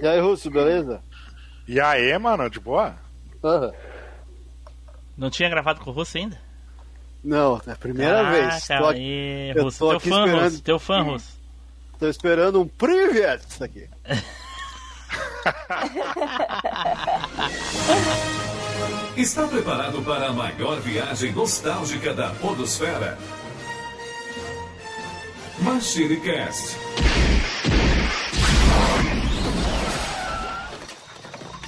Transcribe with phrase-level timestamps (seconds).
[0.00, 1.00] E aí, Russo, beleza?
[1.66, 2.94] E aí, mano, de boa?
[3.42, 3.72] Aham.
[5.16, 6.38] Não tinha gravado com o Russo ainda?
[7.22, 8.66] Não, é a primeira ah, vez.
[8.66, 10.44] Tô aqui, Aí, eu Russo, tô teu aqui fã, esperando.
[10.44, 11.40] Russo, teu fã, Russo.
[11.98, 13.88] tô esperando um privet aqui.
[19.16, 23.16] Está preparado para a maior viagem nostálgica da Podosfera?
[25.60, 26.76] MachineCast.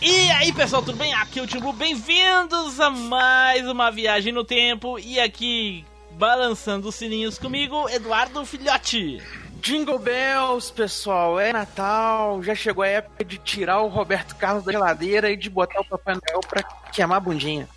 [0.09, 1.13] E aí, pessoal, tudo bem?
[1.15, 5.01] Aqui é o Timbu, bem-vindos a mais uma viagem no tempo.
[5.01, 9.21] E aqui, balançando os sininhos comigo, Eduardo Filhote.
[9.61, 14.71] Jingle Bells, pessoal, é Natal, já chegou a época de tirar o Roberto Carlos da
[14.71, 16.63] geladeira e de botar o Papai Noel pra
[16.93, 17.69] queimar a bundinha.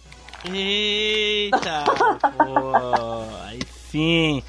[0.45, 1.83] Eita,
[2.37, 2.73] pô,
[3.47, 4.43] aí sim.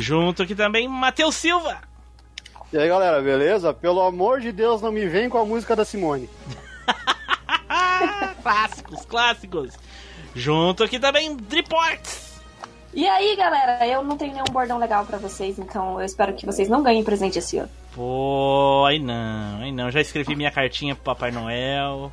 [0.00, 1.76] Junto aqui também, Matheus Silva.
[2.72, 3.74] E aí, galera, beleza?
[3.74, 6.26] Pelo amor de Deus, não me vem com a música da Simone.
[8.41, 9.73] clássicos, clássicos.
[10.35, 12.33] Junto aqui também, Driports.
[12.93, 16.45] E aí, galera, eu não tenho nenhum bordão legal pra vocês, então eu espero que
[16.45, 17.69] vocês não ganhem presente esse ano.
[17.95, 19.89] Pô, aí não, aí não.
[19.89, 22.11] Já escrevi minha cartinha pro Papai Noel.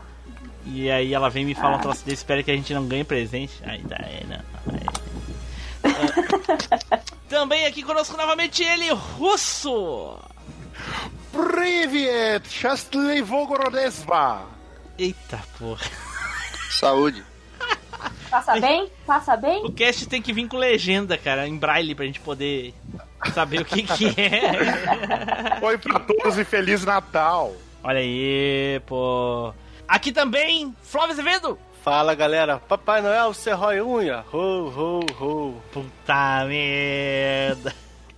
[0.66, 2.86] E aí ela vem e me fala um troço desse, espera que a gente não
[2.86, 3.52] ganhe presente.
[3.64, 4.40] Aí tá, aí não.
[4.72, 4.86] Aí.
[6.92, 7.00] É.
[7.28, 10.18] Também aqui conosco novamente ele, Russo.
[11.32, 12.48] Privet!
[12.48, 14.53] Счастливого Rodesva!
[14.97, 15.85] Eita porra.
[16.69, 17.23] Saúde.
[18.29, 18.91] Passa bem?
[19.05, 19.65] Passa bem?
[19.65, 22.73] O cast tem que vir com legenda, cara, em braille pra gente poder
[23.33, 25.59] saber o que que é.
[25.63, 27.53] Oi pra todos e Feliz Natal!
[27.83, 29.53] Olha aí, pô.
[29.87, 31.57] Aqui também, Flávio Azevedo.
[31.83, 32.57] Fala, galera.
[32.57, 34.25] Papai Noel, você rói unha.
[34.33, 35.61] Ho, ho, ho.
[35.71, 37.73] Puta merda.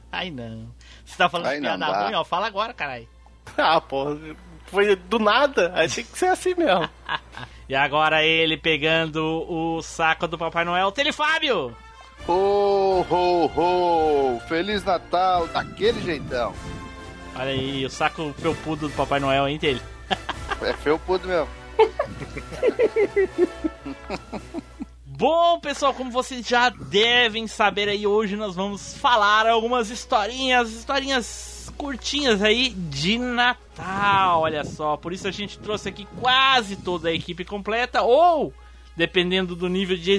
[0.10, 0.68] Ai não.
[1.06, 2.04] Você tá falando Ai, de não piada dá.
[2.06, 2.24] ruim, ó?
[2.24, 3.08] Fala agora, caralho.
[3.58, 4.18] Ah, pô,
[4.68, 5.72] foi do nada.
[5.76, 6.90] Aí tem que ser assim mesmo.
[7.70, 11.76] E agora ele pegando o saco do Papai Noel, Telefábio.
[12.26, 14.40] Ho, ho, ho!
[14.48, 16.54] Feliz Natal daquele jeitão.
[17.36, 19.82] Olha aí, o saco felpudo do Papai Noel, hein, Tele?
[20.62, 21.48] É feio pudo mesmo.
[25.06, 31.26] Bom, pessoal, como vocês já devem saber aí, hoje nós vamos falar algumas historinhas, historinhas
[31.70, 34.98] curtinhas aí de Natal, olha só.
[34.98, 38.54] Por isso a gente trouxe aqui quase toda a equipe completa, ou,
[38.96, 40.12] dependendo do nível de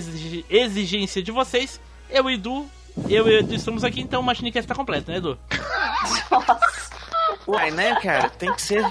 [0.49, 2.69] exigência de vocês, eu e Edu,
[3.09, 5.39] eu e Edu estamos aqui, então o Machinecast tá completo, né, Edu?
[7.49, 8.29] Uai, né, cara?
[8.29, 8.85] Tem que ser.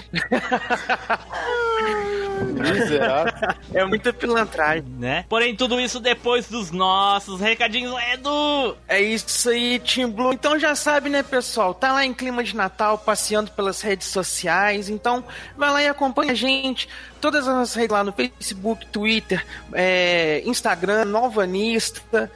[3.72, 4.84] É muita pilantragem.
[4.98, 5.26] Né?
[5.30, 8.76] Porém, tudo isso depois dos nossos recadinhos, Edu!
[8.88, 10.34] É isso aí, Team Blue.
[10.34, 11.76] Então já sabe, né, pessoal?
[11.76, 14.90] Tá lá em clima de Natal, passeando pelas redes sociais.
[14.90, 15.24] Então,
[15.56, 16.90] vai lá e acompanha a gente.
[17.22, 22.32] Todas as nossas redes lá no Facebook, Twitter, é, Instagram, Novanista.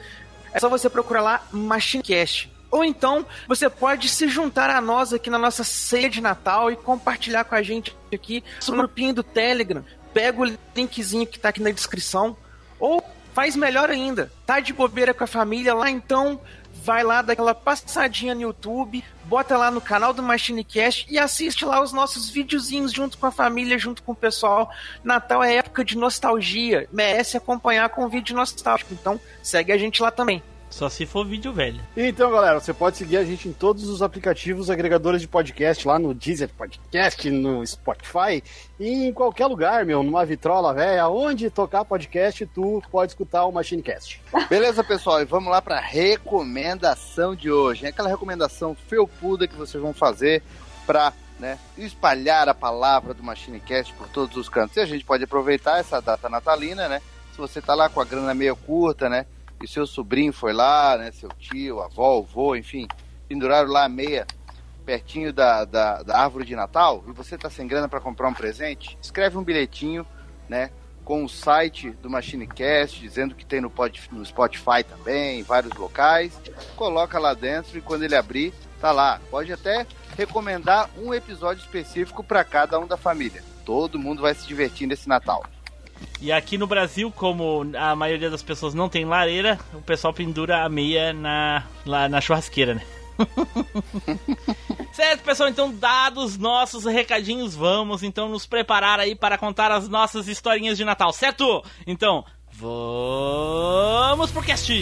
[0.52, 2.51] É só você procurar lá MachineCast.
[2.72, 6.76] Ou então, você pode se juntar a nós aqui na nossa ceia de Natal e
[6.76, 9.84] compartilhar com a gente aqui no grupinho do Telegram.
[10.14, 12.34] Pega o linkzinho que tá aqui na descrição.
[12.80, 16.40] Ou faz melhor ainda, tá de bobeira com a família lá, então
[16.82, 21.82] vai lá daquela passadinha no YouTube, bota lá no canal do MachineCast e assiste lá
[21.82, 24.70] os nossos videozinhos junto com a família, junto com o pessoal.
[25.04, 30.02] Natal é época de nostalgia, merece acompanhar com um vídeo nostálgico, então segue a gente
[30.02, 30.42] lá também.
[30.72, 31.80] Só se for vídeo velho.
[31.94, 35.98] Então, galera, você pode seguir a gente em todos os aplicativos agregadores de podcast, lá
[35.98, 38.42] no Deezer Podcast, no Spotify
[38.80, 43.52] e em qualquer lugar, meu, numa vitrola velha, onde tocar podcast, tu pode escutar o
[43.52, 44.22] MachineCast.
[44.48, 45.20] Beleza, pessoal?
[45.20, 47.84] E vamos lá pra recomendação de hoje.
[47.84, 50.42] É aquela recomendação felpuda que vocês vão fazer
[50.86, 54.78] pra né, espalhar a palavra do MachineCast por todos os cantos.
[54.78, 57.02] E a gente pode aproveitar essa data natalina, né?
[57.32, 59.26] Se você tá lá com a grana meio curta, né?
[59.62, 61.12] E seu sobrinho foi lá, né?
[61.12, 62.88] Seu tio, avó, o vô, enfim,
[63.28, 64.26] penduraram lá a meia
[64.82, 68.34] pertinho da, da, da árvore de Natal e você tá sem grana para comprar um
[68.34, 70.04] presente, escreve um bilhetinho,
[70.48, 70.70] né?
[71.04, 75.72] Com o site do MachineCast, dizendo que tem no, pod, no Spotify também, em vários
[75.74, 76.40] locais.
[76.76, 79.20] Coloca lá dentro e quando ele abrir, tá lá.
[79.30, 79.84] Pode até
[80.16, 83.42] recomendar um episódio específico para cada um da família.
[83.64, 85.44] Todo mundo vai se divertir nesse Natal.
[86.20, 90.64] E aqui no Brasil, como a maioria das pessoas não tem lareira, o pessoal pendura
[90.64, 92.82] a meia na, lá na churrasqueira, né?
[94.92, 95.48] certo, pessoal?
[95.48, 100.84] Então, dados nossos recadinhos, vamos então nos preparar aí para contar as nossas historinhas de
[100.84, 101.64] Natal, certo?
[101.86, 104.72] Então, vamos pro cast!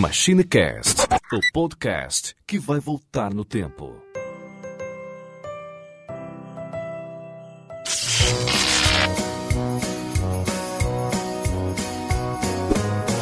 [0.00, 3.94] MachineCast, o podcast que vai voltar no tempo.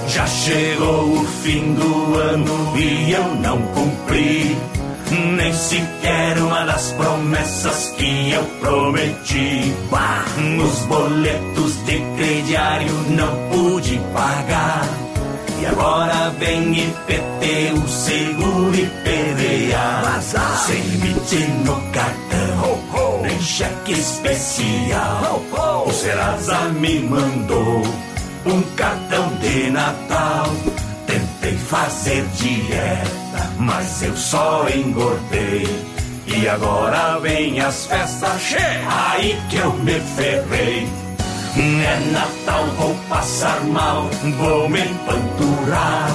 [0.06, 4.56] Já chegou o fim do ano e eu não cumpri
[5.36, 9.74] nem sequer uma das promessas que eu prometi.
[9.90, 10.24] Bah,
[10.64, 15.07] os boletos de crediário não pude pagar.
[15.60, 20.20] E agora vem IPT, o seguro IPVA.
[20.66, 25.42] Sem limite no cartão, nem cheque especial.
[25.86, 27.82] O Serasa me mandou
[28.46, 30.46] um cartão de Natal.
[31.06, 35.66] Tentei fazer dieta, mas eu só engordei.
[36.26, 41.07] E agora vem as festas, che, aí que eu me ferrei.
[41.60, 44.08] É Natal, vou passar mal,
[44.38, 46.08] vou me empanturar.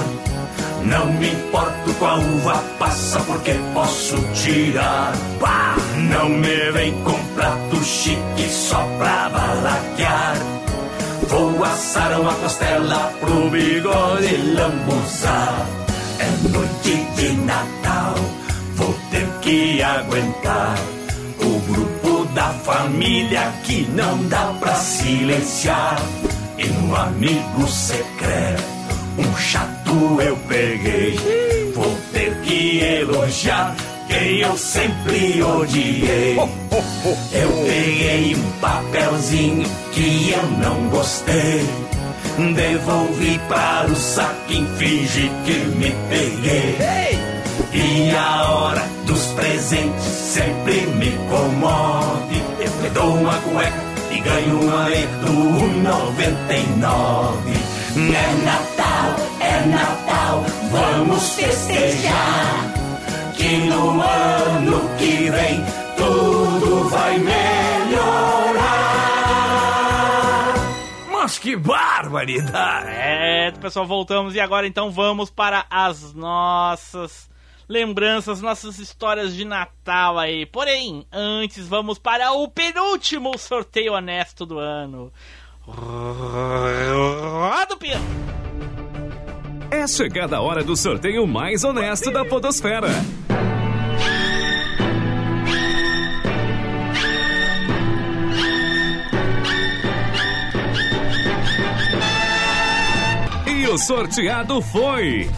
[0.84, 5.12] Não me importo com a uva passa, porque posso tirar.
[5.38, 5.76] Bah!
[5.96, 10.36] Não me vem com prato chique só pra balaquear.
[11.28, 15.66] Vou assar uma costela pro bigode lambuzar.
[16.20, 18.14] É noite de Natal,
[18.76, 20.78] vou ter que aguentar.
[21.40, 26.02] O grupo da família que não dá pra silenciar.
[26.58, 28.62] E no amigo secreto,
[29.16, 31.16] um chato eu peguei.
[31.74, 33.74] Vou ter que elogiar
[34.08, 36.36] quem eu sempre odiei.
[36.36, 41.64] Eu peguei um papelzinho que eu não gostei.
[42.54, 47.23] Devolvi para o saquinho, fingi que me peguei.
[47.72, 52.42] E a hora dos presentes sempre me comove.
[52.84, 54.84] Eu dou uma cueca e ganho uma
[55.24, 55.32] do
[55.82, 57.52] 99.
[57.96, 62.72] É Natal, é Natal, vamos festejar.
[63.36, 65.64] Que no ano que vem
[65.96, 68.64] tudo vai melhorar.
[71.10, 72.88] Mas que barbaridade!
[72.90, 77.28] É, pessoal, voltamos e agora então vamos para as nossas
[77.68, 80.46] lembranças, nossas histórias de Natal aí.
[80.46, 85.12] Porém, antes vamos para o penúltimo sorteio honesto do ano.
[85.60, 88.24] Roda o!
[89.74, 92.88] É chegada a hora do sorteio mais honesto da Podosfera.
[103.48, 105.28] E o sorteado foi.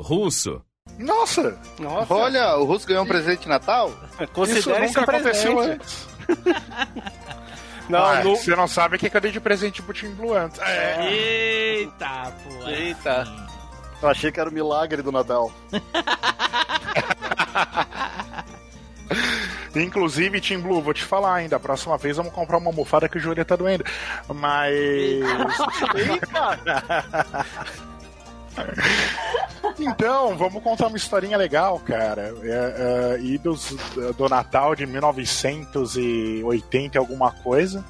[0.00, 0.62] Russo.
[0.98, 1.58] Nossa!
[1.78, 3.92] Nossa, Olha, o Russo ganhou um presente de Natal?
[4.20, 6.06] Isso considere nunca isso aconteceu antes.
[7.88, 8.34] Não, Ah, no...
[8.34, 10.58] Você não sabe o que que eu dei de presente pro Tim Blue antes.
[10.62, 11.06] É.
[11.12, 12.66] Eita, pô.
[12.66, 13.20] é Eita.
[13.22, 13.46] assim.
[14.02, 15.52] eu achei que era o milagre do Natal.
[19.76, 21.56] Inclusive, Tim Blue, vou te falar ainda.
[21.56, 23.84] A próxima vez vamos comprar uma almofada que o joelho tá doendo.
[24.32, 24.72] Mas.
[29.78, 32.34] Então, vamos contar uma historinha legal, cara.
[32.42, 33.74] É, é, idos
[34.16, 37.84] do Natal de 1980 e alguma coisa.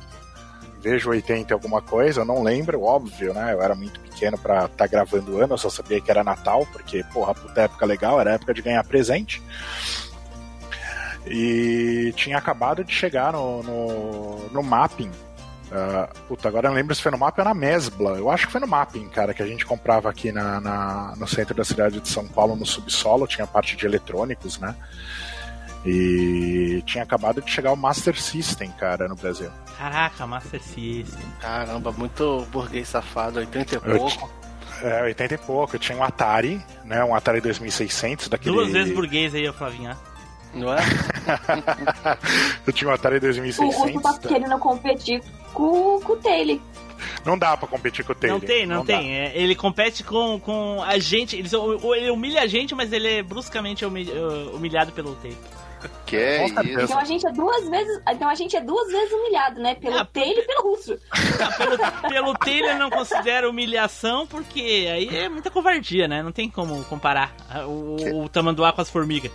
[0.80, 3.54] Vejo 80 e alguma coisa, não lembro, óbvio, né?
[3.54, 6.66] Eu era muito pequeno pra estar gravando o ano, eu só sabia que era Natal,
[6.72, 9.42] porque, porra, puta época legal, era época de ganhar presente.
[11.26, 15.10] E tinha acabado de chegar no, no, no mapping.
[15.74, 18.10] Uh, puta, agora eu não lembro se foi no mapping ou na Mesbla.
[18.16, 21.26] Eu acho que foi no mapping, cara, que a gente comprava aqui na, na- no
[21.26, 23.26] centro da cidade de São Paulo, no subsolo.
[23.26, 24.74] Tinha parte de eletrônicos, né?
[25.84, 29.50] E tinha acabado de chegar o Master System, cara, no Brasil.
[29.76, 31.26] Caraca, Master System.
[31.40, 34.30] Caramba, muito burguês safado, 80 e Eu pouco.
[34.80, 35.76] É, 80 e pouco.
[35.76, 37.04] Eu tinha um Atari, né?
[37.04, 38.54] Um Atari 2600 daquele.
[38.54, 39.96] Duas vezes burguês aí, Flavinha.
[40.54, 40.78] Não é?
[42.66, 44.02] Eu tinha um Atari O Russo 2600.
[44.02, 46.58] tá querendo competir com, com o Taylor.
[47.25, 48.38] Não dá pra competir com o Taylor.
[48.40, 48.99] Não tem, não, dá.
[48.99, 49.14] tem.
[49.18, 51.37] É, ele compete com, com a gente.
[51.37, 51.49] Ele,
[51.96, 54.14] ele humilha a gente, mas ele é bruscamente humilha-
[54.52, 55.38] humilhado pelo Taylor.
[56.06, 56.54] Que é isso?
[56.84, 58.00] Então a gente é duas vezes.
[58.08, 59.75] Então a gente é duas vezes humilhado, né?
[59.75, 60.96] Pelo Ah, Taylor e pelo Russo.
[61.58, 66.23] Pelo, pelo Taylor eu não considero humilhação, porque aí é muita covardia, né?
[66.23, 67.34] Não tem como comparar
[67.66, 69.30] o, o tamanduá com as formigas.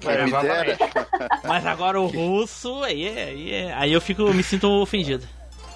[0.00, 0.76] Quem me dera.
[1.46, 5.26] Mas agora o russo, aí, é- aí, é- aí eu fico, me sinto ofendido.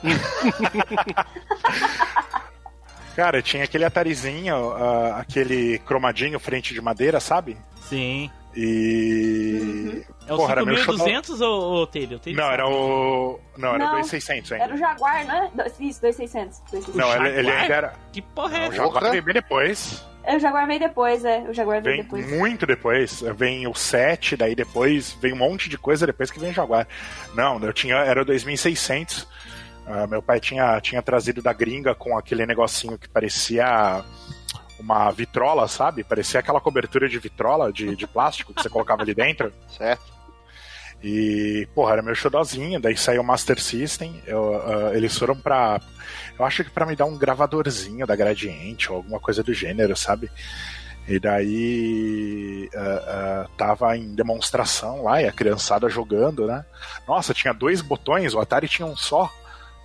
[3.14, 7.58] Cara, tinha aquele Atarizinho, ah, aquele cromadinho frente de madeira, sabe?
[7.82, 8.30] Sim.
[8.56, 10.02] E.
[10.26, 12.16] É o Porra, era meu 5200 ou o Taylor?
[12.16, 13.40] O Taylor Não, era o.
[13.56, 13.92] Não, era o Não.
[14.00, 14.64] 2600 ainda.
[14.64, 15.50] Era o Jaguar, né?
[15.54, 16.60] Do- Isso, 2600.
[16.70, 16.94] 2600.
[16.94, 17.94] Não, ele, ele ainda era.
[18.12, 18.76] Que porra é Não, o essa?
[18.76, 20.04] Jaguar veio bem depois.
[20.26, 21.40] O Jaguar veio depois, é.
[21.48, 22.30] O Jaguar veio Vem depois.
[22.30, 23.20] muito depois.
[23.36, 26.86] Vem o 7, daí depois vem um monte de coisa depois que vem o Jaguar.
[27.34, 27.96] Não, eu tinha.
[27.96, 29.26] Era 2600.
[29.86, 34.04] Ah, meu pai tinha, tinha trazido da gringa com aquele negocinho que parecia
[34.78, 36.04] uma vitrola, sabe?
[36.04, 39.52] Parecia aquela cobertura de vitrola de, de plástico que você colocava ali dentro.
[39.76, 40.11] Certo.
[41.02, 42.80] E, porra, era meu xodózinho.
[42.80, 44.22] Daí saiu o Master System.
[44.26, 45.80] Eu, ah, eles foram pra.
[46.38, 49.96] Eu acho que pra me dar um gravadorzinho da Gradiente ou alguma coisa do gênero,
[49.96, 50.30] sabe?
[51.08, 56.64] E daí ah, ah, tava em demonstração lá e a criançada jogando, né?
[57.06, 59.30] Nossa, tinha dois botões, o Atari tinha um só.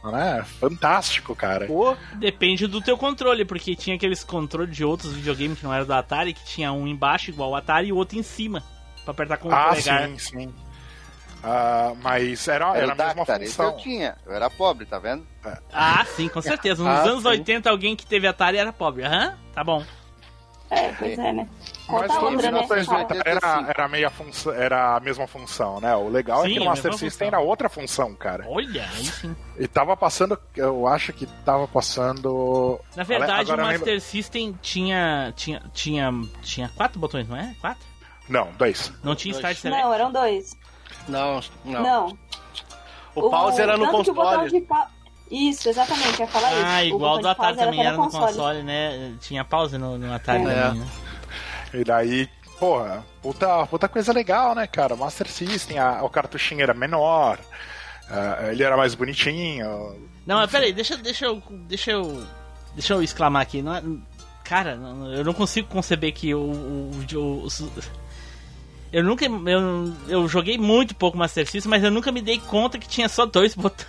[0.04, 0.46] Né?
[0.60, 1.66] Fantástico, cara.
[1.66, 5.84] Pô, Depende do teu controle, porque tinha aqueles controles de outros videogames que não era
[5.84, 8.64] do Atari, que tinha um embaixo igual o Atari e o outro em cima.
[9.04, 10.08] Pra apertar com o Ah, polegar.
[10.08, 10.54] sim, sim.
[11.44, 13.66] Ah, mas era, Era era o a mesma Dactar, esse função.
[13.72, 14.18] eu tinha.
[14.26, 15.26] Eu era pobre, tá vendo?
[15.72, 16.84] Ah, sim, com certeza.
[16.84, 17.30] Nos Ah, anos sim.
[17.30, 19.04] 80, alguém que teve Atari era pobre.
[19.04, 19.84] Aham, tá bom.
[20.70, 21.48] É, pois é, né?
[21.88, 22.52] Mas né?
[22.52, 25.96] botões do era, era, a meia função, era a mesma função, né?
[25.96, 27.28] O legal é Sim, que no a Master System função.
[27.28, 28.44] era outra função, cara.
[28.46, 29.34] Olha, aí sim.
[29.58, 32.78] E tava passando, eu acho que tava passando.
[32.98, 37.56] Na verdade, Agora o Master lembro- System tinha, tinha, tinha, tinha quatro botões, não é?
[37.62, 37.86] Quatro?
[38.28, 38.92] Não, dois.
[39.02, 39.38] Não tinha Dois.
[39.46, 39.82] Start Select?
[39.84, 40.52] Não, eram dois.
[41.08, 41.84] Não, não.
[41.84, 42.18] Não.
[43.16, 44.52] O pause era no tanto que o botão console.
[44.52, 44.90] de pa-
[45.32, 46.64] Isso, exatamente, ia falar isso.
[46.66, 49.14] Ah, O igual do Atari também até era no console, né?
[49.22, 50.44] Tinha pause no, no Atari É.
[50.64, 50.88] também, né?
[51.74, 54.96] E daí, porra, puta, puta coisa legal, né, cara?
[54.96, 57.40] Master System, a- o cartuchinho era menor,
[58.10, 59.96] ah, ele era mais bonitinho.
[60.26, 61.42] Não, mas peraí, deixa, deixa eu.
[61.68, 62.24] Deixa eu.
[62.76, 63.62] Deixa eu exclamar aqui.
[63.62, 63.84] Não é-
[64.44, 66.40] cara, não- eu não consigo conceber que o.
[66.40, 67.64] o, o- os-
[68.92, 69.26] eu nunca.
[69.26, 73.08] Eu, eu joguei muito pouco Master System, mas eu nunca me dei conta que tinha
[73.10, 73.88] só dois botões.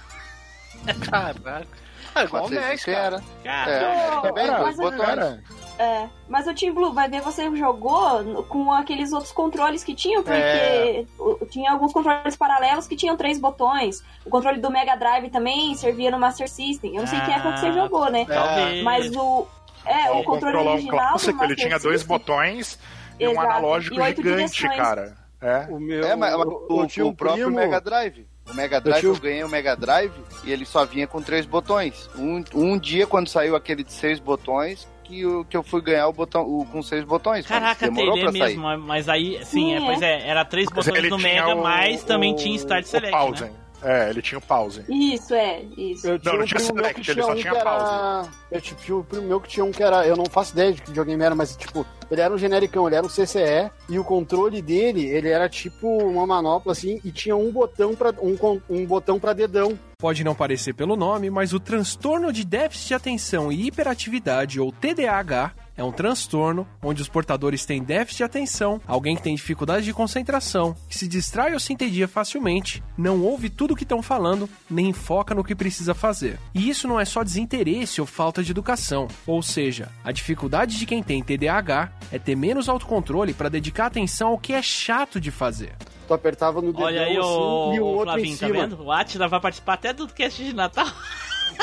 [1.10, 1.66] Caraca.
[2.14, 3.22] Ah, igual o NES, cara.
[3.44, 5.08] Cara, É, é dois o- botões.
[5.08, 5.42] Era,
[5.78, 10.22] É, mas o Team Blue, vai ver, você jogou com aqueles outros controles que tinham,
[10.24, 11.04] porque É.
[11.50, 14.02] tinha alguns controles paralelos que tinham três botões.
[14.24, 16.94] O controle do Mega Drive também servia no Master System.
[16.96, 18.24] Eu não sei quem é que você Ah, jogou, né?
[18.26, 18.82] talvez.
[18.82, 19.46] Mas o.
[19.84, 22.78] É, o, controle original do clássico, ele Master tinha dois System- botões
[23.18, 24.76] e um analógico E gigante, direções.
[24.76, 25.16] cara.
[25.40, 25.66] É.
[25.70, 26.04] O meu.
[26.04, 28.26] É, mas eu- o, eu tinha o um próprio primo- Mega Drive.
[28.50, 30.12] O Mega Drive, tinha eu, um- ganhei o Mega Drive
[30.44, 32.08] e ele só vinha com três botões.
[32.16, 36.08] Um, um dia, quando saiu aquele de seis botões, que eu, que eu fui ganhar
[36.08, 37.46] o botão o, com seis botões.
[37.46, 38.56] Caraca, demorou pra sair.
[38.58, 39.80] mesmo, mas aí, sim, Sim, é, é.
[39.84, 42.88] pois é, era três Mas botões no Mega, o- mas também o- tinha Start o
[42.88, 43.44] Select, pause.
[43.44, 43.50] né?
[43.82, 44.84] É, ele tinha o pause.
[44.88, 46.06] Isso, é, isso.
[46.08, 48.28] Eu não um tinha select, que ele só um tinha era...
[48.50, 50.06] Eu tinha um primo meu que tinha um que era...
[50.06, 51.86] Eu não faço ideia de que videogame era, mas tipo...
[52.10, 55.86] Ele era um genericão, ele era um CCE e o controle dele, ele era tipo
[55.86, 58.34] uma manopla assim e tinha um botão para um,
[58.70, 59.78] um botão para dedão.
[59.98, 64.72] Pode não parecer pelo nome, mas o transtorno de déficit de atenção e hiperatividade, ou
[64.72, 69.84] TDAH, é um transtorno onde os portadores têm déficit de atenção, alguém que tem dificuldade
[69.84, 74.02] de concentração, que se distrai ou se entedia facilmente, não ouve tudo o que estão
[74.02, 76.38] falando, nem foca no que precisa fazer.
[76.52, 80.84] E isso não é só desinteresse ou falta de educação, ou seja, a dificuldade de
[80.84, 85.30] quem tem TDAH é ter menos autocontrole para dedicar atenção ao que é chato de
[85.30, 85.76] fazer.
[86.08, 88.46] Tu apertava no dedão Olha aí, assim, o, e o o outro em Flavinho, tá
[88.46, 88.60] cima.
[88.60, 88.82] vendo?
[88.82, 90.86] O Atila vai participar até do cast de Natal.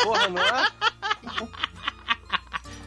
[0.03, 0.67] Porra, não é?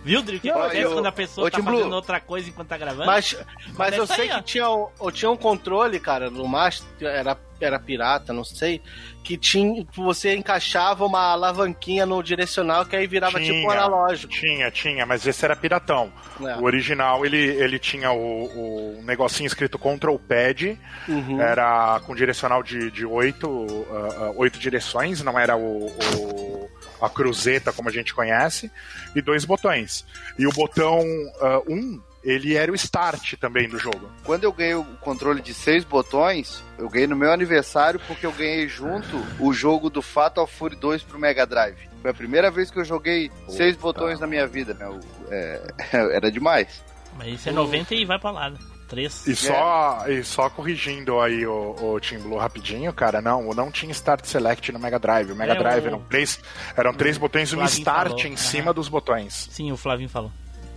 [0.04, 0.38] Viu, Drill?
[0.38, 1.76] O que Não, acontece eu- quando a pessoa tá Tim Blue.
[1.78, 3.06] fazendo outra coisa enquanto tá gravando?
[3.06, 3.36] Mas,
[3.76, 4.36] mas eu sei aí, ó.
[4.38, 8.80] que tinha, um- eu tinha um controle, cara, no Master, era, era pirata, não sei,
[9.24, 14.32] que tinha, você encaixava uma alavanquinha no direcional que aí virava tipo um analógico.
[14.32, 16.10] Tinha, tinha, mas esse era piratão.
[16.40, 16.54] É.
[16.56, 20.78] O original, ele, ele tinha o, o negocinho escrito Control Pad,
[21.08, 21.40] Uhum.
[21.40, 27.08] era com direcional de, de oito, ah, ah, oito direções, não era o, o- a
[27.08, 28.70] cruzeta como a gente conhece,
[29.14, 30.04] e dois botões.
[30.38, 34.10] E o botão 1, um, ele era o start também do jogo.
[34.24, 38.32] Quando eu ganhei o controle de seis botões, eu ganhei no meu aniversário porque eu
[38.32, 41.88] ganhei junto o jogo do Fatal Fury 2 pro Mega Drive.
[42.02, 45.00] Foi a primeira vez que eu joguei seis botões na minha vida, meu.
[45.30, 45.72] É,
[46.14, 46.82] era demais.
[47.16, 48.50] Mas isso é 90 e vai pra lá.
[48.50, 48.58] né?
[48.88, 49.26] Três.
[49.26, 53.92] E só, e só corrigindo aí o, o Team Blue rapidinho, cara, não, não tinha
[53.92, 55.30] Start Select no Mega Drive.
[55.32, 56.40] O Mega É, Drive o- eram três,
[56.76, 59.48] eram três botões e um Start falou, em cima dos botões.
[59.52, 60.30] Sim, o Flavinho falou.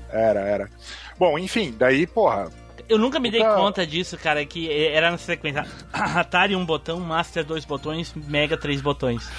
[0.09, 0.69] Era, era.
[1.17, 2.51] Bom, enfim, daí, porra,
[2.91, 5.65] Eu nunca me dei Puta- conta disso, cara, que era na sequência.
[5.93, 9.29] Atari um botão, Master dois botões, Mega três botões.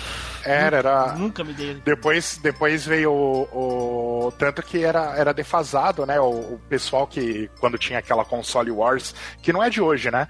[0.44, 1.12] era, era.
[1.12, 1.74] Nunca me dei.
[1.84, 6.18] Depois, depois veio o, o- Tanto que era, era defasado, né?
[6.20, 10.26] O, o pessoal que, quando tinha aquela console Wars, que não é de hoje, né?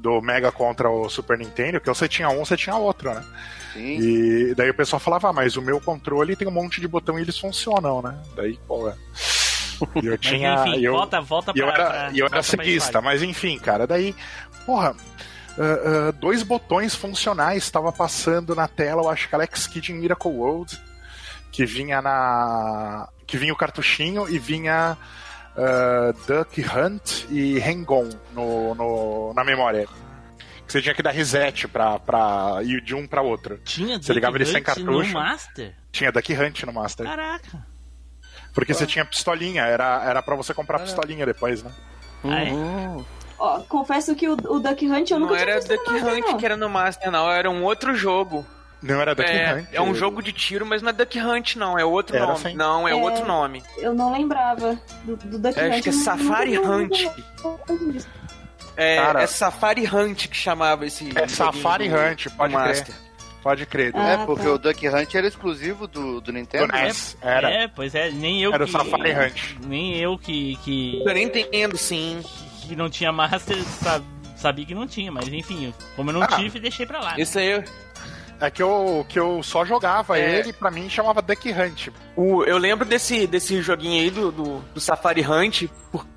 [0.00, 3.24] Do Mega contra o Super Nintendo, que você tinha um, você tinha outro, né?
[3.72, 3.98] Sim.
[4.00, 7.18] E daí o pessoal falava, ah, mas o meu controle tem um monte de botão
[7.18, 8.16] e eles funcionam, né?
[8.36, 8.88] Daí, pô.
[8.88, 8.94] é.
[10.02, 10.54] E eu Mas tinha.
[10.66, 13.22] enfim, e eu, volta, volta e eu pra- era, pra- eu era pra ceguista, mas
[13.22, 14.14] enfim, cara, daí,
[14.66, 14.94] porra.
[15.58, 19.96] ah, ah, dois botões funcionais estava passando na tela, eu acho que Alex Kidd em
[19.96, 20.78] Miracle World,
[21.50, 23.08] que vinha na.
[23.26, 24.96] que vinha o cartuchinho e vinha
[25.56, 29.86] ah, Duck Hunt e Hang-On no, no- na memória.
[30.66, 33.58] Que você tinha que dar reset pra, pra ir de um pra outro.
[33.64, 35.08] Tinha Você ligava ele Duck sem Hunt cartucho.
[35.08, 35.74] no Master?
[35.90, 37.06] Tinha Duck Hunt no Master.
[37.06, 37.66] Caraca.
[38.58, 41.70] Porque você tinha pistolinha, era, era pra você comprar pistolinha depois, né?
[42.24, 42.50] Ah, é?
[43.38, 45.90] Ó, confesso que o, o Duck Hunt eu Não nunca tinha era visto no Duck
[45.92, 46.36] Master, Hunt não.
[46.38, 47.30] que era no Master, não.
[47.30, 48.44] Era um outro jogo.
[48.82, 49.66] Não era Duck é, Hunt.
[49.72, 51.78] é um jogo de tiro, mas não é Duck Hunt, não.
[51.78, 52.38] É outro Era nome.
[52.38, 52.54] assim.
[52.56, 52.94] Não, é, É.
[52.96, 53.62] outro nome.
[53.76, 55.72] Eu não lembrava do, do Duck É, Hunt.
[55.74, 57.06] acho que é Safari Hunt.
[58.76, 61.08] É, Cara- é Safari Hunt que chamava esse.
[61.16, 62.86] É Safari Hunt, pode crer.
[63.42, 63.92] Pode crer.
[63.94, 64.50] Ah, é, porque tá.
[64.52, 66.66] o Duck Hunt era exclusivo do, do Nintendo.
[66.66, 67.16] Do NES.
[67.22, 67.50] Era.
[67.50, 68.72] É, pois é, nem eu Era o que...
[68.72, 69.56] Safari Hunt.
[69.66, 70.56] Nem eu que...
[70.64, 71.00] que...
[71.06, 72.20] Eu nem entendo, sim.
[72.62, 74.02] que não tinha Master, sa-
[74.36, 76.26] sabia que não tinha, mas enfim, como eu não Ah.
[76.26, 77.10] tive, deixei pra lá.
[77.16, 77.22] né?
[77.22, 77.64] Isso aí.
[78.40, 80.38] É que eu, que eu só jogava É.
[80.38, 81.88] ele, pra mim chamava Duck Hunt.
[82.14, 85.64] O, eu lembro desse, desse joguinho aí do, do, do Safari Hunt.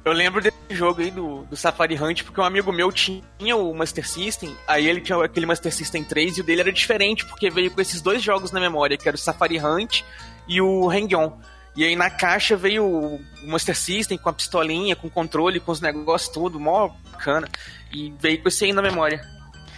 [0.05, 3.73] Eu lembro desse jogo aí do, do Safari Hunt, porque um amigo meu tinha o
[3.73, 7.49] Master System, aí ele tinha aquele Master System 3 e o dele era diferente, porque
[7.49, 10.03] veio com esses dois jogos na memória, que era o Safari Hunt
[10.47, 11.39] e o Hang-On.
[11.75, 15.79] E aí na caixa veio o Master System com a pistolinha, com controle, com os
[15.81, 17.47] negócios tudo, mó bacana.
[17.93, 19.25] E veio com esse aí na memória.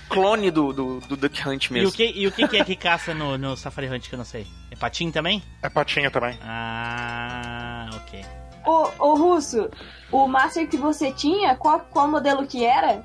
[0.10, 1.90] Clone do, do, do Duck Hunt E mesmo.
[1.90, 4.18] o, que, e o que que é que caça no, no Safari Hunt que eu
[4.18, 4.46] não sei?
[4.70, 5.42] É patinho também?
[5.62, 6.38] É patinha também.
[6.44, 8.24] Ah, ok.
[8.66, 9.70] Ô, ô, Russo,
[10.12, 13.04] o Master que você tinha, qual, qual modelo que era?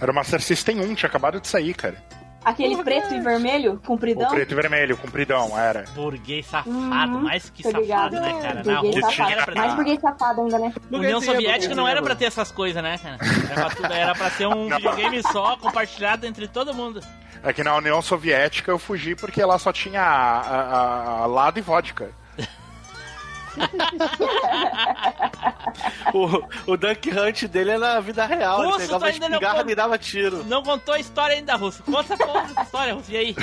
[0.00, 1.96] Era o Master System 1, tinha acabado de sair, cara.
[2.44, 4.28] Aquele preto e vermelho, compridão?
[4.28, 5.84] O preto e vermelho, compridão, era.
[5.94, 8.14] Burguês safado, Uhum, mais que tô ligado.
[8.16, 8.62] safado, né, cara?
[8.64, 9.30] Na Burguês safado.
[9.32, 10.72] era pra Mais burguês safado ainda, né?
[10.90, 13.18] União Soviética não era pra ter essas coisas, né, cara?
[13.50, 17.00] Era pra, tudo- era pra ser um videogame só, compartilhado entre todo mundo.
[17.42, 21.58] É que na União Soviética eu fugi porque lá só tinha a, a, a lado
[21.58, 22.10] e vodka.
[26.12, 28.58] O, o Duck Hunt dele é na vida real.
[28.62, 30.44] Russo, ele pegava tu a ainda não espingarda con- e dava tiro.
[30.44, 31.82] Não contou a história ainda, Russo.
[31.82, 33.12] Conta a porra dessa história, Russo.
[33.12, 33.36] E aí?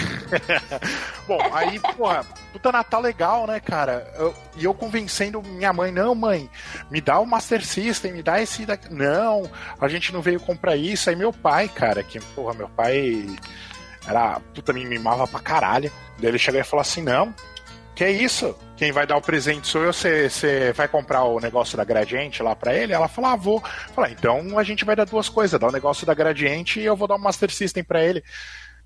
[1.28, 4.12] Bom, aí, porra, puta Natal legal, né, cara?
[4.18, 6.50] Eu- e eu convencendo minha mãe, não, mãe,
[6.90, 8.92] me dá o Master System, me dá esse daqui.
[8.94, 9.50] Não,
[9.80, 11.10] a gente não veio comprar isso.
[11.10, 13.26] Aí meu pai, cara, que, porra, meu pai
[14.08, 15.92] era, puta, me mimava pra caralho.
[16.18, 17.34] Daí ele chegou e falou assim, não,
[17.94, 18.56] que é isso?
[18.78, 22.56] Quem vai dar o presente sou eu, você vai comprar o negócio da Gradiente lá
[22.56, 22.94] pra ele?
[22.94, 23.64] Ela falou, ah, vou.
[23.96, 26.96] Ah, então a gente vai dar duas coisas, dar o negócio da Gradiente e eu
[26.96, 28.24] vou dar o Master System pra ele.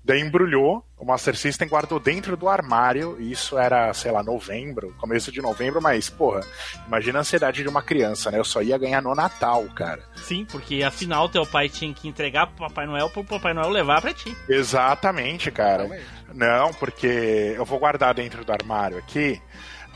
[0.02, 4.94] Daí embrulhou, o Master System guardou dentro do armário, e isso era, sei lá, novembro,
[4.98, 6.40] começo de novembro, mas, porra,
[6.86, 8.38] imagina a ansiedade de uma criança, né?
[8.38, 10.02] Eu só ia ganhar no Natal, cara.
[10.16, 14.00] Sim, porque afinal teu pai tinha que entregar pro Papai Noel pro Papai Noel levar
[14.00, 14.34] pra ti.
[14.48, 15.86] Exatamente, cara.
[16.32, 19.38] Não, porque eu vou guardar dentro do armário aqui.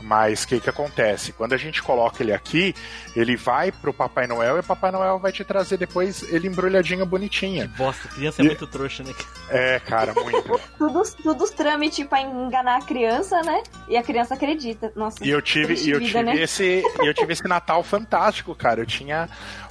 [0.01, 1.31] Mas o que, que acontece?
[1.31, 2.75] Quando a gente coloca ele aqui,
[3.15, 7.05] ele vai pro Papai Noel e o Papai Noel vai te trazer depois ele embrulhadinho
[7.05, 7.67] bonitinho.
[7.69, 9.13] Bosta, criança é E- muito trouxa, né?
[9.49, 10.59] É, cara, muito.
[10.77, 13.63] Tudo, tudo os trâmites pra enganar a criança, né?
[13.87, 14.91] E a criança acredita.
[14.95, 16.35] Nossa, E eu tive, e eu vida, tive né?
[16.41, 18.81] esse, e eu tive esse Natal fantástico, cara.
[18.81, 19.27] Eu tinha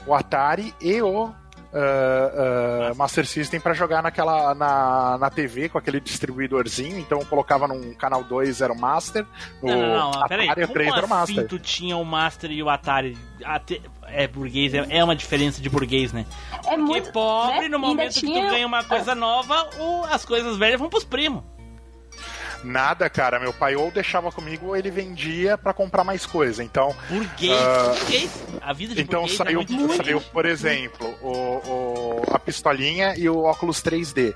[0.07, 1.31] o Atari e o
[1.75, 6.99] ah, ah, Master System pra jogar naquela na, na TV com aquele distribuidorzinho.
[6.99, 9.27] Então eu colocava num canal 2 era o Master,
[9.63, 10.49] no Não, não, não, Atari peraí.
[10.61, 11.49] e o 3 Como era o assim Master.
[11.49, 13.17] tu tinha o Master e o Atari?
[14.07, 16.25] É burguês, é, é uma diferença de burguês, né?
[16.53, 17.11] É Porque muito.
[17.13, 17.69] pobre, né?
[17.69, 21.05] no momento que tinha- tu ganha uma coisa nova, o- as coisas velhas vão pros
[21.05, 21.43] primos.
[22.65, 23.39] Nada, cara.
[23.39, 26.65] Meu pai ou deixava comigo ou ele vendia pra comprar mais coisa.
[26.65, 28.31] Então, Burguês, Ah, burguês.
[28.63, 30.05] A vida de então burguês é saiu, muito diferente.
[30.05, 34.35] saiu, por exemplo, o, o- a pistolinha e o óculos 3D.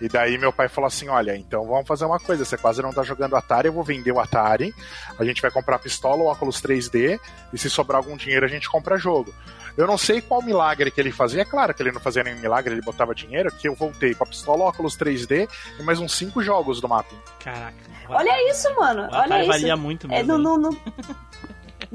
[0.00, 2.92] E daí meu pai falou assim: olha, então vamos fazer uma coisa, você quase não
[2.92, 4.74] tá jogando Atari, eu vou vender o Atari,
[5.16, 7.20] a gente vai comprar a pistola, o óculos 3D,
[7.52, 9.32] e se sobrar algum dinheiro a gente compra jogo.
[9.76, 12.38] Eu não sei qual milagre que ele fazia, é claro que ele não fazia nenhum
[12.40, 16.12] milagre, ele botava dinheiro, que eu voltei com a pistola, óculos 3D e mais uns
[16.16, 17.16] 5 jogos do mapping.
[17.42, 17.74] Caraca.
[18.08, 19.08] Olha isso, mano.
[19.10, 19.48] Olha isso.
[19.48, 20.36] valia muito É, mesmo.
[20.38, 20.60] não, hein?
[20.60, 20.78] não, não,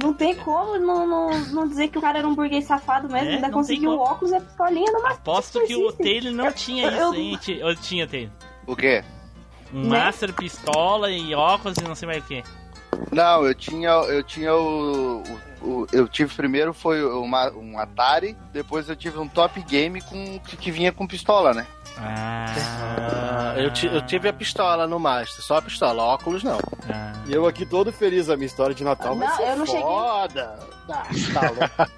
[0.04, 3.30] não tem como não, não, não dizer que o cara era um burguês safado mesmo.
[3.30, 5.92] É, ainda conseguiu o óculos e a pistolinha no Master Aposto que o.
[5.94, 7.38] Taylor não tinha Eu- isso, eu- hein?
[7.42, 8.32] Ti- Eu tinha, Taylor.
[8.66, 9.04] O quê?
[9.74, 10.00] Um Né?
[10.00, 12.44] Master, pistola e óculos e não sei mais o que.
[13.12, 15.46] Não, eu tinha, eu tinha o- o-
[15.97, 20.55] eu tive primeiro foi uma, um Atari, depois eu tive um Top Game com que,
[20.57, 21.65] que vinha com pistola, né?
[21.99, 26.60] Ah, eu, eu tive a pistola no Master, só a pistola, óculos não.
[26.89, 27.13] Ah.
[27.25, 29.65] E eu aqui todo feliz, a minha história de Natal vai Não, ser eu não
[29.65, 30.60] cheguei- foda.
[30.89, 31.91] Ah, tá louco.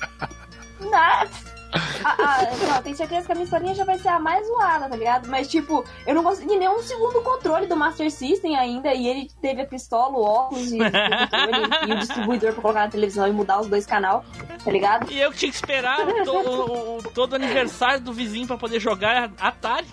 [0.89, 1.58] Não.
[2.03, 4.89] Ah, ah, não, tenho certeza que a minha historinha já vai ser a mais zoada,
[4.89, 5.27] tá ligado?
[5.27, 9.29] Mas, tipo, eu não consegui nem um segundo controle do Master System ainda, e ele
[9.41, 13.27] teve a pistola, o óculos e o controle e o distribuidor pra colocar na televisão
[13.27, 14.23] e mudar os dois canal,
[14.63, 15.11] tá ligado?
[15.11, 18.79] E eu que tinha que esperar to- o, o- todo aniversário do vizinho pra poder
[18.79, 19.87] jogar Atari.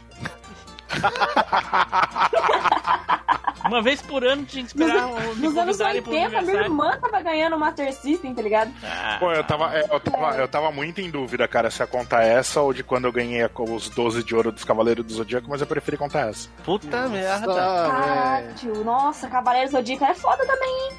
[3.66, 6.42] Uma vez por ano tinha que Nos, esperar o- me nos anos convidarem pro 80,
[6.42, 8.72] minha irmã tava ganhando o Master System, tá ligado?
[9.18, 12.22] Pô, eu tava, é, eu, tava, eu tava muito em dúvida, cara, se a conta
[12.22, 15.48] é essa ou de quando eu ganhei os 12 de ouro dos Cavaleiros do Zodíaco,
[15.48, 16.48] mas eu preferi contar essa.
[16.64, 17.52] Puta merda.
[17.52, 18.52] Ah, é.
[18.52, 20.96] Caralho, nossa, Cavaleiro Zodíaco é foda também, hein?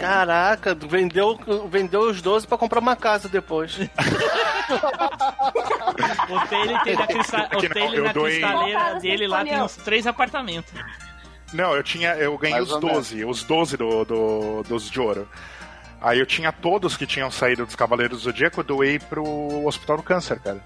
[0.00, 3.78] Caraca, vendeu, vendeu os 12 pra comprar uma casa depois.
[6.30, 7.48] O Taylor tem na, crista...
[7.50, 10.72] É o Taylor na cristaleira dele lá tem uns três apartamentos.
[11.52, 12.14] Não, eu tinha.
[12.14, 12.96] Eu ganhei Mais os ou menos.
[13.10, 15.28] 12, os 12 do, do- dos de ouro.
[16.00, 19.98] Aí eu tinha todos que tinham saído dos Cavaleiros do Zodíaco, eu doei pro Hospital
[19.98, 20.64] do Câncer, cara.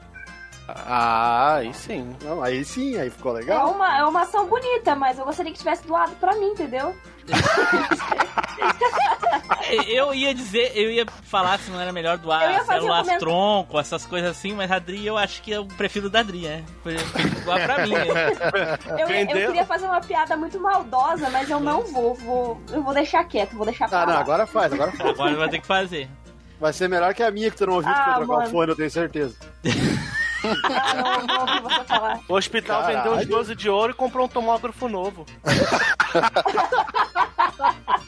[0.68, 2.14] Ah, aí sim.
[2.23, 3.70] Não, aí sim, aí ficou É legal.
[3.73, 6.94] uma, é uma ação bonita, mas eu gostaria que tivesse doado pra mim, entendeu?
[9.89, 12.17] Eu ia dizer, eu ia falar se não era melhor
[12.53, 13.21] ia fazer células um comentário.
[13.21, 16.65] tronco, essas coisas assim, mas a Dri eu acho que eu prefiro da Dri, né?
[17.45, 17.93] Doar pra mim.
[17.93, 18.05] né?
[18.99, 22.15] Eu, eu queria fazer uma piada muito maldosa, mas eu não vou.
[22.15, 25.11] vou eu vou deixar quieto, vou deixar pra Ah, não, agora faz, agora faz.
[25.11, 26.09] Agora vai ter que fazer.
[26.61, 28.51] Vai ser melhor que a minha que tu não ouviu Ah, trocar o mano.
[28.51, 29.37] fone, eu tenho certeza.
[30.65, 32.21] Ah, não, não ouvi você falar.
[32.29, 33.03] O hospital Caralho.
[33.03, 35.25] vendeu os 12 de ouro e comprou um tomógrafo novo.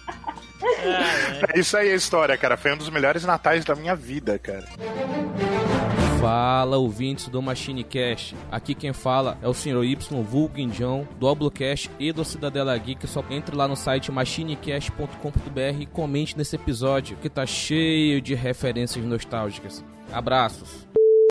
[1.55, 2.57] É isso aí a história, cara.
[2.57, 4.65] Foi um dos melhores natais da minha vida, cara.
[6.21, 8.35] Fala, ouvintes do Machine Cash.
[8.51, 9.85] Aqui quem fala é o Sr.
[9.85, 13.07] Y, Vulgo Indião, do Oblocast e do Cidadela Geek.
[13.07, 19.05] Só entre lá no site machinecast.com.br e comente nesse episódio que tá cheio de referências
[19.05, 19.85] nostálgicas.
[20.13, 20.87] Abraços.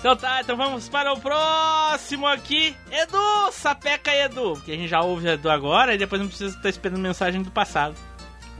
[0.05, 2.77] Então tá, então vamos para o próximo aqui.
[2.91, 4.55] Edu, sapeca Edu.
[4.63, 7.49] Que a gente já ouve Edu agora e depois não precisa estar esperando mensagem do
[7.49, 7.95] passado.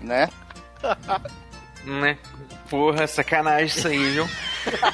[0.02, 0.28] Né?
[1.86, 2.18] Né?
[2.68, 4.28] Porra, sacanagem isso aí, viu?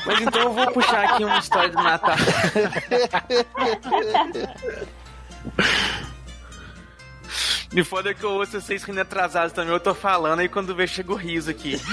[0.06, 2.18] Mas então eu vou puxar aqui uma história do Natal.
[7.72, 10.86] Me foda que eu ouço vocês rindo atrasados também, eu tô falando e quando vê
[10.86, 11.80] chega o riso aqui.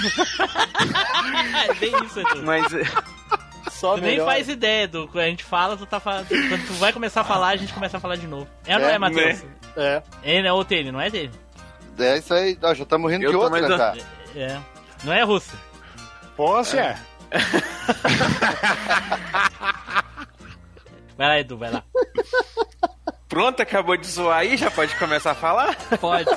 [1.69, 2.43] É bem isso, Edu.
[2.43, 2.65] Mas
[3.79, 5.07] Só Tu nem faz ideia, Edu.
[5.07, 6.27] Quando a gente fala, tu tá falando.
[6.27, 8.45] Quando tu vai começar a falar, a gente começa a falar de novo.
[8.67, 9.45] É ou não É, é, Matheus?
[9.77, 10.03] É.
[10.21, 11.31] Ele é o dele, não é dele?
[11.97, 12.57] É isso aí.
[12.61, 13.95] Ó, já estamos rindo Eu de outra também tô- já.
[14.35, 14.59] É.
[15.05, 15.55] Não é russo.
[16.35, 16.97] Pô, se é.
[21.17, 21.83] Vai lá, Edu, vai lá.
[23.27, 25.75] pronto, acabou de zoar aí, já pode começar a falar?
[25.99, 26.29] Pode.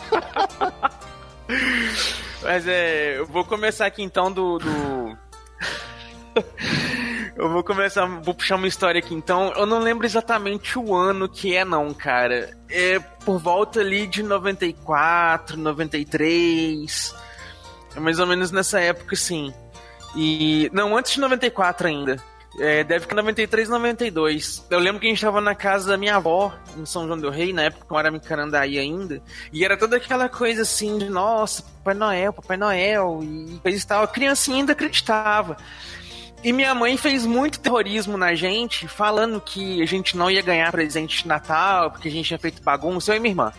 [2.43, 3.19] Mas é.
[3.19, 4.59] Eu vou começar aqui então do.
[4.59, 5.19] do...
[7.37, 8.07] eu vou começar.
[8.07, 9.53] Vou puxar uma história aqui então.
[9.57, 12.57] Eu não lembro exatamente o ano que é, não, cara.
[12.69, 17.15] É por volta ali de 94, 93.
[17.97, 19.53] É mais ou menos nessa época, sim.
[20.15, 20.71] E.
[20.73, 22.33] Não, antes de 94 ainda.
[22.59, 24.67] É, deve que 93, 92.
[24.71, 27.31] Eu lembro que a gente tava na casa da minha avó, em São João do
[27.31, 29.23] Rei, na época que eu era em Carandaí ainda.
[29.53, 33.87] E era toda aquela coisa assim de, nossa, Papai Noel, Papai Noel, e coisa e
[33.87, 34.03] tal.
[34.03, 35.57] A criancinha ainda acreditava.
[36.45, 40.73] E minha mãe fez muito terrorismo na gente, falando que a gente não ia ganhar
[40.73, 43.53] presente de Natal, porque a gente tinha feito bagunça, eu e minha irmã.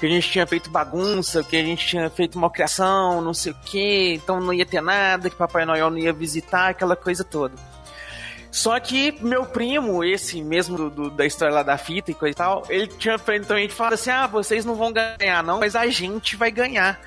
[0.00, 3.56] Que a gente tinha feito bagunça, que a gente tinha feito malcriação, não sei o
[3.66, 7.54] quê, então não ia ter nada, que Papai Noel não ia visitar, aquela coisa toda.
[8.50, 12.32] Só que meu primo, esse mesmo do, do- da história lá da fita e coisa
[12.32, 15.76] e tal, ele tinha feito também falado assim: ah, vocês não vão ganhar, não, mas
[15.76, 16.98] a gente vai ganhar.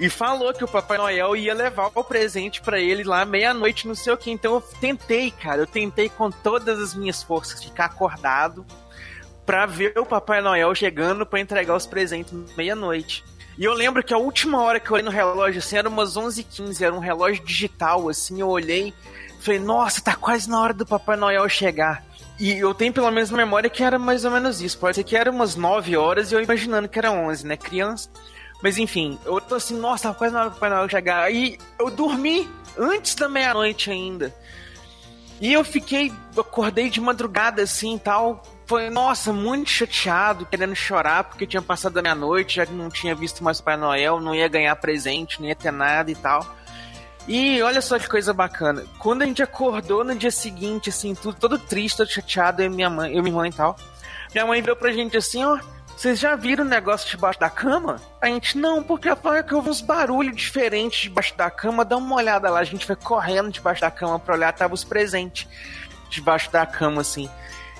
[0.00, 3.94] E falou que o Papai Noel ia levar o presente pra ele lá meia-noite, não
[3.94, 4.30] sei o que.
[4.30, 8.64] Então eu tentei, cara, eu tentei com todas as minhas forças ficar acordado
[9.44, 13.22] pra ver o Papai Noel chegando pra entregar os presentes meia-noite.
[13.58, 16.16] E eu lembro que a última hora que eu olhei no relógio, assim, era umas
[16.16, 18.94] 11h15, era um relógio digital, assim, eu olhei,
[19.40, 22.02] falei, nossa, tá quase na hora do Papai Noel chegar.
[22.38, 24.78] E eu tenho pelo menos memória que era mais ou menos isso.
[24.78, 27.54] Pode ser que era umas 9 horas e eu imaginando que era 11, né?
[27.54, 28.08] Criança.
[28.62, 31.22] Mas enfim, eu tô assim, nossa, quase na hora do Papai Noel chegar.
[31.22, 34.34] Aí eu dormi antes da meia-noite ainda.
[35.40, 38.42] E eu fiquei, acordei de madrugada assim e tal.
[38.66, 43.42] Foi, nossa, muito chateado, querendo chorar, porque tinha passado a meia-noite, já não tinha visto
[43.42, 46.46] mais o Papai Noel, não ia ganhar presente, não ia ter nada e tal.
[47.26, 48.84] E olha só que coisa bacana.
[48.98, 52.68] Quando a gente acordou no dia seguinte, assim, tudo todo triste, todo chateado, eu e
[52.68, 53.76] minha mãe, eu e minha mãe e tal.
[54.32, 55.58] Minha mãe veio pra gente assim, ó.
[56.00, 58.00] Vocês já viram o negócio debaixo da cama?
[58.22, 61.98] A gente, não, porque a é que vi uns barulhos diferentes debaixo da cama, dá
[61.98, 62.58] uma olhada lá.
[62.58, 65.46] A gente foi correndo debaixo da cama pra olhar, tava os presentes
[66.08, 67.28] debaixo da cama, assim.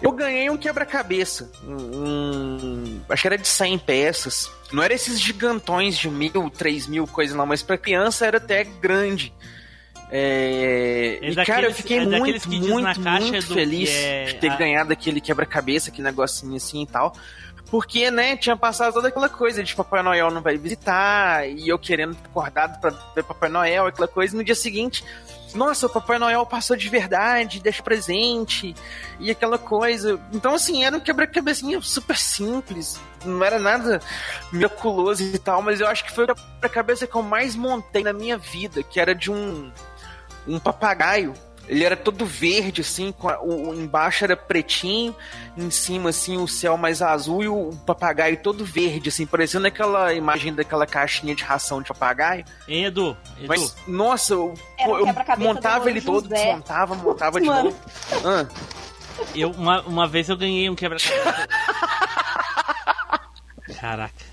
[0.03, 1.51] Eu ganhei um quebra-cabeça.
[1.65, 4.51] Um, acho que era de 100 peças.
[4.71, 8.65] Não era esses gigantões de mil, três mil coisas não, mas pra criança era até
[8.65, 9.33] grande.
[10.13, 14.55] É, É e cara, eu fiquei é muito, muito, muito do feliz é de ter
[14.57, 17.15] ganhado aquele quebra-cabeça, aquele negocinho assim e tal.
[17.71, 21.79] Porque, né, tinha passado toda aquela coisa de Papai Noel não vai visitar, e eu
[21.79, 25.05] querendo acordado pra ver Papai Noel, aquela coisa, e no dia seguinte,
[25.55, 28.75] nossa, o Papai Noel passou de verdade, deixa presente,
[29.21, 30.21] e aquela coisa.
[30.33, 34.01] Então, assim, era um quebra-cabecinha super simples, não era nada
[34.53, 38.13] miraculoso e tal, mas eu acho que foi o quebra-cabeça que eu mais montei na
[38.13, 39.71] minha vida, que era de um,
[40.47, 41.35] um papagaio.
[41.71, 45.15] Ele era todo verde, assim, com a- o, o- embaixo era pretinho,
[45.57, 49.69] em cima, assim, o céu mais azul e o, o papagaio todo verde, assim, parecendo
[49.69, 52.45] aquela imagem daquela caixinha de ração de papagaio.
[52.67, 53.17] Hein, Edu?
[53.39, 53.47] Edu.
[53.47, 56.35] Mas, nossa, eu, eu quebra-cabeça montava ele todo, José.
[56.45, 57.65] desmontava, montava de Mano.
[57.71, 57.77] novo.
[58.27, 58.47] Ah,
[59.35, 61.47] Eu, uma, uma vez eu ganhei um quebra-cabeça.
[63.81, 64.30] Caraca.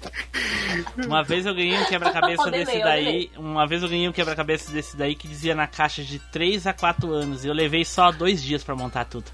[1.06, 3.32] Uma vez eu ganhei um quebra-cabeça desse daí.
[3.38, 6.74] Uma vez eu ganhei um quebra-cabeça desse daí que dizia na caixa de 3 a
[6.74, 7.44] 4 anos.
[7.44, 9.32] E eu levei só dois dias pra montar tudo.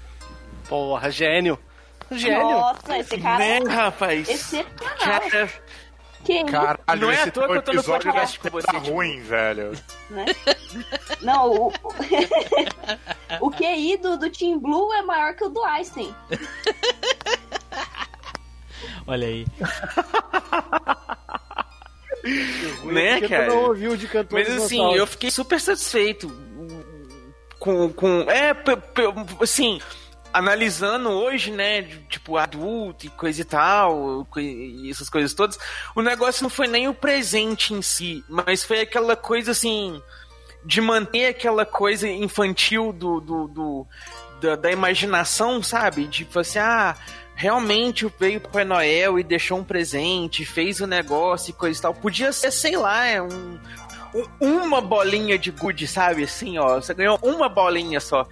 [0.68, 1.58] Porra, gênio.
[2.10, 2.40] Gênio.
[2.42, 4.28] Nossa, esse cara né, é rapaz?
[4.28, 4.96] excepcional.
[4.98, 5.50] Cara,
[6.24, 6.46] Quem?
[6.46, 8.90] Caralho, Não é esse à toa que eu tô no episódio podcast com tá tipo.
[8.90, 9.72] ruim, velho.
[10.10, 10.24] né?
[11.22, 11.72] Não, o,
[13.40, 16.14] o QI do, do Team Blue é maior que o do Einstein.
[19.06, 19.46] Olha aí.
[22.84, 23.48] né, cara?
[23.48, 26.30] não ouviu de cantor Mas assim, eu fiquei super satisfeito
[27.58, 27.92] com.
[27.92, 28.54] com é,
[29.40, 29.80] assim,
[30.32, 35.56] analisando hoje, né, de, tipo, adulto e coisa e tal, e essas coisas todas,
[35.94, 40.00] o negócio não foi nem o presente em si, mas foi aquela coisa assim.
[40.66, 43.86] De manter aquela coisa infantil do, do, do-
[44.40, 46.08] da, da imaginação, sabe?
[46.08, 46.96] Tipo assim, ah,
[47.34, 51.82] realmente veio o Papai Noel e deixou um presente, fez o negócio e coisa e
[51.82, 51.94] tal.
[51.94, 53.58] Podia ser, sei lá, é um,
[54.14, 54.24] um-
[54.64, 56.24] uma bolinha de good, sabe?
[56.24, 58.26] Assim, ó, você ganhou uma bolinha só.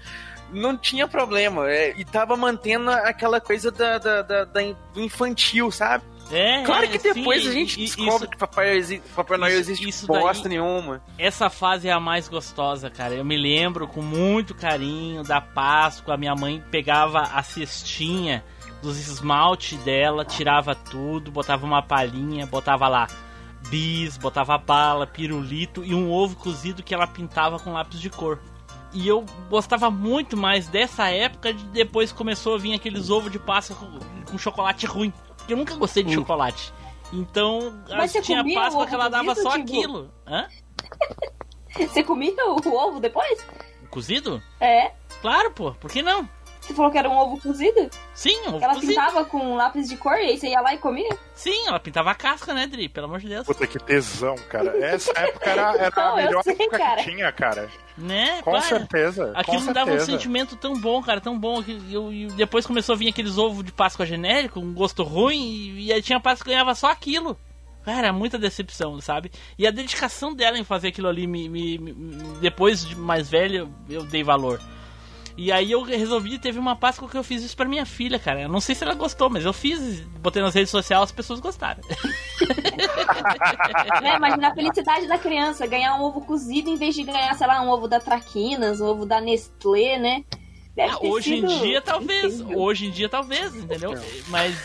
[0.52, 1.70] Não tinha problema.
[1.70, 4.62] é, e tava mantendo aquela coisa da, da, da- da
[4.96, 6.04] infantil, sabe?
[6.30, 9.86] É, Claro é, que depois sim, a gente descobre isso- que Papai, Papai Noel existe
[9.88, 11.02] isso bosta daí- nenhuma.
[11.18, 13.12] Essa fase é a mais gostosa, cara.
[13.14, 16.16] Eu me lembro com muito carinho da Páscoa.
[16.16, 18.42] Minha mãe pegava a cestinha
[18.82, 23.06] dos esmalte dela, tirava tudo, botava uma palhinha, botava lá
[23.68, 28.40] bis, botava bala, pirulito e um ovo cozido que ela pintava com lápis de cor.
[28.92, 33.38] E eu gostava muito mais dessa época de depois começou a vir aqueles ovos de
[33.38, 35.12] Páscoa com, com chocolate ruim.
[35.36, 36.72] Porque eu nunca gostei de chocolate.
[37.12, 39.72] Então, Mas tinha Páscoa que ela dava cozido, só Timbu?
[39.72, 40.10] aquilo.
[40.26, 40.46] Hã?
[41.88, 43.46] Você comia o, o ovo depois?
[43.88, 44.42] Cozido?
[44.60, 44.92] É.
[45.22, 45.72] Claro, pô.
[45.72, 46.28] Por que não?
[46.72, 47.90] Você falou que era um ovo cozido?
[48.14, 48.88] Sim, um ovo Ela cozido.
[48.94, 51.16] pintava com lápis de cor e aí você ia lá e comia?
[51.34, 52.88] Sim, ela pintava a casca, né, Dri?
[52.88, 53.46] Pelo amor de Deus.
[53.46, 54.76] Puta que tesão, cara.
[54.84, 56.96] Essa época era, era Não, a eu melhor sei, época cara.
[57.02, 57.68] que tinha, cara.
[57.98, 58.40] Né?
[58.42, 58.62] Com para.
[58.62, 59.32] certeza.
[59.34, 60.12] Aquilo com me dava um certeza.
[60.12, 61.62] sentimento tão bom, cara, tão bom.
[61.62, 65.36] que eu, e depois começou a vir aqueles ovos de Páscoa genérico, um gosto ruim,
[65.38, 67.38] e, e aí tinha Páscoa que ganhava só aquilo.
[67.84, 69.30] Cara, muita decepção, sabe?
[69.58, 71.92] E a dedicação dela em fazer aquilo ali, me, me- me-
[72.40, 74.60] depois de mais velho, eu dei valor.
[75.36, 78.42] E aí eu resolvi, teve uma Páscoa que eu fiz isso pra minha filha, cara.
[78.42, 81.40] Eu não sei se ela gostou, mas eu fiz, botei nas redes sociais, as pessoas
[81.40, 81.80] gostaram.
[84.02, 84.16] né?
[84.16, 87.62] Imagina a felicidade da criança ganhar um ovo cozido em vez de ganhar, sei lá,
[87.62, 90.24] um ovo da Traquinas, um ovo da Nestlé, né?
[90.74, 92.40] Ter Hoje em dia, talvez.
[92.40, 92.58] incrível.
[92.58, 93.92] Hoje em dia, talvez, entendeu?
[94.28, 94.56] Mas,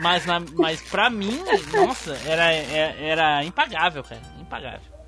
[0.00, 1.38] mas, na, mas pra mim,
[1.70, 4.22] nossa, era, era, era impagável, cara.
[4.40, 4.98] Impagável.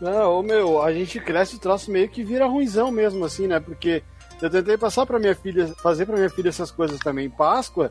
[0.00, 3.60] Não, meu, a gente cresce o troço meio que vira ruimzão mesmo, assim, né?
[3.60, 4.02] Porque
[4.40, 7.28] eu tentei passar pra minha filha, fazer pra minha filha essas coisas também.
[7.28, 7.90] Páscoa,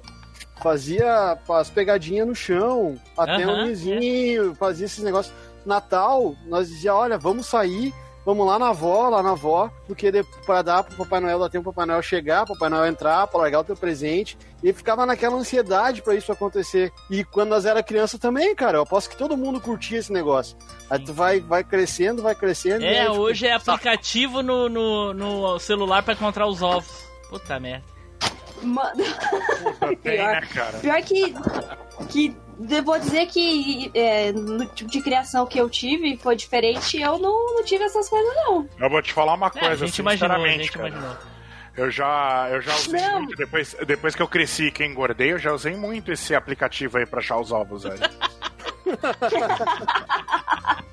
[0.61, 5.35] fazia as pegadinhas no chão, até Aham, um vizinho, fazia esses negócios.
[5.65, 7.93] Natal, nós dizia, olha, vamos sair,
[8.27, 11.49] vamos lá na avó, lá na avó, porque de, pra dar pro Papai Noel, dar
[11.49, 14.37] tempo pro Papai Noel chegar, Papai Noel entrar, pra largar o teu presente.
[14.61, 16.91] E ficava naquela ansiedade pra isso acontecer.
[17.09, 20.57] E quando nós era criança também, cara, eu aposto que todo mundo curtia esse negócio.
[20.89, 22.83] Aí tu vai, vai crescendo, vai crescendo.
[22.83, 27.07] e É, aí, tipo, hoje é aplicativo no, no, no celular pra encontrar os ovos.
[27.29, 27.85] Puta merda.
[28.61, 29.03] Mano,
[30.03, 30.77] Tem, pior, né, cara?
[30.79, 31.33] pior que,
[32.09, 32.35] que
[32.83, 36.99] vou dizer que é, no tipo de criação que eu tive foi diferente.
[36.99, 38.67] Eu não, não tive essas coisas, não.
[38.79, 40.89] Eu vou te falar uma É, a coisa, gente imaginou, a sinceramente, gente cara.
[40.89, 41.17] imaginou.
[41.75, 43.19] Eu já, eu já usei Não.
[43.21, 43.35] muito.
[43.35, 47.05] Depois, depois que eu cresci e que engordei, eu já usei muito esse aplicativo aí
[47.05, 47.99] pra achar os ovos, velho.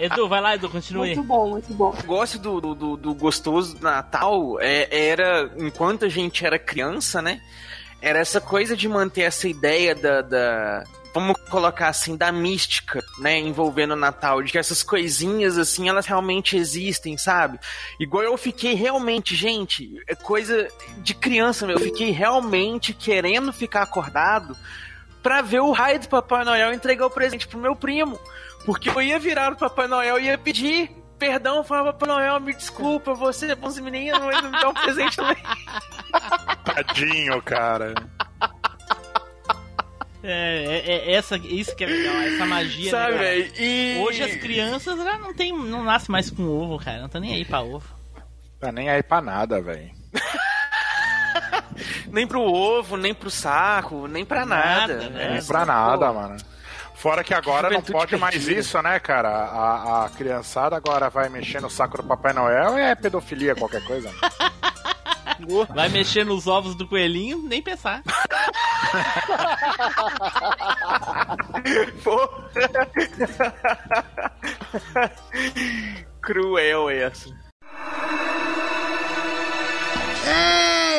[0.00, 1.14] Edu, vai lá, Edu, continue.
[1.14, 1.94] Muito bom, muito bom.
[2.02, 6.58] O gosto do, do, do- do gostoso do Natal é, era, enquanto a gente era
[6.58, 7.40] criança, né?
[8.04, 10.20] Era essa coisa de manter essa ideia da.
[10.20, 13.38] da- vamos colocar assim, da mística, né?
[13.38, 17.58] Envolvendo o Natal, de que essas coisinhas, assim, elas realmente existem, sabe?
[18.00, 21.76] Igual eu fiquei realmente, gente, é coisa de criança, meu.
[21.76, 24.56] Eu fiquei realmente querendo ficar acordado
[25.22, 28.18] pra ver o raio do Papai Noel entregar o presente pro meu primo.
[28.66, 32.52] Porque eu ia virar o Papai Noel e ia pedir perdão, falar, Papai Noel, me
[32.52, 35.36] desculpa, você é bonzinho menino, mas não me dá um presente também.
[36.64, 37.94] Tadinho, cara.
[40.22, 43.28] É, é, é essa, isso que é legal, essa magia, Sabe, né, cara?
[43.30, 43.52] velho?
[43.58, 47.02] E- Hoje as crianças já não tem, não nascem mais com ovo, cara.
[47.02, 47.86] Não tá nem aí pra ovo.
[48.58, 49.90] Tá nem aí pra nada, velho.
[52.10, 54.94] Nem pro ovo, nem pro saco, nem pra nada.
[54.94, 55.24] Nada, né?
[55.24, 55.30] né?
[55.34, 56.36] Nem pra nada, mano.
[56.94, 58.60] Fora que agora não Juventude pode mais perdida.
[58.60, 59.28] isso, né, cara?
[59.28, 64.08] A, a criançada agora vai mexer no saco do Papai Noel é pedofilia, qualquer coisa.
[65.74, 68.02] Vai mexer nos ovos do coelhinho, nem pensar.
[76.20, 77.30] Cruel essa.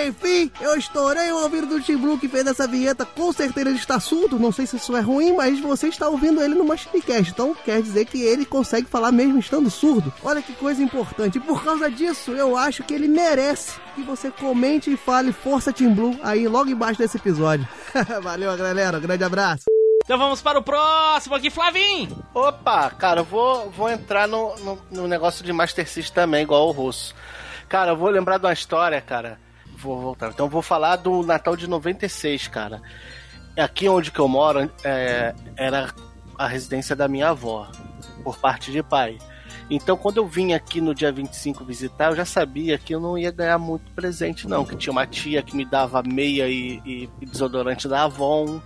[0.08, 3.06] Enfim, eu estourei o ouvido do Tim Blue que fez essa vinheta.
[3.06, 4.38] Com certeza ele está surdo.
[4.38, 7.32] Não sei se isso é ruim, mas você está ouvindo ele no Machinecast.
[7.32, 10.14] Então quer dizer que ele consegue falar mesmo estando surdo.
[10.24, 11.38] Olha que coisa importante.
[11.38, 15.74] E por causa disso, eu acho que ele merece que você comente e fale Força
[15.74, 17.68] Tim Blue aí logo embaixo desse episódio.
[18.22, 18.98] Valeu, galera.
[18.98, 19.64] Um grande abraço.
[20.04, 22.24] Então vamos para o próximo aqui, Flavinho.
[22.32, 26.68] Opa, cara, eu vou, vou entrar no, no, no negócio de Master System também, igual
[26.68, 27.16] o russo.
[27.70, 29.40] Cara, eu vou lembrar de uma história, cara.
[29.78, 30.30] Vou voltar.
[30.30, 32.82] Então eu vou falar do Natal de 96, cara.
[33.58, 35.94] Aqui onde que eu moro é, era
[36.38, 37.68] a residência da minha avó,
[38.24, 39.18] por parte de pai.
[39.70, 43.18] Então, quando eu vim aqui no dia 25 visitar, eu já sabia que eu não
[43.18, 44.64] ia ganhar muito presente, não.
[44.64, 48.62] Que tinha uma tia que me dava meia e, e- e desodorante da Avon.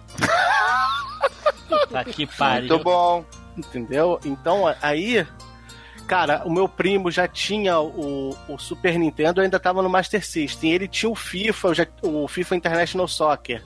[1.91, 2.69] Tá que pariu.
[2.69, 3.23] Muito bom.
[3.57, 4.19] Entendeu?
[4.25, 5.25] Então, aí,
[6.09, 10.25] cara, o meu primo já tinha o, o Super Nintendo, eu ainda tava no Master
[10.25, 10.71] System.
[10.71, 13.63] Ele tinha o FIFA, já- o FIFA International Soccer.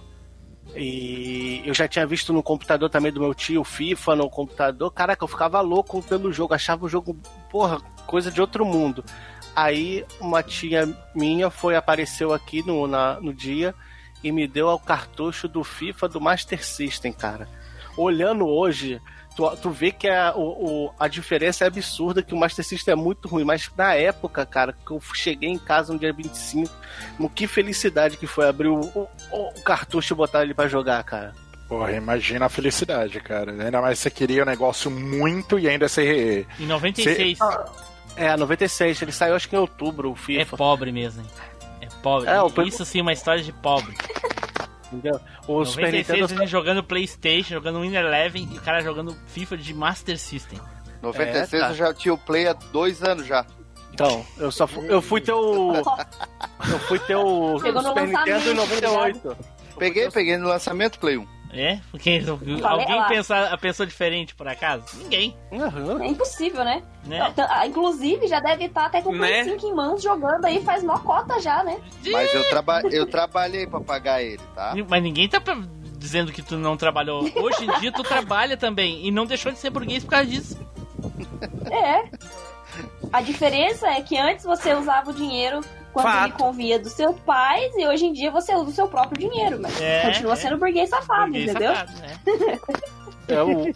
[0.75, 4.91] E eu já tinha visto no computador também do meu tio, FIFA no computador.
[4.91, 7.15] Caraca, eu ficava louco pelo jogo, achava o jogo,
[7.49, 9.03] porra, coisa de outro mundo.
[9.55, 13.73] Aí uma tia minha foi, apareceu aqui no, na- no dia
[14.23, 17.47] e me deu o cartucho do FIFA do Master System, cara.
[17.95, 18.99] Olhando hoje,
[19.35, 22.91] tu, tu vê que a, o, o- a diferença é absurda, que o Master System
[22.93, 26.71] é muito ruim, mas na época, cara, que eu cheguei em casa no dia 25,
[27.19, 31.03] no que felicidade que foi abrir o, o- o cartucho e botar ele pra jogar,
[31.03, 31.33] cara.
[31.67, 33.51] Porra, imagina a felicidade, cara.
[33.51, 36.45] Ainda mais você queria o negócio muito e ainda ser.
[36.59, 37.39] Em 96.
[38.15, 40.57] É, 96, ele saiu acho que em outubro, o É FIFA.
[40.57, 41.27] pobre mesmo, hein?
[41.81, 42.29] É pobre.
[42.29, 43.95] É, Isso sim é uma história de pobre.
[44.93, 45.19] Entendeu?
[45.47, 46.41] O Super 96 Nintendo.
[46.41, 50.59] ele jogando Playstation, jogando Winner Eleven e o cara jogando FIFA de Master System.
[51.01, 51.71] 96 É, tá.
[51.71, 53.45] eu já tinha o Play há dois anos já.
[53.93, 55.73] Então, eu só fui, eu fui ter o.
[55.75, 58.81] Eu fui ter o Pegou no Super Nintendo em lançamento,
[59.25, 59.37] 98.
[59.77, 61.27] Peguei, peguei no lançamento Play 1.
[61.53, 61.79] É?
[61.91, 63.07] Porque Falei alguém lá.
[63.07, 64.83] pensa, pensou diferente por acaso?
[64.97, 65.37] Ninguém.
[66.01, 66.81] É impossível, né?
[67.05, 67.27] Né?
[67.29, 69.51] Então, ah, Inclusive, já deve estar até com o Play Né?
[69.51, 71.79] 5 em mãos jogando aí, faz mó cota já, né?
[72.11, 74.73] Mas eu, traba eu trabalhei pra pagar ele, tá?
[74.87, 75.41] Mas ninguém tá
[75.97, 77.23] dizendo que tu não trabalhou.
[77.35, 80.59] Hoje em dia tu trabalha também e não deixou de ser burguês por causa disso.
[81.69, 82.09] É.
[83.11, 85.61] A diferença é que antes você usava o dinheiro
[85.93, 86.23] quando Fato.
[86.25, 89.59] ele convia dos seus pais e hoje em dia você usa o seu próprio dinheiro,
[89.61, 90.35] mas É, continua é.
[90.35, 91.75] sendo burguês safado, Burguês entendeu?
[91.75, 92.19] safado, né?
[93.27, 93.69] É o,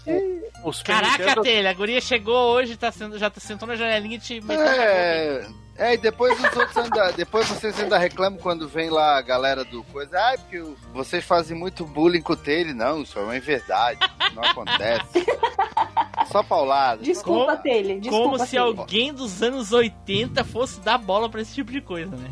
[0.70, 4.16] o, Caraca, Nintendo- Telha, a guria chegou hoje, tá sendo, já tá sentou na janelinha
[4.18, 4.66] e te meteu.
[4.66, 5.48] É,
[5.78, 7.12] é, e depois os outros ainda.
[7.18, 10.18] Depois vocês ainda reclamam quando vem lá a galera do coisa.
[10.20, 10.64] Ai, porque
[10.94, 12.74] vocês fazem muito bullying com o Taylor.
[12.76, 14.00] Não, isso é verdade.
[14.34, 15.26] Não acontece.
[16.32, 17.02] Só paulada.
[17.04, 18.00] Desculpa, Como- Taylor.
[18.00, 18.80] Desculpa, Como se Taylor.
[18.80, 22.30] alguém dos anos 80 fosse dar bola pra esse tipo de coisa, né?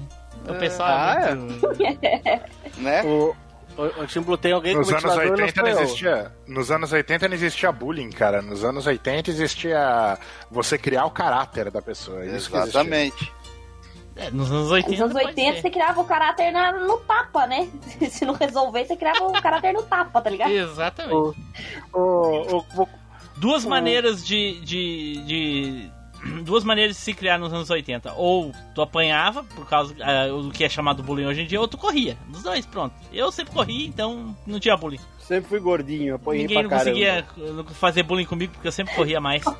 [0.47, 1.67] O pessoal Ah, é muito...
[2.77, 3.03] Né?
[3.03, 3.35] O,
[3.77, 5.79] o, o Tim Blue tem alguém Nos com anos ventilador, 80 não eu.
[5.81, 6.31] existia.
[6.47, 8.41] Nos anos 80 não existia bullying, cara.
[8.41, 10.17] Nos anos 80 existia
[10.49, 12.23] você criar o caráter da pessoa.
[12.23, 12.35] é.
[12.35, 13.31] Exatamente.
[14.17, 15.61] É, nos anos 80 Nos anos pode 80 ser.
[15.61, 17.67] você criava o caráter na- no tapa, né?
[18.09, 20.51] Se não resolver, você criava o caráter no tapa, tá ligado?
[20.51, 21.13] Exatamente.
[21.13, 21.33] O,
[21.93, 22.87] o, o,
[23.37, 25.91] Duas maneiras de, de, de
[26.43, 28.13] duas maneiras de se criar nos anos 80.
[28.13, 31.67] Ou tu apanhava, por causa ah, do que é chamado bullying hoje em dia, ou
[31.67, 32.17] tu corria.
[32.27, 32.93] Dos dois, pronto.
[33.13, 34.99] Eu sempre corri, então não tinha bullying.
[35.19, 37.25] Sempre fui gordinho, apanhei Ninguém não pra caramba.
[37.35, 39.43] conseguia uh, fazer bullying comigo porque eu sempre corria mais.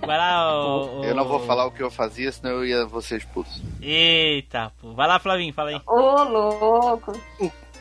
[0.00, 3.18] Vai lá, o, Eu não vou falar o que eu fazia, senão eu ia ser
[3.18, 3.62] expulso.
[3.80, 4.92] Eita, pô.
[4.92, 5.80] Vai lá, Flavinho, fala aí.
[5.86, 7.12] Ô, louco.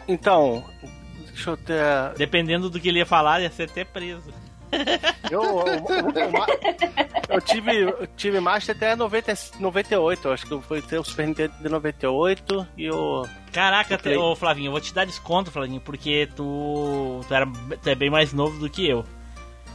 [0.07, 0.63] Então,
[1.27, 1.83] deixa eu ter.
[2.15, 4.31] Dependendo do que ele ia falar, ia ser até preso.
[5.32, 10.97] Eu, eu, eu- eu tive, eu tive Master até 90, 98, acho que foi ter
[10.99, 13.26] o Super Nintendo de 98 e o.
[13.51, 17.89] Caraca, falei- ô Flavinho, eu vou te dar desconto, Flavinho, porque tu, tu, era, tu
[17.89, 19.03] é bem mais novo do que eu.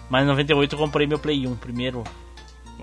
[0.09, 2.05] Mas em 98 eu comprei meu Play 1 primeiro.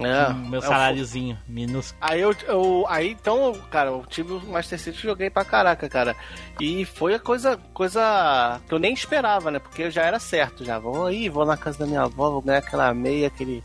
[0.05, 1.97] É, meu é saláriozinho, minúsculo.
[2.01, 5.87] Aí eu, eu- aí então, cara, eu tive o Master System e joguei pra caraca,
[5.89, 6.15] cara.
[6.59, 9.59] E foi a coisa, coisa que eu nem esperava, né?
[9.59, 10.77] Porque já era certo, já.
[10.79, 13.63] Vou aí, vou na casa da minha avó, vou ganhar aquela meia, aquele,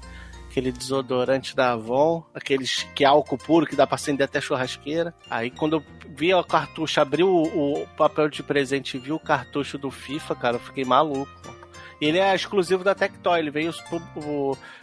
[0.50, 5.14] aquele desodorante da Avon, aqueles que é álcool puro que dá pra acender até churrasqueira.
[5.28, 5.84] Aí quando eu
[6.16, 10.34] vi o cartucho, abri o, o papel de presente e vi o cartucho do FIFA,
[10.36, 11.28] cara, eu fiquei maluco.
[12.00, 13.72] Ele é exclusivo da Tectoy, ele veio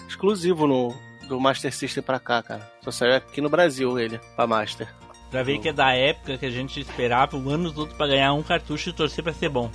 [0.08, 0.94] exclusivo no,
[1.32, 2.70] do Master System pra cá, cara.
[2.84, 4.88] Só saiu aqui no Brasil ele, pra Master.
[5.30, 8.34] Pra ver que é da época que a gente esperava o ano todo pra ganhar
[8.34, 9.72] um cartucho e torcer pra ser bom.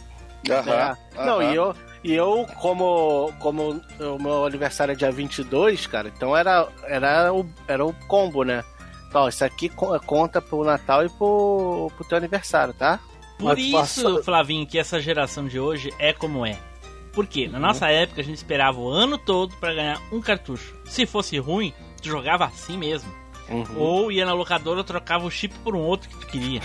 [1.15, 1.25] É.
[1.25, 6.37] Não, e eu, e eu como, como o meu aniversário é dia 22, cara, então
[6.37, 8.63] era, era, o, era o combo, né?
[9.09, 13.01] Então, isso aqui co- conta pro Natal e pro, pro teu aniversário, tá?
[13.39, 13.49] Por
[13.83, 16.59] isso, Flavinho, que essa geração de hoje é como é.
[17.17, 17.49] Por quê?
[17.49, 20.77] Na nossa época a gente esperava o ano todo pra ganhar um cartucho.
[20.85, 23.11] Se fosse ruim, tu jogava assim mesmo.
[23.49, 23.65] Uhum.
[23.79, 26.61] Ou ia na locadora, trocava o chip por um outro que tu queria.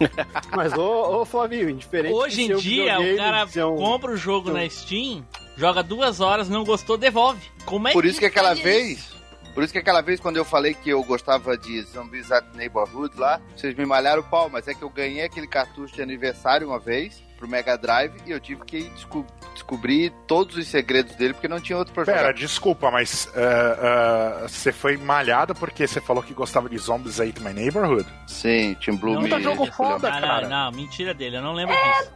[0.50, 4.54] Mas, ô, ô Flavinho, indiferente Hoje em dia, o cara um- compra o jogo um-
[4.54, 5.24] na Steam,
[5.56, 7.40] joga duas horas, não gostou, devolve.
[7.64, 9.14] Como é Por isso que aquela faz vez.
[9.54, 13.16] Por isso que aquela vez quando eu falei que eu gostava de Zombies at Neighborhood
[13.16, 16.66] lá, vocês me malharam o pau, mas é que eu ganhei aquele cartucho de aniversário
[16.66, 21.34] uma vez pro Mega Drive e eu tive que desco- descobrir todos os segredos dele
[21.34, 22.32] porque não tinha outro pra Pera, jogar.
[22.34, 27.40] desculpa, mas ah, ah, você foi malhado porque você falou que gostava de Zombies Ate
[27.40, 28.06] My Neighborhood?
[28.26, 30.48] Sim, Team Blue Não, me- tá jogo foda, não, cara.
[30.48, 32.10] Não, não, mentira dele, eu não lembro É, disso.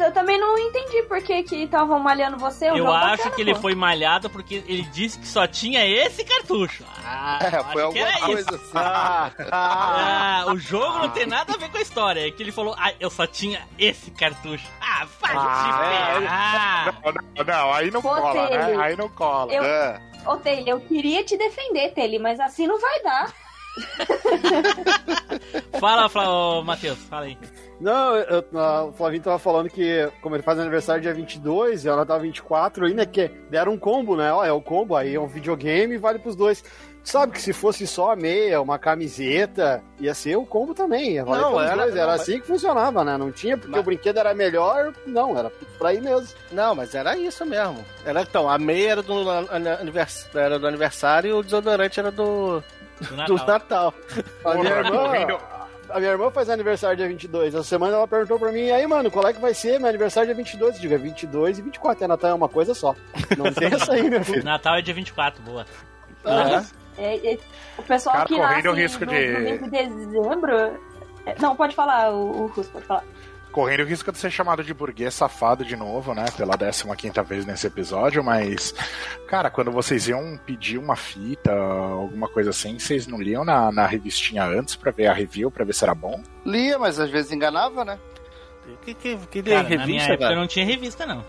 [0.00, 2.66] Eu também não entendi por que que estavam malhando você.
[2.66, 3.60] o Eu jogo acho bacana, que ele pô.
[3.60, 6.84] foi malhado porque ele disse que só tinha esse cartucho.
[7.04, 8.54] Ah, É, eu foi alguma coisa isso.
[8.54, 8.72] assim.
[8.74, 12.26] Ah, Ah, o jogo não tem nada a ver com a história.
[12.26, 14.41] É que ele falou, ah, eu só tinha esse cartucho.
[14.80, 17.00] Ah, faz Ah, te ferrar.
[17.04, 18.66] Não, não, não, aí não Pô, cola, né?
[18.66, 18.82] Tele.
[18.82, 19.52] Aí não cola.
[19.52, 20.00] Eu- É.
[20.26, 23.32] Ô, Taylor, eu queria te defender, Taylor, mas assim não vai dar.
[25.80, 27.38] Fala, fala ô, Matheus, fala aí.
[27.80, 31.88] Não, eu- a- o Flavinho tava falando que, como ele faz aniversário dia 22 e
[31.88, 34.32] ela tava 24, ainda que deram um combo, né?
[34.32, 36.62] Ó, é o combo, aí é um videogame e vale pros dois.
[37.04, 41.14] Sabe que se fosse só a meia, uma camiseta, ia ser o combo também.
[41.14, 41.96] Ia valer Não, era- dois.
[41.96, 43.16] Era não, assim que funcionava, né?
[43.18, 46.28] Não tinha porque Mas- o brinquedo era melhor, não, era pra ir mesmo.
[46.52, 47.84] Não, mas era isso mesmo.
[48.04, 49.46] Era então, a meia era do, an-
[49.80, 52.62] anivers- era do aniversário e o desodorante era do,
[53.00, 53.46] Do do Natal.
[53.48, 53.94] Natal.
[54.44, 55.38] A minha, irmã,
[55.90, 57.52] a minha irmã faz aniversário dia 22.
[57.52, 59.88] Essa semana ela perguntou pra mim, e aí, mano, qual é que vai ser meu
[59.88, 60.76] aniversário dia 22?
[60.76, 62.04] Eu digo, é 22 e 24.
[62.04, 62.94] É Natal é uma coisa só.
[63.36, 64.44] Não tem essa aí, meu filho.
[64.44, 65.66] Natal é dia 24, boa.
[66.24, 67.38] É, é,
[67.78, 70.56] o pessoal Cara, que correndo nasce o risco no, de- no mês de dezembro...
[71.26, 73.04] é, Não, pode falar, o, o Russo, pode falar.
[73.50, 76.24] Correndo o risco de ser chamado de burguês safado de novo, né?
[76.36, 78.74] Pela 15 vez nesse episódio, mas.
[79.28, 83.86] Cara, quando vocês iam pedir uma fita, alguma coisa assim, vocês não liam na, na
[83.86, 86.22] revistinha antes pra ver a review, pra ver se era bom?
[86.46, 87.98] Lia, mas às vezes enganava, né?
[88.86, 90.40] Que, que, que Cara, na minha revista, época cara?
[90.40, 91.22] não tinha revista, não.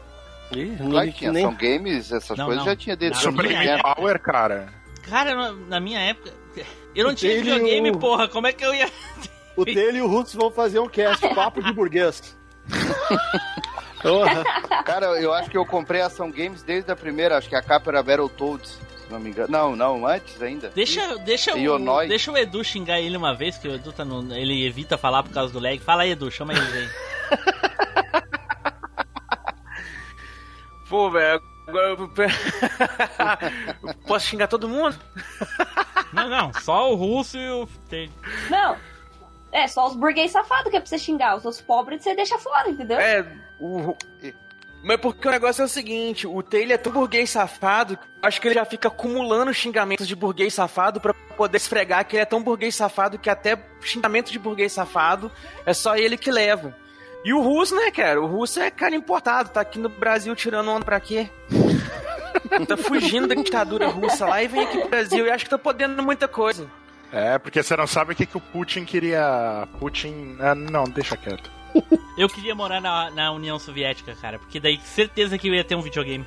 [0.56, 1.32] Ih, Claro nem- que tinha.
[1.34, 2.72] nem- São games, essas Não, coisas não.
[2.72, 3.84] já tinha Não, Supreme 80.
[3.96, 4.68] Power, cara.
[5.04, 6.34] Cara, na- minha época,
[6.96, 8.28] eu não tinha Ele e videogame, o- porra.
[8.28, 8.90] Como é que eu ia...
[9.56, 12.36] O Tele e o Roots vão fazer um cast, papo de burguês.
[14.84, 17.62] Cara, eu acho que eu comprei a Ação Games desde a primeira, acho que a
[17.62, 19.50] capa era Battletoads, se não me engano.
[19.52, 20.70] Não, não, antes ainda.
[20.74, 22.08] Deixa, deixa, o, Ionoi.
[22.08, 25.22] deixa o Edu xingar ele uma vez, que o Edu tá no, ele evita falar
[25.22, 25.78] por causa do lag.
[25.80, 26.90] Fala aí, Edu, chama ele aí.
[30.90, 31.40] Pô, velho.
[31.68, 32.10] Agora eu-
[34.08, 34.98] Posso xingar todo mundo?
[36.14, 37.68] Não, não, só o Russo e o...
[38.48, 38.78] Não,
[39.52, 41.36] é só os burguês safados que é pra você xingar.
[41.36, 43.00] Os outros pobres você deixa fora, entendeu?
[43.00, 43.26] É,
[43.60, 43.96] o.
[44.84, 48.28] Mas porque o negócio é o seguinte, o Taylor é tão burguês safado, que eu
[48.28, 52.22] acho que ele já fica acumulando xingamentos de burguês safado pra poder esfregar que ele
[52.22, 55.32] é tão burguês safado que até xingamento de burguês safado
[55.66, 56.76] é só ele que leva.
[57.24, 58.22] E o russo, né, cara?
[58.22, 61.30] O russo é cara importado, tá aqui no Brasil tirando onda pra quê?
[62.68, 65.58] Tá fugindo da ditadura russa lá e vem aqui pro Brasil e acho que tá
[65.58, 66.70] podendo muita coisa.
[67.12, 69.68] É, porque você não sabe o que, que o Putin queria.
[69.80, 70.36] Putin.
[70.40, 71.50] Ah, não, deixa quieto.
[72.18, 75.76] Eu queria morar na, na União Soviética, cara, porque daí certeza que eu ia ter
[75.76, 76.26] um videogame.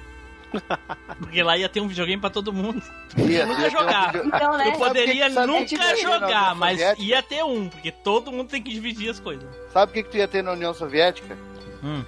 [1.18, 2.82] Porque lá ia ter um videogame pra todo mundo.
[3.16, 4.12] Ia- Eu nunca ia ter um jogar.
[4.12, 4.68] video- Então, né?
[4.68, 7.03] Eu poderia que- que nunca jogar, mas Soviética?
[7.07, 9.49] ia ter um, porque todo mundo tem que dividir as coisas.
[9.72, 11.36] Sabe o que, que tu ia ter na União Soviética?
[11.82, 12.05] Hum.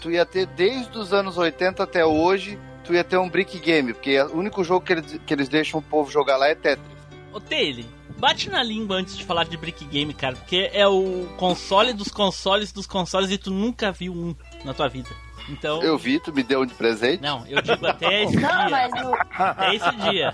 [0.00, 3.92] Tu ia ter desde os anos 80 até hoje, tu ia ter um brick game,
[3.94, 6.86] porque o único jogo que eles, que eles deixam o povo jogar lá é Tetris.
[7.32, 7.84] Ô, Taylor,
[8.18, 12.08] bate na língua antes de falar de Brick Game, cara, porque é o console dos
[12.08, 14.34] consoles dos consoles e tu nunca viu um
[14.64, 15.08] na tua vida.
[15.48, 15.82] Então.
[15.82, 17.22] Eu vi, tu me deu um de presente.
[17.22, 18.68] Não, eu digo até esse Não, dia.
[18.70, 20.32] mas o, Até esse dia.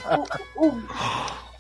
[0.57, 0.83] o- o-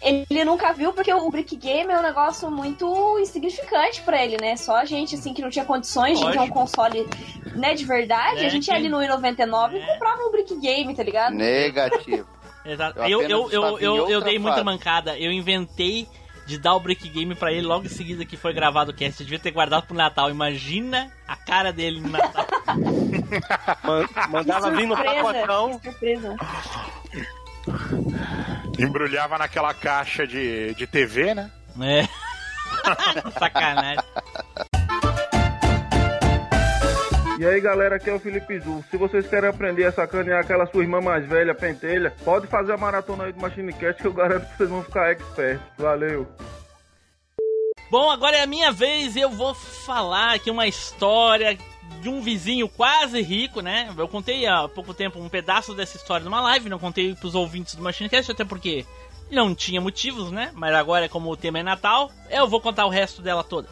[0.01, 4.57] ele nunca viu porque o Brick Game é um negócio muito insignificante pra ele, né?
[4.57, 6.59] Só a gente, assim, que não tinha condições de ter um Lógico.
[6.59, 7.07] console,
[7.55, 10.57] né, de verdade, É, a gente ia que- ali no I99 e comprava um Brick
[10.59, 11.35] Game, tá ligado?
[11.35, 12.27] Negativo.
[12.65, 12.99] Exato.
[13.01, 14.65] Eu Eu, eu, eu, eu, eu dei muita fase.
[14.65, 15.19] mancada.
[15.19, 16.09] Eu inventei
[16.47, 19.21] de dar o Brick Game pra ele logo em seguida que foi gravado o cast.
[19.21, 20.31] Eu devia ter guardado pro Natal.
[20.31, 22.47] Imagina a cara dele no Natal.
[23.85, 25.81] Man- Mandava vir no pacotão.
[25.83, 26.37] surpresa.
[28.79, 31.51] Embrulhava naquela caixa de, de TV, né?
[31.81, 32.09] É.
[33.39, 34.03] Sacanagem.
[37.43, 38.85] E aí galera, aqui é o Felipe Zu.
[38.89, 42.77] Se vocês querem aprender a sacanear aquela sua irmã mais velha, pentelha, pode fazer a
[42.77, 45.61] maratona aí do Machine Cast que eu garanto que vocês vão ficar expert.
[45.77, 46.25] Valeu!
[47.91, 49.17] Bom, agora é a minha vez.
[49.17, 51.59] Eu vou falar aqui uma história
[52.01, 53.93] de um vizinho quase rico, né?
[53.99, 57.75] Eu contei há pouco tempo um pedaço dessa história numa live, não contei pros ouvintes
[57.75, 58.87] do Machinecast, até porque
[59.33, 60.53] não tinha motivos, né?
[60.55, 63.69] Mas agora, como o tema é Natal, eu vou contar o resto dela toda.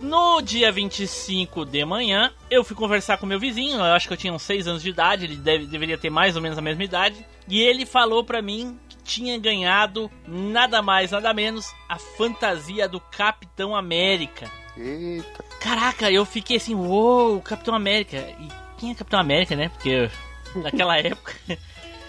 [0.00, 4.16] No dia 25 de manhã, eu fui conversar com meu vizinho, eu acho que eu
[4.16, 6.82] tinha uns 6 anos de idade, ele deve- deveria ter mais ou menos a mesma
[6.82, 12.88] idade, e ele falou pra mim que tinha ganhado nada mais, nada menos a fantasia
[12.88, 14.50] do Capitão América.
[14.76, 15.44] Eita.
[15.60, 18.16] Caraca, eu fiquei assim, uou, Capitão América.
[18.16, 18.48] E
[18.78, 19.68] quem é Capitão América, né?
[19.68, 20.08] Porque
[20.56, 21.34] naquela época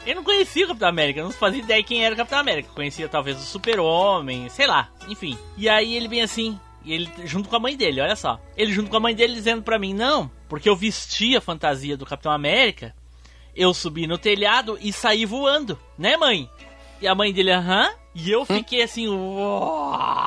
[0.06, 2.70] eu não conhecia o Capitão América, não fazia ideia quem era o Capitão América.
[2.74, 5.38] Conhecia talvez o Super-Homem, sei lá, enfim.
[5.58, 8.40] E aí ele vem assim, e ele junto com a mãe dele, olha só.
[8.56, 11.96] Ele junto com a mãe dele dizendo pra mim, não, porque eu vesti a fantasia
[11.96, 12.96] do Capitão América,
[13.56, 16.50] eu subi no telhado e saí voando, né, mãe?
[17.02, 17.90] E a mãe dele, aham.
[18.14, 20.22] E eu fiquei assim, nossa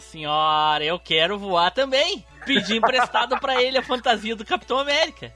[0.00, 2.24] senhora, eu quero voar também.
[2.46, 5.34] Pedi emprestado pra ele a fantasia do Capitão América.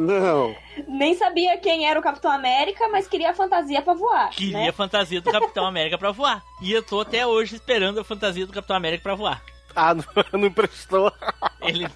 [0.00, 0.56] Não.
[0.88, 4.30] Nem sabia quem era o Capitão América, mas queria a fantasia pra voar.
[4.30, 4.68] Queria né?
[4.70, 6.42] a fantasia do Capitão América pra voar.
[6.62, 9.42] E eu tô até hoje esperando a fantasia do Capitão América pra voar.
[9.76, 10.04] Ah, não,
[10.40, 11.12] não emprestou.
[11.60, 11.86] Ele,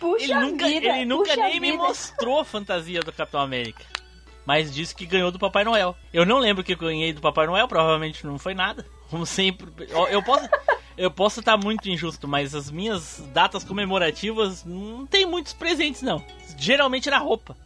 [0.00, 1.82] Puxa ele nunca, vida, ele nunca puxa nem me vida.
[1.82, 3.84] mostrou a fantasia do Capitão América.
[4.44, 5.96] Mas disse que ganhou do Papai Noel.
[6.12, 8.84] Eu não lembro que eu ganhei do Papai Noel, provavelmente não foi nada.
[9.14, 9.68] Como sempre.
[10.10, 10.48] Eu posso.
[10.98, 16.20] Eu posso estar muito injusto, mas as minhas datas comemorativas não tem muitos presentes, não.
[16.58, 17.56] Geralmente era roupa.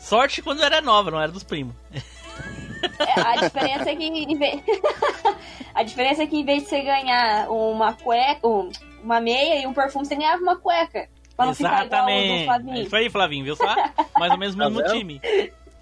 [0.00, 1.74] Sorte quando eu era nova, não era dos primos.
[1.92, 4.60] É, a diferença é que em vez...
[5.74, 8.70] a diferença é que em vez de você ganhar uma cueca, um-
[9.02, 11.08] uma meia e um perfume, você ganhava uma cueca.
[11.36, 12.42] Pra não ficar igual o do Exatamente.
[12.42, 12.82] É Flavinho.
[12.82, 13.74] Isso aí, Flavinho, viu só?
[14.18, 14.92] Mais ou menos o Tá mesmo vendo?
[14.98, 15.20] time.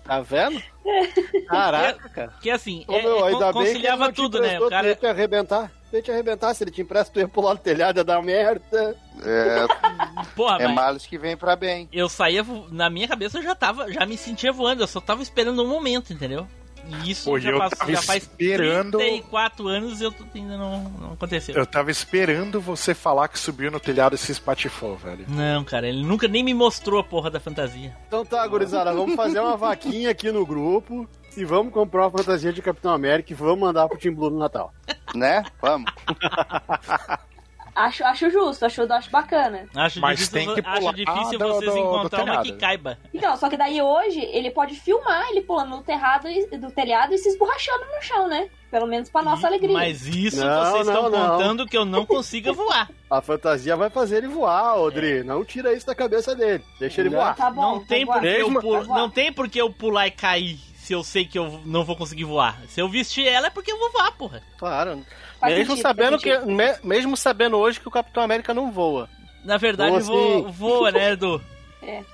[0.04, 0.62] Tá vendo?
[1.48, 2.32] Caraca, cara.
[2.40, 4.40] Que assim, Ô, é, meu, é, ainda con- bem que ele conciliava não te tudo,
[4.40, 4.56] né?
[4.58, 4.94] O tu ia cara.
[4.94, 5.72] te arrebentar.
[5.92, 8.96] Ia te arrebentar, se ele te empresta, tu ia pular no telhado, ia dar merda.
[9.22, 9.66] É,
[10.36, 11.88] Porra, é males que vem pra bem.
[11.92, 15.22] eu saía, na minha cabeça eu já tava, já me sentia voando, eu só tava
[15.22, 16.46] esperando um momento, entendeu?
[16.86, 20.24] E isso Pô, já, eu passou- tava já faz esperando- 34 anos e eu tô-
[20.34, 21.54] ainda não, não aconteceu.
[21.54, 25.24] Eu tava esperando você falar que subiu no telhado e se espatifou, velho.
[25.28, 27.96] Não, cara, ele nunca nem me mostrou a porra da fantasia.
[28.06, 32.52] Então tá, gurizada, vamos fazer uma vaquinha aqui no grupo e vamos comprar uma fantasia
[32.52, 34.72] de Capitão América e vamos mandar pro Team Blue no Natal.
[35.14, 35.42] Né?
[35.60, 35.90] Vamos.
[37.74, 39.66] Acho, acho justo, acho, acho bacana.
[39.74, 42.52] Acho Mas difícil, tem que acho pular difícil do- vocês do- do encontrar uma que
[42.52, 42.98] caiba.
[43.12, 47.12] Então, só que daí hoje ele pode filmar ele pulando no terrado e- do telhado
[47.14, 48.48] e se esborrachando no chão, né?
[48.70, 49.72] Pelo menos pra nossa alegria.
[49.72, 51.30] Mas isso Não, vocês não, estão não.
[51.30, 52.88] contando que eu não consiga voar.
[53.10, 55.24] A fantasia vai fazer ele voar, Odri.
[55.24, 56.62] Não tira isso da cabeça dele.
[56.78, 57.34] Deixa ele voar.
[57.34, 58.12] Tá bom, não tá tem bom.
[58.12, 61.38] porque eu pulo, Tá não tem porque eu pular e cair se eu sei que
[61.38, 62.60] eu não vou conseguir voar.
[62.68, 64.42] Se eu vestir ela é porque eu vou voar, porra.
[64.58, 65.04] Claro.
[65.44, 66.38] Faz mesmo sentido, sabendo que.
[66.40, 69.08] me- mesmo sabendo hoje que o Capitão América não voa.
[69.44, 71.40] Na verdade, Voa vo, voa, né, Edu?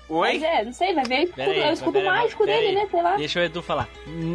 [0.09, 2.69] Mas é, não sei, vai ver escudo, aí, é o escudo pera mágico pera dele,
[2.69, 2.75] aí.
[2.75, 2.89] né?
[2.91, 3.17] Sei lá.
[3.17, 3.89] Deixa o Edu falar.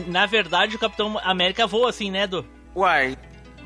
[0.08, 2.46] Na verdade, o Capitão América voa assim, né, Edu?
[2.74, 3.18] Uai,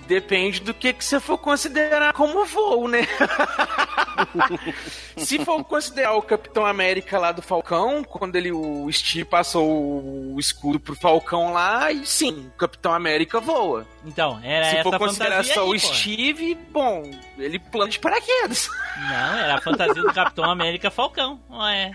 [0.09, 3.07] depende do que, que você for considerar como voo, né?
[5.15, 10.39] Se for considerar o Capitão América lá do Falcão, quando ele o Steve passou o
[10.39, 13.85] escudo pro Falcão lá, e sim, o Capitão América voa.
[14.03, 15.79] Então, era Se essa for considerar só aí, o pô.
[15.79, 18.67] Steve, bom, ele plano de paraquedas.
[18.97, 21.39] Não, era a fantasia do Capitão América Falcão.
[21.51, 21.91] Ué.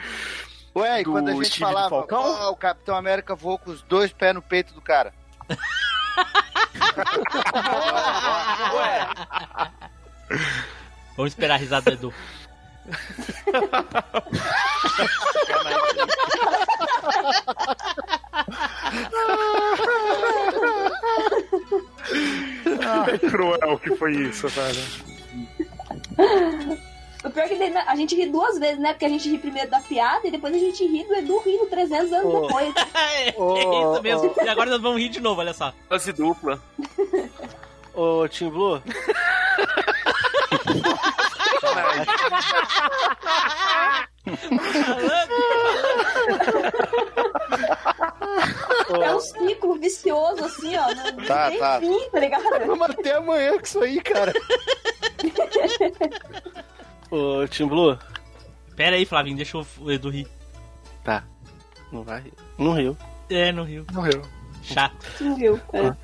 [0.76, 2.22] Ué, e Do quando a gente Steve do falava, Falcão?
[2.22, 5.12] ó, o Capitão América voou com os dois pés no peito do cara.
[11.16, 12.14] Vamos esperar a risada do Edu.
[22.86, 24.82] Ai, cruel que foi isso, velho.
[27.24, 27.54] O pior é que
[27.88, 28.92] a gente ri duas vezes, né?
[28.92, 31.66] Porque a gente ri primeiro da piada e depois a gente ri do Edu rindo
[31.66, 32.40] 300 anos Ô.
[32.42, 32.74] depois.
[32.94, 34.34] é, é isso mesmo.
[34.44, 35.72] E agora nós vamos rir de novo, olha só.
[35.88, 36.60] Dose dupla.
[37.94, 38.82] Ô, Tim Blue,
[49.02, 50.86] É um ciclo vicioso, assim, ó.
[50.94, 51.80] Não Tá, tem tá.
[51.80, 52.42] fim, tá ligado?
[52.66, 54.32] Vamos até amanhã com isso aí, cara.
[57.14, 57.98] ô, Tim Blue.
[58.76, 60.26] Pera aí, Flavinho, deixa o Edu rir.
[61.02, 61.24] Tá.
[61.92, 62.32] Não vai rir.
[62.58, 62.96] Não riu.
[63.30, 63.86] É, no Rio.
[63.92, 64.22] Não riu.
[64.62, 65.06] Chato.
[65.20, 65.60] Não viu?
[65.72, 65.94] É.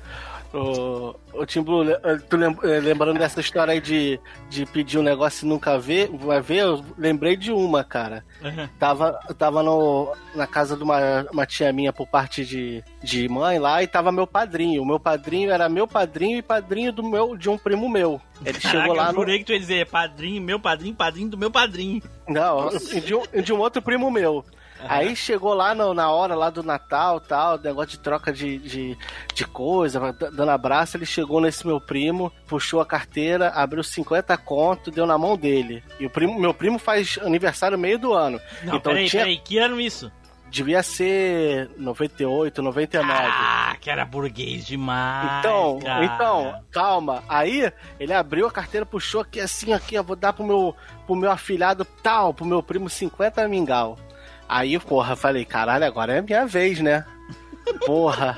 [0.53, 5.45] Ô, ô Tim Blue, eh, eh, lembrando dessa história aí de, de pedir um negócio
[5.45, 8.25] e nunca ver, vai ver, eu lembrei de uma, cara.
[8.43, 8.67] Uhum.
[8.77, 13.59] Tava, tava no, na casa de uma, uma tia minha por parte de, de mãe
[13.59, 14.81] lá e tava meu padrinho.
[14.81, 18.19] O meu padrinho era meu padrinho e padrinho do meu, de um primo meu.
[18.43, 19.19] Ele chegou Caraca, lá eu no.
[19.19, 22.01] jurei que tu ia dizer padrinho, meu padrinho, padrinho do meu padrinho.
[22.27, 24.43] Não, de um, de um outro primo meu.
[24.87, 28.97] Aí chegou lá no- na hora lá do Natal tal, negócio de troca de, de,
[29.33, 29.99] de coisa,
[30.31, 35.17] dando abraço, ele chegou nesse meu primo, puxou a carteira, abriu 50 conto, deu na
[35.17, 35.83] mão dele.
[35.99, 38.39] E o primo, meu primo faz aniversário meio do ano.
[38.63, 40.11] Não, então peraí, tinha, peraí, que ano isso?
[40.49, 43.09] devia ser 98, 99.
[43.09, 45.39] Ah, que era burguês demais.
[45.39, 46.03] Então, cara.
[46.05, 47.23] então, calma.
[47.29, 50.75] Aí ele abriu a carteira, puxou aqui assim, aqui, eu vou dar pro meu,
[51.07, 53.97] pro meu afilhado tal, pro meu primo 50 mingau.
[54.51, 57.05] Aí, porra, falei, caralho, agora é minha vez, né?
[57.85, 58.35] Porra.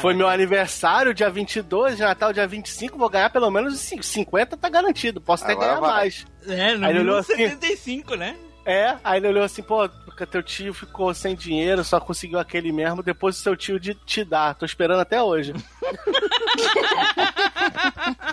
[0.00, 4.56] Foi meu aniversário, dia 22, de Natal, dia 25, vou ganhar pelo menos uns 50,
[4.56, 5.20] tá garantido.
[5.20, 5.90] Posso até Agora ganhar vai.
[5.90, 6.26] mais.
[6.48, 7.48] É, no Aí ele olhou mínimo assim.
[7.60, 8.36] 75, né?
[8.64, 12.70] É, aí ele olhou assim, pô, porque teu tio ficou sem dinheiro, só conseguiu aquele
[12.70, 14.54] mesmo, depois o seu tio de te dá.
[14.54, 15.52] Tô esperando até hoje.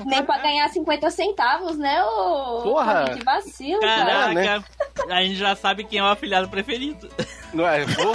[0.05, 2.61] Nem pra ganhar 50 centavos, né, ô?
[2.63, 3.15] Porra.
[3.17, 4.05] Que vacilo, cara.
[4.05, 4.63] Caraca, né?
[5.09, 7.09] a gente já sabe quem é o afilhado preferido.
[7.53, 7.85] Não é?
[7.95, 8.11] Pô,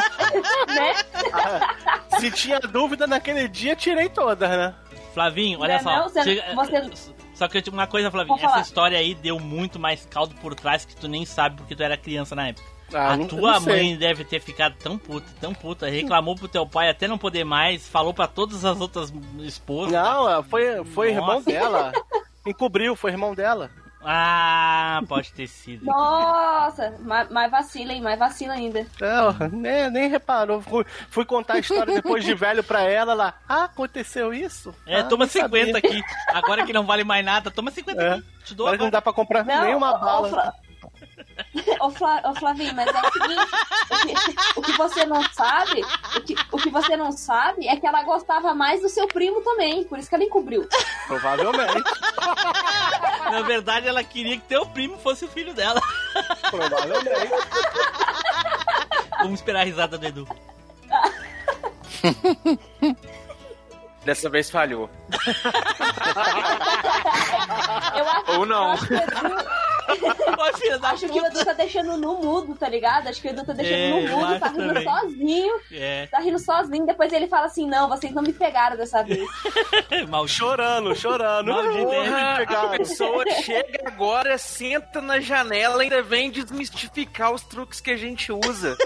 [0.73, 0.95] Né?
[2.19, 4.75] se tinha dúvida naquele dia, tirei todas, né?
[5.12, 5.97] Flavinho, olha Não é só.
[5.99, 6.09] não?
[6.09, 9.39] Você- chega- você- Só que eu tinha uma coisa, Flavinho, Pode essa história aí deu
[9.41, 12.66] muito mais caldo por trás que tu nem sabe porque tu era criança na época.
[12.93, 16.47] Ah, a não- tua não mãe deve ter ficado tão puta, tão puta, reclamou pro
[16.47, 19.93] teu pai até não poder mais, falou pra todas as outras esposas.
[19.93, 21.93] Não, foi, foi irmão dela.
[22.47, 23.70] Encobriu, foi irmão dela.
[24.07, 25.87] Ah, pode ter sido.
[25.87, 28.03] Nossa, mais, mais vacila, hein?
[28.03, 28.87] Mais vacila ainda.
[29.01, 30.61] Não, nem, nem reparou.
[30.61, 33.35] Fui, fui contar a história depois de velho pra ela lá.
[33.49, 34.75] Ah, aconteceu isso?
[34.87, 35.79] É, Ah, toma não 50 sabia.
[35.79, 36.03] aqui.
[36.33, 38.13] Agora que não vale mais nada, toma 50 É.
[38.15, 38.25] aqui.
[38.45, 40.29] Te dou Agora que não dá pra comprar Não, nenhuma ô, bala.
[40.29, 40.55] Fla...
[41.80, 42.20] ô, Fla...
[42.24, 43.47] ô, Flavinho, mas é o seguinte:
[43.91, 45.82] o que, o que você não sabe,
[46.16, 49.41] o que, o que você não sabe é que ela gostava mais do seu primo
[49.43, 50.68] também, por isso que ela encobriu.
[51.07, 51.91] Provavelmente.
[53.30, 55.80] Na verdade, ela queria que teu primo fosse o filho dela.
[56.51, 57.32] Provavelmente.
[59.18, 60.28] Vamos esperar a risada do Edu.
[64.05, 64.91] Dessa vez falhou.
[67.95, 68.64] Eu acho, Ou não.
[68.64, 69.45] eu acho que o Edu,
[70.55, 73.09] Ô, filha da acho que o Edu tá deixando no mudo, tá ligado?
[73.09, 74.85] Acho que o Edu tá deixando É, no mudo, tá rindo também.
[74.85, 75.61] sozinho.
[75.72, 79.26] É, Tá rindo sozinho, depois ele fala assim: não, vocês não me pegaram dessa vez.
[80.09, 80.39] maldito.
[80.39, 81.53] Chorando, chorando.
[81.53, 82.43] Maldito, Porra, é.
[82.43, 87.97] A pessoa chega agora, senta na janela e ainda vem desmistificar os truques que a
[87.97, 88.76] gente usa.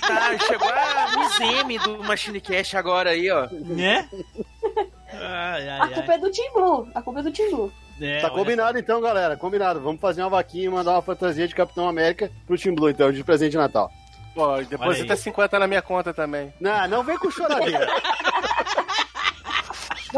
[0.00, 3.48] Tá, chegou a Miss M do Machine Cash agora aí, ó.
[3.50, 4.08] Né?
[5.14, 6.88] Ai, A ai, culpa é do Tim Blue.
[6.94, 7.72] A culpa é do Tim Blue.
[8.00, 9.36] É, Tá combinado então, galera.
[9.36, 9.80] Combinado.
[9.80, 13.12] Vamos fazer uma vaquinha e mandar uma fantasia de Capitão América pro Team Blue, então,
[13.12, 13.90] de presente de Natal.
[14.34, 15.02] Pô, e depois Olha aí.
[15.04, 16.52] até 50 na minha conta também.
[16.60, 17.86] Não, não vem com choradeira.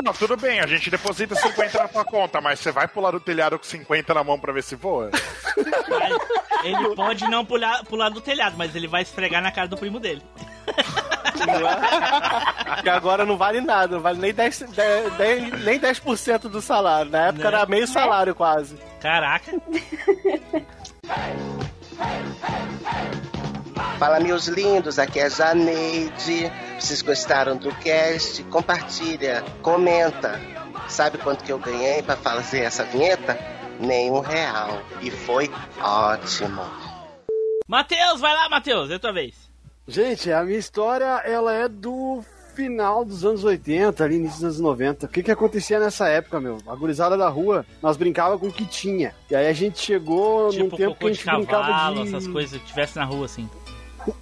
[0.03, 3.21] Não, tudo bem, a gente deposita 50 na tua conta, mas você vai pular do
[3.21, 5.09] telhado com 50 na mão pra ver se voa?
[6.65, 10.01] Ele pode não pular, pular do telhado, mas ele vai esfregar na cara do primo
[10.01, 10.23] dele.
[12.83, 16.01] Que agora não vale nada, não vale nem 10%, 10, nem 10
[16.51, 17.11] do salário.
[17.11, 17.57] Na época Né?
[17.57, 18.77] era meio salário quase.
[19.01, 19.53] Caraca.
[23.99, 26.51] Fala, meus lindos, aqui é a Janeide.
[26.79, 28.43] Vocês gostaram do cast?
[28.45, 30.41] Compartilha, comenta.
[30.89, 33.39] Sabe quanto que eu ganhei para fazer essa vinheta?
[33.81, 34.83] Nenhum real.
[35.01, 35.51] E foi
[35.81, 36.63] ótimo.
[37.67, 39.35] Matheus, vai lá, Matheus, é tua vez.
[39.87, 44.61] Gente, a minha história, ela é do final dos anos 80, ali início dos anos
[44.61, 45.07] 90.
[45.07, 46.59] O que que acontecia nessa época, meu?
[46.67, 49.15] A gurizada da rua, nós brincava com o que tinha.
[49.31, 52.09] E aí a gente chegou num Tipo, tempo que a de gente brincava cavalo, de...
[52.09, 53.49] essas coisas que tivesse na rua, assim.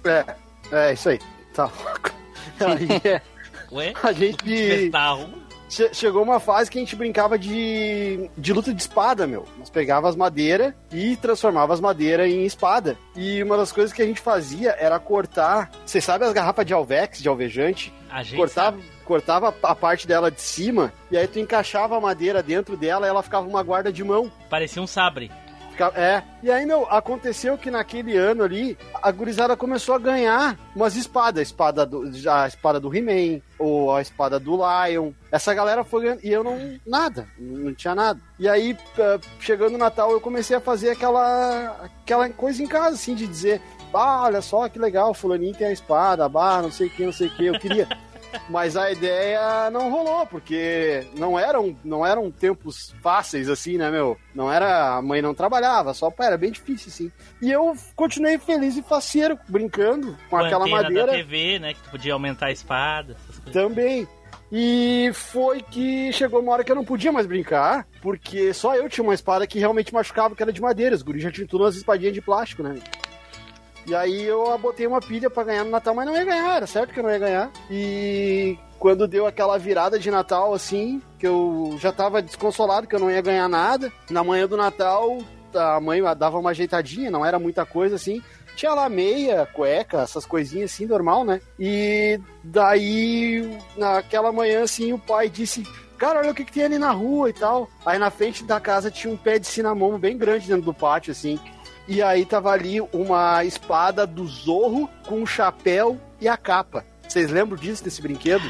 [0.03, 0.35] É,
[0.71, 1.19] é isso aí.
[1.53, 1.69] Tá.
[2.59, 3.21] Aí, é,
[3.71, 3.93] Ué?
[4.01, 4.89] a gente...
[4.91, 5.42] Na rua?
[5.75, 9.45] Che- Chegou uma fase que a gente brincava de, de luta de espada, meu.
[9.57, 12.95] Nós pegava as madeiras e transformava as madeiras em espada.
[13.15, 15.71] E uma das coisas que a gente fazia era cortar.
[15.85, 17.91] Vocês sabem as garrafas de Alvex, de alvejante?
[18.11, 22.43] A gente cortava, cortava a parte dela de cima e aí tu encaixava a madeira
[22.43, 24.31] dentro dela e ela ficava uma guarda de mão.
[24.49, 25.31] Parecia um sabre.
[25.95, 26.23] É.
[26.41, 31.39] E aí, meu, aconteceu que naquele ano ali, a gurizada começou a ganhar umas espadas.
[31.39, 35.11] A espada do, a espada do He-Man, ou a espada do Lion.
[35.31, 36.19] Essa galera foi ganhando.
[36.23, 36.79] E eu não.
[36.85, 37.27] Nada.
[37.37, 38.19] Não tinha nada.
[38.37, 38.77] E aí,
[39.39, 41.87] chegando o Natal, eu comecei a fazer aquela.
[42.01, 43.61] aquela coisa em casa, assim, de dizer.
[43.93, 47.13] Ah, olha só que legal, fulaninho tem a espada, bah, não sei o que, não
[47.13, 47.45] sei o que.
[47.45, 47.87] Eu queria.
[48.49, 54.17] Mas a ideia não rolou, porque não eram, não eram tempos fáceis, assim, né, meu?
[54.33, 54.97] Não era.
[54.97, 57.11] A mãe não trabalhava, só pá, era bem difícil, assim.
[57.41, 61.07] E eu continuei feliz e faceiro, brincando com, aquela antena madeira.
[61.07, 61.73] da TV, né?
[61.73, 63.15] Que tu podia aumentar a espada.
[63.51, 64.07] Também.
[64.51, 68.87] E foi que chegou uma hora que eu não podia mais brincar, porque só eu
[68.87, 70.95] tinha uma espada que realmente machucava, que era de madeira.
[70.95, 72.75] Os guris já tinham tudo umas espadinhas de plástico, né?
[73.85, 76.67] E aí eu botei uma pilha pra ganhar no Natal, mas não ia ganhar, era
[76.67, 77.51] certo que eu não ia ganhar.
[77.69, 82.99] E quando deu aquela virada de Natal, assim, que eu já tava desconsolado que eu
[82.99, 85.19] não ia ganhar nada, na manhã do Natal,
[85.53, 88.21] a mãe dava uma ajeitadinha, não era muita coisa assim.
[88.55, 91.41] Tinha lá meia, cueca, essas coisinhas assim, normal, né?
[91.59, 95.63] E daí, naquela manhã, assim, o pai disse:
[95.97, 97.69] Cara, olha o que, que tem ali na rua e tal.
[97.85, 101.11] Aí na frente da casa tinha um pé de cinamomo bem grande dentro do pátio,
[101.11, 101.39] assim.
[101.87, 106.85] E aí tava ali uma espada do Zorro com um chapéu e a capa.
[107.07, 108.49] Vocês lembram disso, desse brinquedo?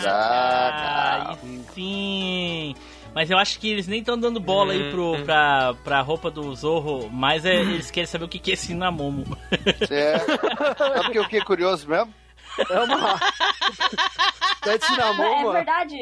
[0.00, 1.38] Caraca!
[1.44, 2.74] Enfim.
[3.14, 6.54] Mas eu acho que eles nem estão dando bola aí pro, pra, pra roupa do
[6.54, 9.36] Zorro, mas é, eles querem saber o que, que é Cinamomo.
[9.90, 10.18] É.
[10.18, 12.14] Sabe porque eu fiquei curioso mesmo?
[12.70, 13.18] É uma.
[14.62, 15.96] Pé de É cinamomo, verdade,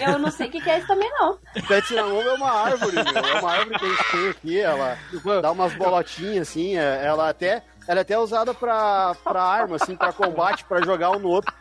[0.00, 1.38] eu, não sei o que, que é isso também, não.
[1.66, 3.04] Pé de cinamomo é uma árvore, meu.
[3.26, 4.98] É uma árvore que a gente tem aqui, ela
[5.42, 9.94] dá umas bolotinhas, assim, é- ela até, ela é até usada pra, pra arma, assim,
[9.94, 11.52] pra combate, pra jogar um no outro.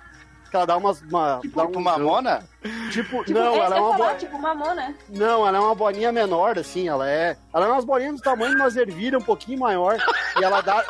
[0.50, 1.02] Que ela dá umas.
[1.02, 2.42] Uma, dá um, mamona?
[2.90, 4.18] Tipo, Tipo, não, é, ela é uma falar, bo...
[4.18, 4.96] tipo mamona.
[5.10, 7.36] Não, ela é uma bolinha menor, assim, ela é.
[7.54, 9.98] Ela é umas bolinhas do tamanho de umas ervilhas um pouquinho maior.
[10.40, 10.86] E ela dá.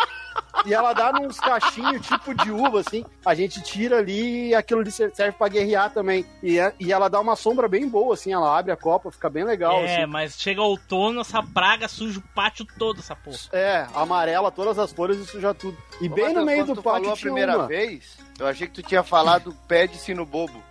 [0.65, 3.05] E ela dá nos cachinhos tipo de uva, assim.
[3.25, 6.25] A gente tira ali e aquilo ali serve pra guerrear também.
[6.43, 8.33] E, é- e ela dá uma sombra bem boa, assim.
[8.33, 10.05] Ela abre a copa, fica bem legal, é, assim.
[10.11, 13.37] mas chega outono, essa praga suja o pátio todo, essa porra.
[13.53, 15.77] É, amarela, todas as folhas e suja tudo.
[16.01, 17.67] E bem no Matheus, meio quando do tu pátio falou a primeira uma.
[17.67, 20.61] vez, eu achei que tu tinha falado pé de sino bobo.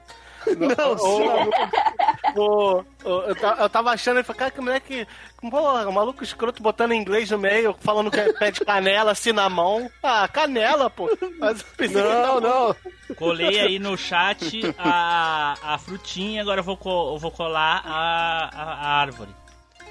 [0.46, 1.24] Não, sim.
[1.24, 1.95] Pô,
[2.36, 5.08] pô, eu, eu tava achando, eu falei, cara, que moleque.
[5.42, 9.48] O maluco escroto botando inglês no meio, falando que é pé de canela, assim na
[9.48, 9.90] mão.
[10.02, 11.08] Ah, canela, pô.
[11.38, 12.76] Mas eu pensei que Não, tava- não.
[13.16, 18.72] Colei aí no chat a, a frutinha, agora eu vou, eu vou colar a, a,
[18.72, 19.30] a árvore.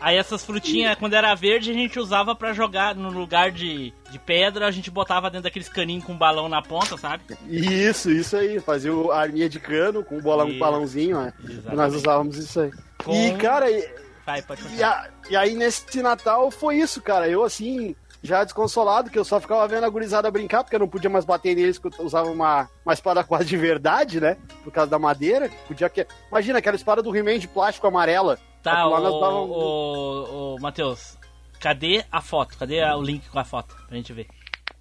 [0.06, 4.20] Aí essas frutinhas, quando era verde, a gente usava pra jogar no lugar de, de
[4.20, 7.24] pedra, a gente botava dentro daqueles caninhos com balão na ponta, sabe?
[7.50, 8.60] Isso, isso aí.
[8.60, 11.34] Fazia a arminha de cano com um bolão, um balãozinho, né?
[11.44, 11.76] Exatamente.
[11.76, 12.72] Nós usávamos isso aí.
[13.04, 13.90] Com- E, cara, e-
[14.24, 14.44] Vai,
[14.78, 17.28] E, a- e aí, nesse Natal, foi isso, cara.
[17.28, 20.88] Eu, assim, já desconsolado, que eu só ficava vendo a gurizada brincar, porque eu não
[20.88, 24.38] podia mais bater neles, porque eu usava uma, uma espada quase de verdade, né?
[24.64, 25.50] Por causa da madeira.
[25.68, 26.06] Podia que...
[26.30, 28.40] Imagina, aquela espada do He-Man de plástico amarela.
[28.72, 31.18] Tá, ô, dávamos- ô, ô, Matheus,
[31.60, 32.58] cadê a foto?
[32.58, 33.76] Cadê o link com a foto?
[33.88, 34.28] Pra gente ver.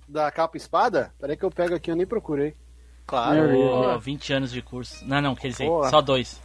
[0.09, 1.13] Da capa espada?
[1.21, 2.55] Peraí que eu pego aqui, eu nem procurei.
[3.07, 3.57] Claro.
[3.95, 5.05] Ô, 20 anos de curso.
[5.07, 5.91] Não, não, quer dizer, Porra.
[5.91, 6.41] só dois.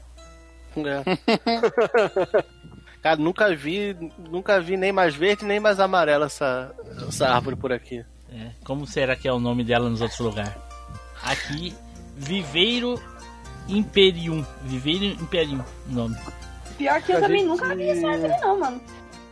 [0.76, 1.04] É.
[3.02, 6.76] Cara, nunca vi, nunca vi nem mais verde nem mais amarela essa,
[7.08, 8.04] essa árvore por aqui.
[8.30, 10.54] É, como será que é o nome dela nos outros lugares?
[11.24, 11.74] Aqui,
[12.16, 13.02] Viveiro
[13.68, 14.46] Imperium.
[14.64, 16.18] Viveiro Imperium, o nome.
[16.80, 18.82] Pior que eu A também gente- nunca vi essa árvore, não, mano.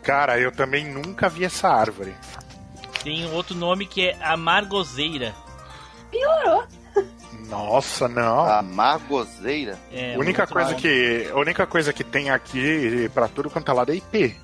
[0.04, 2.14] Cara, eu também nunca vi essa árvore.
[3.04, 5.34] Tem um outro nome que é Amargoseira.
[6.12, 6.64] Piorou.
[7.50, 8.40] Nossa, não.
[8.42, 9.78] A margoseira.
[9.92, 10.82] É, a única coisa nome.
[10.82, 14.36] que a única coisa que tem aqui pra tudo quanto é lado é IP.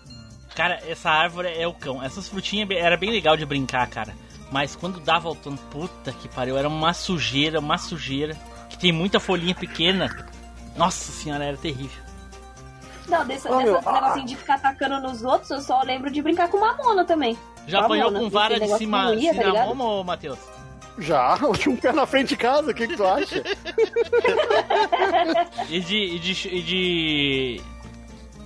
[0.56, 2.01] Cara, essa árvore é o cão.
[2.01, 4.14] Essas frutinhas era bem legal de brincar, cara.
[4.51, 8.36] Mas quando dava outono, puta que pariu, era uma sujeira, uma sujeira.
[8.70, 10.28] Que tem muita folhinha pequena.
[10.78, 12.03] Nossa senhora, era terrível.
[13.08, 16.22] Não, desse, Ô, dessa meu, negocinho de ficar atacando nos outros, eu só lembro de
[16.22, 17.38] brincar com mamona também.
[17.68, 19.36] Já apanhou Mamona, com vara de cima, tá ligado?
[19.36, 20.39] cinamoma, ô Matheus?
[20.99, 23.41] Já, eu tinha um pé na frente de casa, o que, que tu acha?
[25.70, 26.47] E de, e de.
[26.49, 27.62] e de-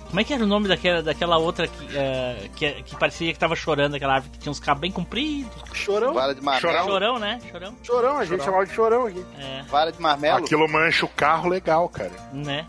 [0.08, 3.38] Como é que era o nome daquela, daquela outra que, eh, que, que parecia que
[3.38, 5.52] tava chorando, aquela árvore que tinha uns cabos bem compridos?
[5.74, 6.14] Chorão?
[6.14, 6.86] Vara de marmelo.
[6.88, 7.38] Chorão, né?
[7.50, 7.74] Chorão.
[7.82, 8.44] Chorão, a gente Chorão.
[8.44, 9.24] chamava de chorão aqui.
[9.38, 10.38] É, Vara de marmelo.
[10.38, 12.12] Aquilo mancha o carro legal, cara.
[12.32, 12.66] né?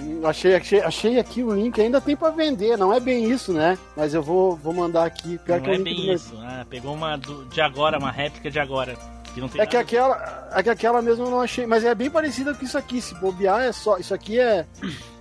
[0.00, 3.52] Hum, Achei, achei, achei aqui o link, ainda tem pra vender, não é bem isso,
[3.52, 3.76] né?
[3.96, 5.38] Mas eu vou, vou mandar aqui.
[5.38, 6.32] Pior que Não o é bem do isso.
[6.42, 8.96] Ah, pegou uma do- de agora, uma réplica de agora.
[9.32, 12.52] Que É que aquela, é que aquela mesmo eu não achei, mas é bem parecida
[12.52, 13.00] com isso aqui.
[13.00, 14.66] Se bobear é só, isso aqui é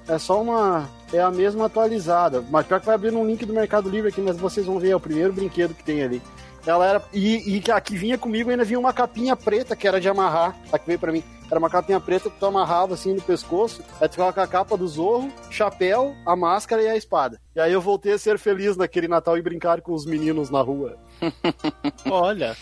[0.07, 2.43] é só uma é a mesma atualizada.
[2.49, 4.89] Mas pior que vai abrir um link do Mercado Livre aqui, mas vocês vão ver
[4.89, 6.19] é o primeiro brinquedo que tem ali.
[6.65, 9.87] Ela era e, e que a que vinha comigo ainda vinha uma capinha preta que
[9.87, 10.55] era de amarrar.
[10.71, 13.83] A que veio pra mim era uma capinha preta que tu amarrava assim no pescoço.
[13.99, 17.39] Aí tu ficava com a capa do zorro, chapéu, a máscara e a espada.
[17.55, 20.61] E aí eu voltei a ser feliz naquele Natal e brincar com os meninos na
[20.61, 20.97] rua.
[22.09, 22.55] Olha.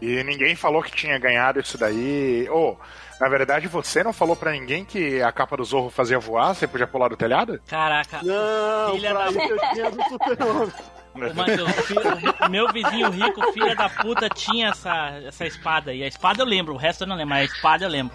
[0.00, 2.48] E ninguém falou que tinha ganhado isso daí.
[2.50, 2.76] Ô,
[3.20, 6.54] na verdade, você não falou pra ninguém que a capa do Zorro fazia voar?
[6.54, 7.60] Você podia pular do telhado?
[7.68, 8.20] Caraca.
[8.22, 10.72] Não, Filha pra da- eu tinha do super-homem.
[11.14, 15.92] O o meu vizinho rico, filha da puta, tinha essa, essa espada.
[15.92, 18.14] E a espada eu lembro, o resto eu não lembro, mas a espada eu lembro.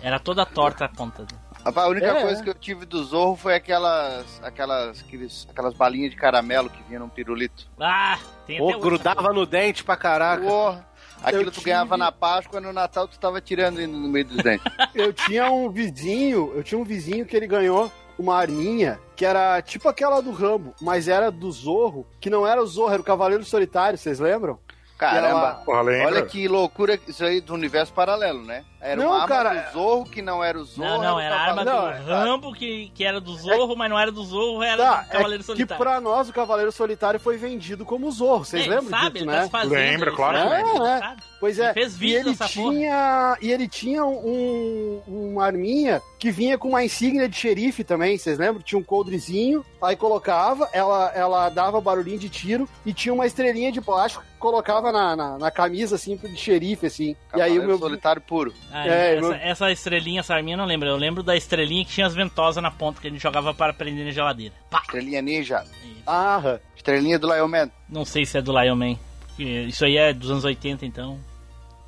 [0.00, 1.26] Era toda torta a ponta.
[1.64, 2.44] A única É, coisa é.
[2.44, 7.00] que eu tive do Zorro foi aquelas, aquelas, aqueles, aquelas balinhas de caramelo que vinha
[7.00, 7.66] num pirulito.
[7.78, 8.16] Ah,
[8.46, 8.86] tem Pô, até hoje.
[8.86, 10.42] grudava no dente pra caraca.
[10.42, 10.86] Porra,
[11.22, 14.24] aquilo Eu tu tive- ganhava na Páscoa, no Natal tu tava tirando ainda no meio
[14.24, 14.64] dos dentes.
[14.94, 19.60] Eu tinha um vizinho, eu tinha um vizinho que ele ganhou uma arminha que era
[19.62, 23.04] tipo aquela do Rambo, mas era do Zorro, que não era o Zorro, era o
[23.04, 24.58] Cavaleiro Solitário, vocês lembram?
[24.98, 26.06] Caramba, lembra?
[26.08, 28.64] olha que loucura isso aí do universo paralelo, né?
[28.80, 30.88] Era Não, uma arma cara, do Zorro que não era o Zorro.
[30.88, 31.70] Não, não, era a arma do.
[32.04, 35.34] Rambo, que, que era do Zorro, mas não era do Zorro, era Tá, do Cavaleiro
[35.34, 35.84] é que Solitário.
[35.84, 39.26] pra nós o Cavaleiro Solitário foi vendido como Zorro, vocês É, lembram sabe, disso, ele
[39.30, 39.48] né?
[39.48, 40.46] tá ele claro que
[40.84, 41.22] É, sabe.
[41.38, 42.72] Pois é, Ele fez e ele dessa porra.
[42.74, 48.18] tinha e ele tinha um, uma arminha que vinha com uma insígnia de xerife também,
[48.18, 48.60] vocês lembram?
[48.62, 53.70] Tinha um coldrezinho, aí colocava, ela, ela dava barulhinho de tiro e tinha uma estrelinha
[53.70, 57.10] de plástico que colocava na, na, na camisa assim de xerife assim.
[57.34, 58.52] e aí o Cavaleiro meu Solitário puro.
[58.72, 60.88] Ah, É, essa, meu- essa estrelinha, essa arminha eu não lembro.
[60.88, 63.72] Eu lembro da estrelinha que tinha as ventosas na ponta que a gente jogava para
[63.72, 64.54] prender na geladeira.
[64.70, 64.80] Pá!
[64.84, 65.64] Estrelinha Ninja.
[66.06, 67.70] Ah, Estrelinha do Lion Man.
[67.88, 68.96] Não sei se é do Lion Man.
[69.28, 71.18] porque Isso aí é dos anos 80, então.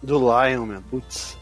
[0.03, 0.83] Do Lion, man.
[0.91, 1.37] Putz.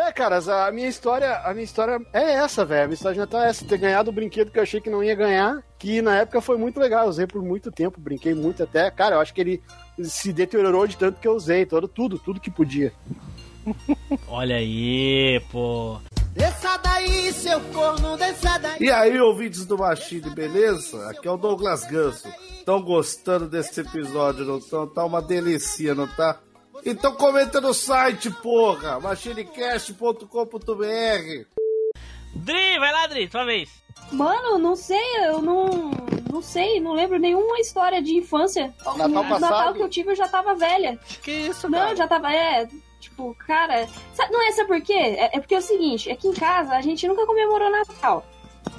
[0.00, 2.84] É, caras, a minha história, a minha história é essa, velho.
[2.84, 5.04] A minha história já tá essa, ter ganhado o brinquedo que eu achei que não
[5.04, 7.04] ia ganhar, que na época foi muito legal.
[7.04, 8.90] Eu usei por muito tempo, brinquei muito até.
[8.90, 9.62] Cara, eu acho que ele
[10.02, 12.94] se deteriorou de tanto que eu usei, todo, tudo, tudo que podia.
[14.26, 16.00] Olha aí, pô.
[16.32, 18.78] Desça daí, seu corno, desça daí.
[18.80, 21.10] E aí, ouvintes do Machine, beleza?
[21.10, 22.26] Aqui é o Douglas Ganso.
[22.58, 24.86] Estão gostando desse episódio, não estão?
[24.86, 26.40] Tá uma delícia, não tá?
[26.84, 28.98] Então comenta no site, porra!
[29.00, 31.44] machinecast.com.br
[32.34, 33.68] Dri, vai lá, Dri, tua vez.
[34.12, 35.90] Mano, não sei, eu não.
[36.32, 38.72] Não sei, não lembro nenhuma história de infância.
[38.84, 39.40] Natal no passado?
[39.40, 40.96] Natal que eu tive eu já tava velha.
[41.22, 41.96] Que isso, Não, cara?
[41.96, 42.32] já tava.
[42.32, 42.68] É,
[43.00, 43.88] tipo, cara.
[44.14, 44.92] Sabe, não é sabe por quê?
[44.94, 48.24] É, é porque é o seguinte: aqui em casa a gente nunca comemorou Natal.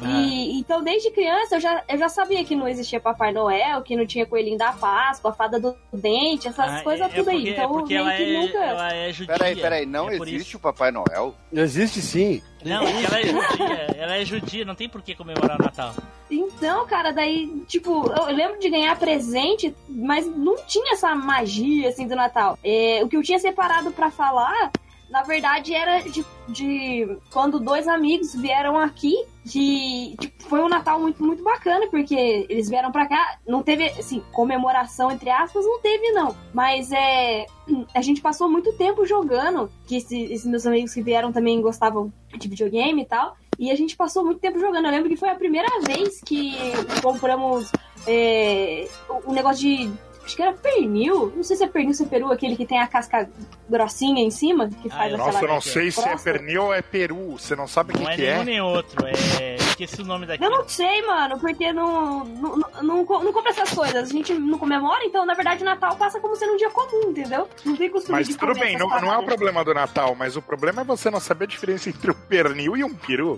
[0.03, 3.95] E, então, desde criança, eu já, eu já sabia que não existia Papai Noel, que
[3.95, 7.29] não tinha coelhinho da Páscoa, a fada do dente, essas Ah, coisas é- é tudo
[7.29, 7.36] aí.
[7.38, 8.57] porque- é Então, porque meio ela que é- nunca.
[8.57, 9.38] ela é judia.
[9.38, 10.57] Peraí, peraí, não É existe isso.
[10.57, 11.36] o Papai Noel?
[11.53, 12.41] Existe sim.
[12.65, 13.88] Não, é ela é judia.
[13.97, 15.93] Ela é judia, não tem por que comemorar o Natal.
[16.29, 22.07] Então, cara, daí, tipo, eu lembro de ganhar presente, mas não tinha essa magia, assim,
[22.07, 22.57] do Natal.
[22.63, 24.71] É, o que eu tinha separado pra falar,
[25.12, 30.99] na verdade, era de, de quando dois amigos vieram aqui, de, tipo, foi um Natal
[30.99, 35.80] muito, muito bacana, porque eles vieram pra cá, não teve, assim, comemoração, entre aspas, não
[35.82, 36.36] teve, não.
[36.53, 37.45] Mas, é,
[37.93, 42.12] a gente passou muito tempo jogando, que esse- esses meus amigos que vieram também gostavam
[42.36, 44.86] de videogame e tal, e a gente passou muito tempo jogando.
[44.86, 46.55] Eu lembro que foi a primeira vez que
[47.03, 47.72] compramos
[48.07, 48.88] é,
[49.28, 49.91] um negócio de.
[50.32, 51.34] Acho que era pernil.
[51.36, 53.29] Não sei se é pernil, se é peru, aquele que tem a casca
[53.69, 55.17] grossinha em cima, que faz aquela.
[55.17, 57.32] Nossa, eu não sei se é pernil ou é peru.
[57.34, 58.45] Você não sabe o que, Não é que nenhum é?
[58.45, 59.05] nem outro.
[59.05, 59.55] É.
[59.55, 60.47] Esqueci o nome daquele.
[60.49, 64.09] Eu não sei, mano, porque não, não, não, não, co- não compra essas coisas.
[64.09, 67.09] A gente não comemora, então, na verdade, o Natal passa como sendo um dia comum,
[67.09, 67.49] entendeu?
[67.65, 70.15] Não tem costume Mas de tudo comer bem, não, não é o problema do Natal,
[70.15, 73.38] mas o problema é você não saber a diferença entre um pernil e um peru.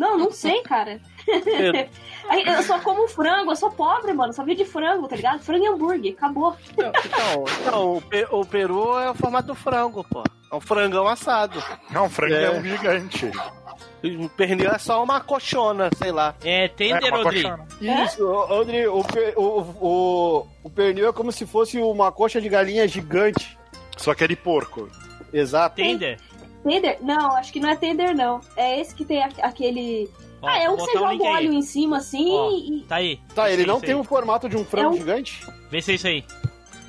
[0.00, 1.00] Não, não sei, cara.
[2.28, 4.32] Aí, eu só como frango, eu sou pobre, mano.
[4.32, 5.40] Só vivo de frango, tá ligado?
[5.40, 6.54] Frango e hambúrguer, acabou.
[6.72, 6.92] Então,
[7.60, 10.22] então o, pe- o peru é o formato do frango, pô.
[10.50, 11.62] É um frangão assado.
[11.90, 13.30] Não, um frango é um gigante.
[14.02, 16.34] O pernil é só uma coxona, sei lá.
[16.44, 17.48] É tender, Rodrigo?
[17.80, 19.02] Isso, ô, Rodri, o,
[19.36, 23.58] o, o, o pernil é como se fosse uma coxa de galinha gigante.
[23.96, 24.88] Só que é de porco.
[25.32, 25.76] Exato.
[25.76, 26.20] Tender?
[26.62, 26.98] Tender?
[27.02, 28.40] Não, acho que não é tender, não.
[28.56, 30.08] É esse que tem aquele.
[30.40, 31.34] Ó, ah, é um que você botar o joga link aí.
[31.34, 32.84] óleo em cima assim Ó, e.
[32.88, 33.20] Tá aí.
[33.34, 35.46] Tá, ele é não tem o formato de um frango É um- gigante?
[35.70, 36.24] Vê se é isso aí.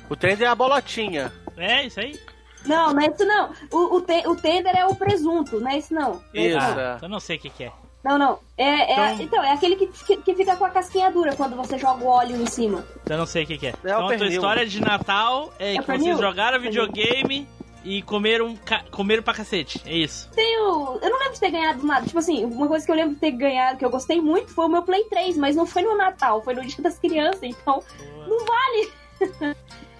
[0.08, 1.32] O tender é a bolotinha.
[1.56, 2.18] É, isso aí?
[2.66, 3.50] Não, não é isso não.
[3.72, 6.20] O, o, te- o tender é o presunto, não é isso não.
[6.34, 6.98] É Isso, é.
[7.02, 7.72] Eu não sei o que, que é.
[8.04, 8.38] Não, não.
[8.56, 9.44] É, é, Então- então...
[9.44, 12.36] é aquele que, que, que fica com a casquinha dura quando você joga o óleo
[12.40, 12.84] em cima.
[13.08, 13.70] Eu não sei o que, que é.
[13.70, 16.86] o então a tua história de Natal é, É que vocês jogaram Pernil.
[16.86, 17.48] videogame
[17.84, 19.80] e comeram, ca- comeram pra cacete.
[19.86, 20.28] É isso.
[20.34, 20.98] Tenho.
[21.02, 22.06] Eu não lembro de ter ganhado nada.
[22.06, 24.66] Tipo assim, uma coisa que eu lembro de ter ganhado, que eu gostei muito, foi
[24.66, 27.82] o meu Play 3, mas não foi no Natal, foi no dia das crianças, então.
[28.26, 28.90] Não vale.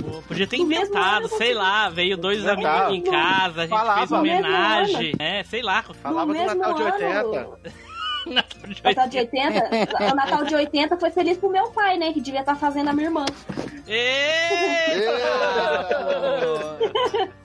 [0.02, 2.66] Pô, Podia ter inventado, sei lá, veio dois Verdade.
[2.66, 3.98] amigos em casa, a gente Falava.
[3.98, 5.12] fez No mesmo homenagem.
[5.18, 5.82] É, sei lá.
[5.82, 7.80] Falava no do Natal de ano, 80.
[8.26, 9.68] Natal de Natal de 80?
[10.12, 12.12] o Natal de 80 foi feliz pro meu pai, né?
[12.12, 13.24] Que devia estar fazendo a minha irmã.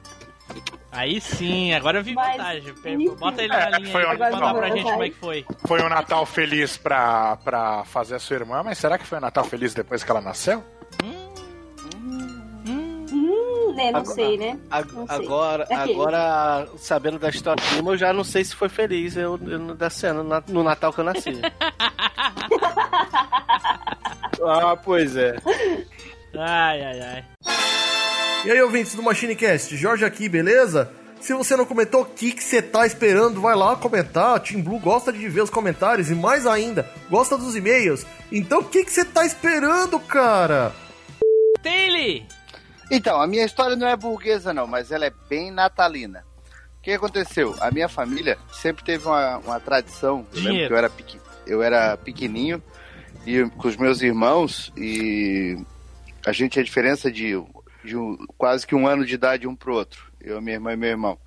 [0.95, 2.73] Aí sim, agora eu vi Mas, vantagem.
[3.19, 4.55] Bota ele É, na linha foi aí um- não.
[4.55, 5.45] pra gente como é que foi.
[5.67, 9.21] Foi um Natal feliz pra, pra fazer a sua irmã, mas será que foi um
[9.21, 10.63] Natal feliz depois que ela nasceu?
[12.67, 13.91] Hum, né?
[13.91, 14.57] Não Agora- sei, né?
[14.71, 15.15] Ag- Não sei.
[15.17, 19.17] Agora, É agora, sabendo da história do primo, eu já não sei se foi feliz
[19.17, 21.39] eu, eu da cena no, no Natal que eu nasci.
[24.47, 25.37] Ah, pois é.
[26.37, 27.23] Ai, ai, ai.
[28.45, 30.91] E aí, ouvintes do MachineCast, Jorge aqui, beleza?
[31.19, 33.41] Se você não comentou, o que que você tá esperando?
[33.41, 34.39] Vai lá comentar.
[34.39, 38.05] Team Blue gosta de ver os comentários e mais ainda, gosta dos e-mails.
[38.31, 40.71] Então o que que você tá esperando, cara?
[41.63, 42.21] Taylor!
[42.91, 46.23] Então, a minha história não é burguesa, não, mas ela é bem natalina.
[46.77, 47.55] O que aconteceu?
[47.59, 50.23] A minha família sempre teve uma, uma tradição.
[50.31, 51.19] Eu lembro que eu era, pequ...
[51.47, 52.61] eu era pequenininho
[53.25, 55.57] e com os meus irmãos e
[56.23, 57.35] a gente tinha diferença de,
[57.86, 60.11] de um- quase que um ano de idade um pro outro.
[60.19, 61.17] Eu, minha irmã e meu irmão.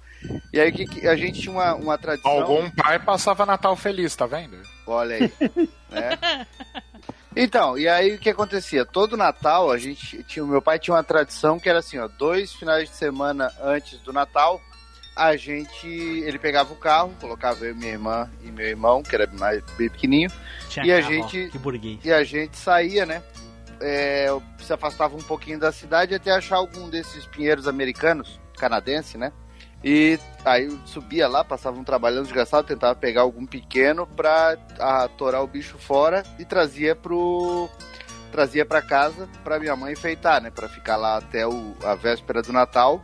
[0.52, 2.30] E aí que, que a gente tinha uma, uma tradição.
[2.32, 4.58] Algum pai passava Natal feliz, tá vendo?
[4.86, 5.32] Olha aí.
[5.90, 6.46] né?
[7.36, 8.84] Então, e aí o que acontecia?
[8.84, 12.08] Todo Natal, a gente tinha, o meu pai tinha uma tradição que era assim, ó,
[12.08, 14.60] dois finais de semana antes do Natal,
[15.14, 19.28] a gente, ele pegava o carro, colocava eu, minha irmã e meu irmão, que era
[19.34, 20.32] mais bem pequenininho,
[20.68, 22.00] Tinha e a carro, ó, gente Que burguês.
[22.04, 23.22] e a gente saía, né?
[23.80, 24.26] É,
[24.58, 29.32] se afastava um pouquinho da cidade até achar algum desses pinheiros americanos, canadense, né?
[29.82, 35.46] E aí subia lá, passava um trabalhando desgastado, tentava pegar algum pequeno pra atorar o
[35.46, 37.68] bicho fora e trazia pro
[38.32, 42.42] trazia para casa pra minha mãe enfeitar, né, Pra ficar lá até o, a véspera
[42.42, 43.00] do Natal,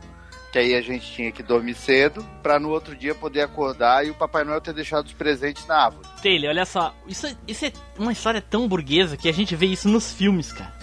[0.55, 4.09] que aí a gente tinha que dormir cedo pra no outro dia poder acordar e
[4.09, 6.07] o Papai Noel ter deixado os presentes na árvore.
[6.23, 6.95] Taylor, olha só.
[7.05, 10.73] Isso, isso é uma história tão burguesa que a gente vê isso nos filmes, cara.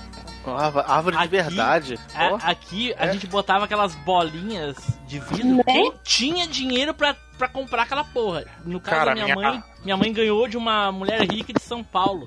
[0.44, 1.98] Árvore, árvore de Aqui- verdade.
[2.14, 2.38] A- Ó.
[2.42, 5.56] aqui a gente botava aquelas bolinhas de vidro.
[5.56, 5.62] Né?
[5.64, 8.44] Quem tinha dinheiro pra, pra comprar aquela porra?
[8.66, 11.62] No caso Cara, da minha, minha- mãe, minha mãe ganhou de uma mulher rica de
[11.62, 12.26] São Paulo.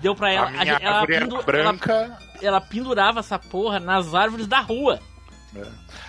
[0.00, 0.48] Deu pra ela.
[0.48, 4.98] a minha gente- ela, pendu- branca, ela, ela pendurava essa porra nas árvores da rua.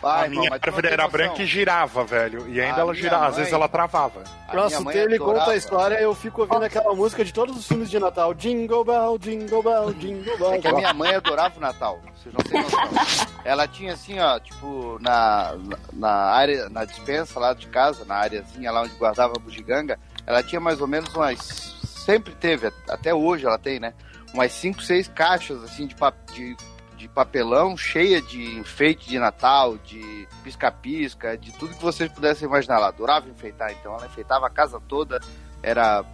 [0.01, 2.47] Vai, a minha não árvore era branca e girava, velho.
[2.49, 4.23] E ainda A ela girava, às mãe- vezes ela travava.
[4.53, 4.81] Nossa,
[5.17, 5.39] adorava.
[5.39, 8.33] conta a história eu fico ouvindo aquela música de todos os filmes de Natal.
[8.33, 10.53] Jingle Bell, Jingle Bell, Jingle Bell.
[10.53, 11.99] É que a minha mãe adorava o Natal.
[12.15, 13.27] Vocês não têm noção.
[13.45, 15.55] Ela tinha assim, ó, tipo, na,
[15.91, 20.41] na área, na dispensa lá de casa, na areazinha lá onde guardava a bugiganga, ela
[20.43, 21.73] tinha mais ou menos umas.
[22.05, 23.93] Sempre teve, até hoje ela tem, né?
[24.33, 25.95] Umas 5, 6 caixas assim de,
[26.33, 26.55] de,
[27.03, 32.77] de papelão cheia de enfeite de Natal, de pisca-pisca, de tudo que vocês pudessem imaginar.
[32.77, 35.19] Ela adorava enfeitar, então ela enfeitava a casa toda.
[35.61, 36.05] Era.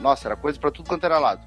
[0.00, 1.44] Nossa, era coisa pra tudo quanto era lado.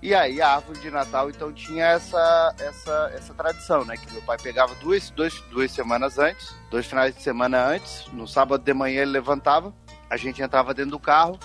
[0.00, 3.98] E aí a árvore de Natal então tinha essa essa, essa tradição, né?
[3.98, 8.26] Que meu pai pegava duas, duas, duas semanas antes, dois finais de semana antes, no
[8.26, 9.74] sábado de manhã ele levantava,
[10.08, 11.38] a gente entrava dentro do carro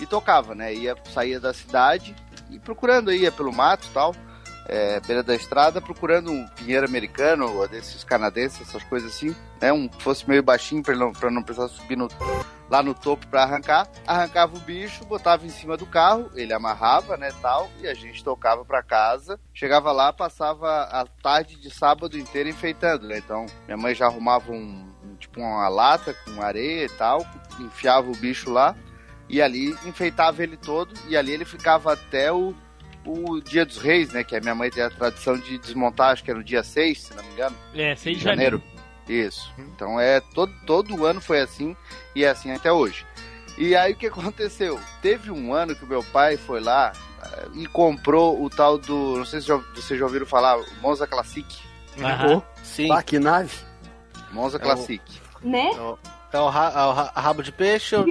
[0.00, 0.72] e tocava, né?
[0.72, 2.14] Ia, saía da cidade
[2.48, 4.14] e procurando, ia pelo mato tal,
[4.68, 9.72] é, beira da estrada, procurando um pinheiro americano, ou desses canadenses, essas coisas assim, né?
[9.72, 12.08] Um fosse meio baixinho para não, não precisar subir no,
[12.68, 13.88] lá no topo para arrancar.
[14.06, 18.22] Arrancava o bicho, botava em cima do carro, ele amarrava, né, tal, e a gente
[18.24, 19.38] tocava para casa.
[19.54, 23.18] Chegava lá, passava a tarde de sábado inteiro enfeitando, né?
[23.18, 27.24] Então, minha mãe já arrumava um, um- tipo uma lata com areia e tal,
[27.60, 28.74] enfiava o bicho lá.
[29.28, 32.54] E ali enfeitava ele todo, e ali ele ficava até o,
[33.06, 34.22] o Dia dos Reis, né?
[34.24, 37.00] Que a minha mãe tem a tradição de desmontar, acho que era no dia 6,
[37.02, 37.56] se não me engano.
[37.74, 38.62] É, 6 de janeiro.
[39.08, 39.52] Isso.
[39.58, 41.76] Então é todo, todo ano foi assim
[42.14, 43.06] e é assim até hoje.
[43.56, 44.78] E aí o que aconteceu?
[45.00, 46.92] Teve um ano que o meu pai foi lá
[47.22, 49.16] eh, e comprou o tal do.
[49.18, 51.46] Não sei se já- vocês já ouviram falar, o Monza Classic.
[52.00, 52.42] Aham.
[52.62, 52.90] Sim.
[52.92, 53.54] Ah, que nave.
[54.32, 55.02] Monza É o- Classic.
[55.42, 55.70] Né?
[56.32, 57.94] É o, ra- é o ra- rabo de peixe?
[57.96, 58.04] ou-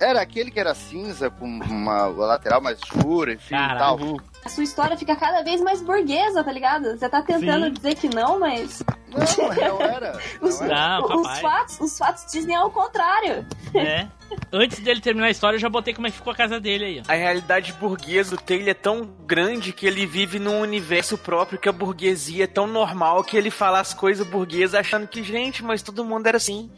[0.00, 3.98] Era aquele que era cinza, com uma lateral mais escura, enfim e tal.
[4.44, 6.96] A sua história fica cada vez mais burguesa, tá ligado?
[6.96, 7.72] Você tá tentando Sim.
[7.72, 8.82] dizer que não, mas.
[9.08, 10.18] Não, não era.
[10.40, 13.44] Os, Não, os fatos, os fatos dizem ao contrário.
[13.74, 14.06] É.
[14.52, 16.84] Antes dele terminar a história, eu já botei como é que ficou a casa dele
[16.84, 17.02] aí.
[17.06, 21.68] A realidade burguesa do Taylor é tão grande que ele vive num universo próprio que
[21.68, 25.82] a burguesia é tão normal que ele fala as coisas burguesas achando que, gente, mas
[25.82, 26.70] todo mundo era assim.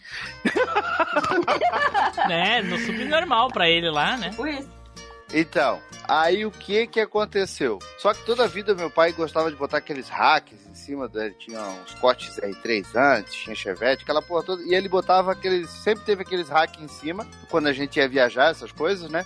[2.26, 2.62] né?
[2.62, 4.32] No subnormal pra ele lá, né?
[4.34, 4.81] Por isso.
[5.32, 7.78] Então, aí o que que aconteceu?
[7.98, 11.34] Só que toda a vida meu pai gostava de botar aqueles hacks em cima dele,
[11.38, 16.04] tinha uns cortes R3 antes, tinha Chevette, aquela porra toda, e ele botava aqueles, sempre
[16.04, 19.24] teve aqueles hacks em cima, quando a gente ia viajar, essas coisas, né?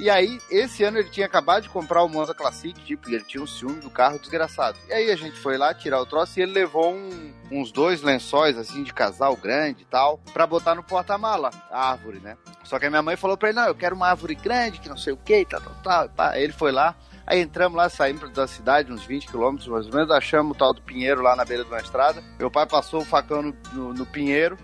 [0.00, 3.24] E aí, esse ano ele tinha acabado de comprar o Monza Classic, tipo, e ele
[3.24, 4.78] tinha um ciúme do carro desgraçado.
[4.88, 8.00] E aí a gente foi lá tirar o troço e ele levou um- uns dois
[8.02, 12.36] lençóis, assim, de casal grande e tal, pra botar no porta-mala, a árvore, né?
[12.62, 14.88] Só que a minha mãe falou pra ele, não, eu quero uma árvore grande, que
[14.88, 16.34] não sei o que, tal, tal, tal.
[16.36, 16.94] ele foi lá,
[17.26, 20.72] aí entramos lá, saímos da cidade, uns 20 quilômetros mais ou menos, achamos o tal
[20.72, 22.22] do pinheiro lá na beira de uma estrada.
[22.38, 24.56] Meu pai passou o facão no, no- no pinheiro,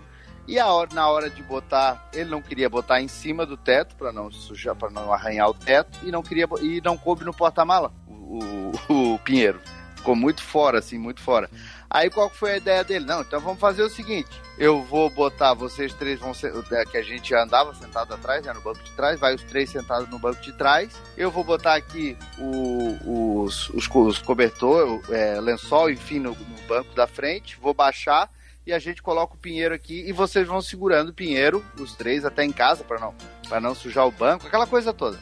[0.47, 3.95] e a hora, na hora de botar, ele não queria botar em cima do teto,
[3.95, 7.33] pra não sujar, para não arranhar o teto, e não queria e não coube no
[7.33, 9.59] porta-mala, o, o- o pinheiro.
[9.95, 11.49] Ficou muito fora, assim, muito fora.
[11.89, 13.05] Aí qual foi a ideia dele?
[13.05, 16.53] Não, então vamos fazer o seguinte: eu vou botar, vocês três vão ser.
[16.73, 19.71] é, Que a gente andava sentado atrás, né, no banco de trás, vai os três
[19.71, 20.93] sentados no banco de trás.
[21.17, 26.93] Eu vou botar aqui o- os, os, os cobertor, é, lençol, enfim, no, no banco
[26.93, 28.29] da frente, vou baixar
[28.65, 32.25] e a gente coloca o pinheiro aqui e vocês vão segurando o pinheiro, os três,
[32.25, 33.13] até em casa, para não,
[33.47, 35.19] pra não sujar o banco, aquela coisa toda.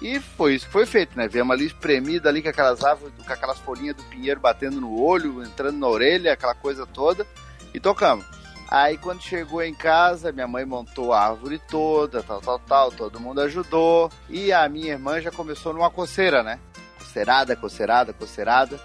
[0.00, 1.26] E foi isso que foi feito, né?
[1.28, 5.42] Viemos ali espremida ali com aquelas árvores, com aquelas folhinhas do pinheiro batendo no olho,
[5.42, 7.26] entrando na orelha, aquela coisa toda,
[7.72, 8.24] e tocamos.
[8.68, 13.20] Aí quando chegou em casa, minha mãe montou a árvore toda, tal, tal, tal, todo
[13.20, 14.10] mundo ajudou.
[14.28, 16.58] E a minha irmã já começou numa coceira, né?
[16.98, 18.80] Coceirada, coceirada, coceirada.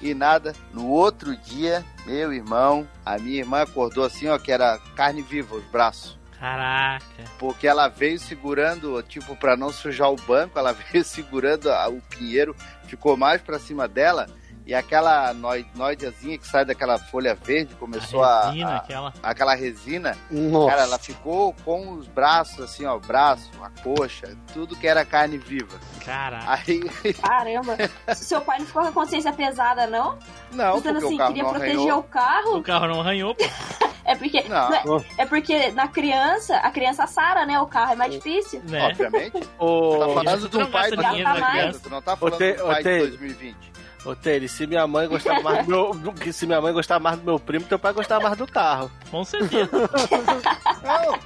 [0.00, 4.78] E nada, no outro dia, meu irmão, a minha irmã acordou assim, ó, que era
[4.94, 6.16] carne viva, os braços.
[6.38, 7.04] Caraca.
[7.38, 12.00] Porque ela veio segurando, tipo, pra não sujar o banco, ela veio segurando a- o
[12.02, 12.54] pinheiro,
[12.86, 14.28] ficou mais pra cima dela.
[14.68, 19.14] E aquela noi- noidazinha que sai daquela folha verde começou a, resina, a- aquela.
[19.22, 20.14] aquela resina.
[20.30, 20.70] Nossa.
[20.70, 25.06] Cara, ela ficou com os braços assim, ó, o braço, a coxa, tudo que era
[25.06, 25.74] carne viva.
[26.04, 26.44] Caraca.
[26.66, 26.80] Aí,
[27.22, 27.76] Caramba.
[28.14, 30.18] Seu pai não ficou com a consciência pesada, não?
[30.52, 31.98] não, Pensando porque assim, o carro queria não proteger arranhou.
[31.98, 32.56] o carro.
[32.58, 33.44] O carro não arranhou, pô.
[34.04, 34.70] É porque, Não.
[34.86, 37.60] não é, é porque na criança, a criança sara, né?
[37.60, 38.62] O carro é mais difícil.
[38.66, 38.86] Né?
[38.86, 39.36] Obviamente.
[39.58, 41.12] Ô, Tu tá falando de um pai na
[41.50, 43.56] criança, tu não tá falando do ô, pai de Te- 2020.
[44.04, 45.94] Ô, Taylor, se minha mãe gostava mais do meu.
[45.94, 48.90] do- Se minha mãe gostava mais do meu primo, teu pai gostava mais do carro.
[49.10, 49.70] Com certeza.
[50.82, 51.18] Não.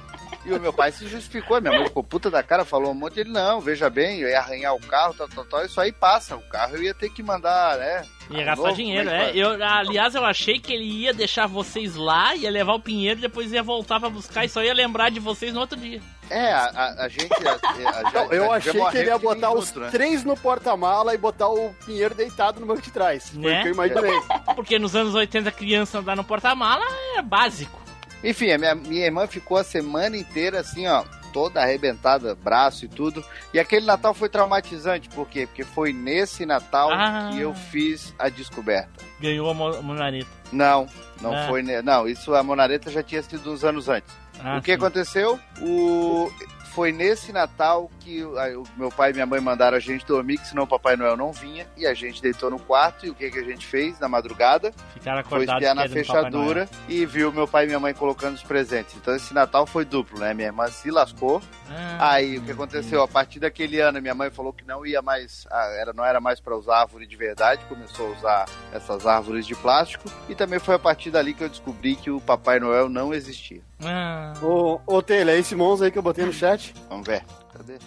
[0.45, 3.21] E o meu pai se justificou, minha mãe ficou puta da cara, falou um monte,
[3.21, 6.35] ele, não, veja bem, eu ia arranhar o carro, tal, tal, tal, isso aí passa,
[6.35, 8.05] o carro eu ia ter que mandar, né?
[8.39, 9.31] Ia gastar novo, dinheiro, é é.
[9.35, 13.51] Eu, aliás, eu achei que ele ia deixar vocês lá, ia levar o Pinheiro, depois
[13.51, 16.01] ia voltar pra buscar e só ia lembrar de vocês no outro dia.
[16.29, 17.31] É, a, a, a gente.
[17.33, 19.89] A, Não, eu achei que ele ia botar os minuto, né?
[19.91, 23.29] três no porta-mala e botar o Pinheiro deitado no banco de trás.
[23.29, 23.59] Foi Né?
[23.59, 24.21] o que eu imaginei.
[24.55, 26.85] Porque nos anos 80 criança andar no porta-mala
[27.17, 27.81] é básico.
[28.23, 31.03] Enfim, a minha, minha irmã ficou a semana inteira assim, ó,
[31.33, 33.25] toda arrebentada, braço e tudo.
[33.53, 35.47] E aquele Natal foi traumatizante, por quê?
[35.47, 37.31] Porque foi nesse Natal Ah.
[37.33, 39.03] que eu fiz a descoberta.
[39.19, 40.29] Ganhou a mo- monareta.
[40.51, 40.87] Não,
[41.19, 41.47] não Ah.
[41.47, 41.63] foi.
[41.63, 44.13] Não, isso a Monareta já tinha sido uns anos antes.
[44.43, 44.77] Ah, o que sim.
[44.77, 45.39] aconteceu?
[45.59, 46.31] O...
[46.73, 50.47] Foi nesse Natal que o meu pai e minha mãe mandaram a gente dormir, que
[50.47, 51.65] senão o Papai Noel não vinha.
[51.77, 53.05] E a gente deitou no quarto.
[53.05, 54.73] E o que, que a gente fez na madrugada?
[54.93, 58.35] Ficaram Foi acordados espiar na Papai fechadura e viu meu pai e minha mãe colocando
[58.35, 58.95] os presentes.
[58.95, 60.33] Então esse Natal foi duplo, né?
[60.33, 61.41] Minha irmã se lascou.
[61.69, 63.01] Ah, Aí o que aconteceu?
[63.01, 65.47] A partir daquele ano, minha mãe falou que não ia mais,
[65.79, 69.55] era, não era mais para usar árvore de verdade, começou a usar essas árvores de
[69.55, 70.09] plástico.
[70.29, 73.61] E também foi a partir dali que eu descobri que o Papai Noel não existia.
[73.83, 76.73] Ah, Ô, ô Taylor, é esse Monza aí que eu botei no chat?
[76.89, 77.23] Vamos ver.
[77.51, 77.77] Cadê?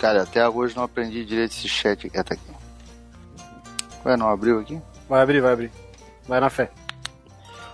[0.00, 2.18] Cara, até hoje não aprendi direito esse chat aqui.
[2.18, 2.42] Até aqui.
[4.04, 4.80] Ué, não abriu aqui?
[5.08, 5.70] Vai abrir, vai abrir.
[6.26, 6.70] Vai na fé.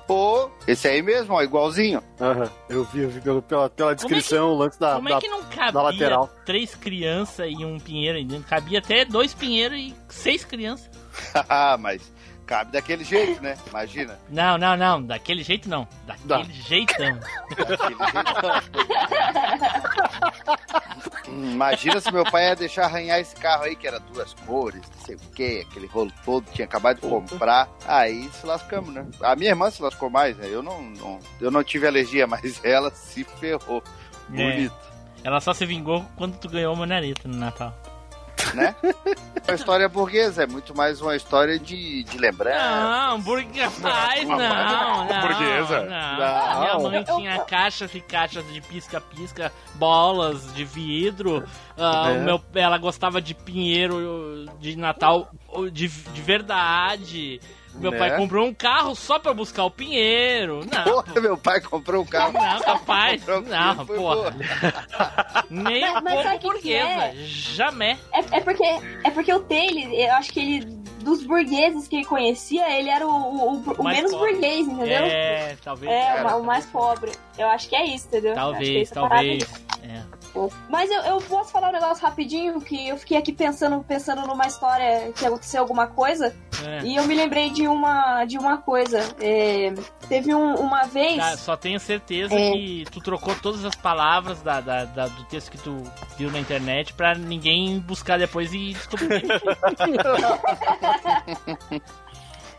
[0.06, 2.00] Pô, esse aí mesmo, ó, igualzinho.
[2.20, 5.20] Aham, eu vi, eu vi pelo- pela, pela descrição, o lance da, Como da, é
[5.20, 6.30] que não da cabia lateral.
[6.44, 8.48] três crianças e um pinheiro aí dentro?
[8.48, 10.88] Cabia até dois pinheiros e seis crianças.
[11.80, 12.12] Mas
[12.46, 13.56] cabe daquele jeito, né?
[13.68, 14.16] Imagina.
[14.30, 15.02] Não, não, não.
[15.02, 15.88] Daquele jeito não.
[16.06, 17.14] Daquele jeitão.
[17.14, 17.20] Hum,
[21.28, 25.05] Imagina se meu pai ia deixar arranhar esse carro aí, que era duas cores, não
[25.05, 27.68] sei o que, aquele rolo todo, tinha acabado de comprar.
[27.86, 29.06] Aí se lascamos, né?
[29.23, 30.47] A minha irmã se lascou mais, né?
[30.51, 33.82] Eu não, não- eu não tive alergia, mas ela se ferrou.
[34.28, 34.97] Bonito, É.
[35.24, 37.74] Ela só se vingou quando tu ganhou uma manareta no Natal.
[38.55, 38.74] Né?
[39.47, 42.81] Uma história burguesa, é muito mais uma história de, de lembrança.
[42.81, 43.89] Não, burguesa.
[43.89, 45.20] Ai, não, não.
[45.20, 45.81] Burguesa.
[45.82, 46.18] Não.
[46.18, 46.60] Não.
[46.81, 51.44] Minha mãe tinha caixas e caixas de pisca-pisca, bolas de vidro.
[51.78, 52.18] Ah, É.
[52.18, 55.31] o meu, ela gostava de pinheiro de Natal
[55.73, 57.40] de, de verdade.
[57.78, 57.98] Meu Né?
[57.98, 60.60] pai comprou um carro só pra buscar o pinheiro.
[60.72, 60.84] Não.
[60.84, 62.32] Porra, meu pai comprou um carro.
[62.32, 63.22] Não, capaz.
[63.28, 64.34] Um Não, porra.
[65.50, 66.88] Nem Mas- um mas pouco burguesa.
[66.88, 67.14] é?
[67.26, 67.98] Jamais.
[68.12, 68.64] É, é porque
[69.04, 70.76] é porque o Taylor, eu acho que ele
[71.06, 74.32] dos burgueses que ele conhecia, ele era o, o, o- o menos pobre.
[74.32, 75.04] burguês, entendeu?
[75.04, 75.92] É, talvez.
[75.92, 77.12] É, o mais pobre.
[77.38, 78.32] Eu acho que é isso, entendeu?
[78.32, 79.42] Acho que é Talvez,
[79.82, 80.48] essa aí.
[80.48, 80.50] É.
[80.68, 84.46] Mas eu, eu posso falar um negócio rapidinho, que eu fiquei aqui pensando, pensando numa
[84.46, 86.34] história que aconteceu alguma coisa,
[86.66, 86.80] É.
[86.82, 89.00] e eu me lembrei de uma, de uma coisa.
[89.20, 89.72] É,
[90.08, 91.16] teve um- uma vez.
[91.16, 92.52] Tá, só tenho certeza É.
[92.52, 95.82] que tu trocou todas as palavras da, da- da- do texto que tu
[96.16, 99.24] viu na internet pra ninguém buscar depois e descobrir.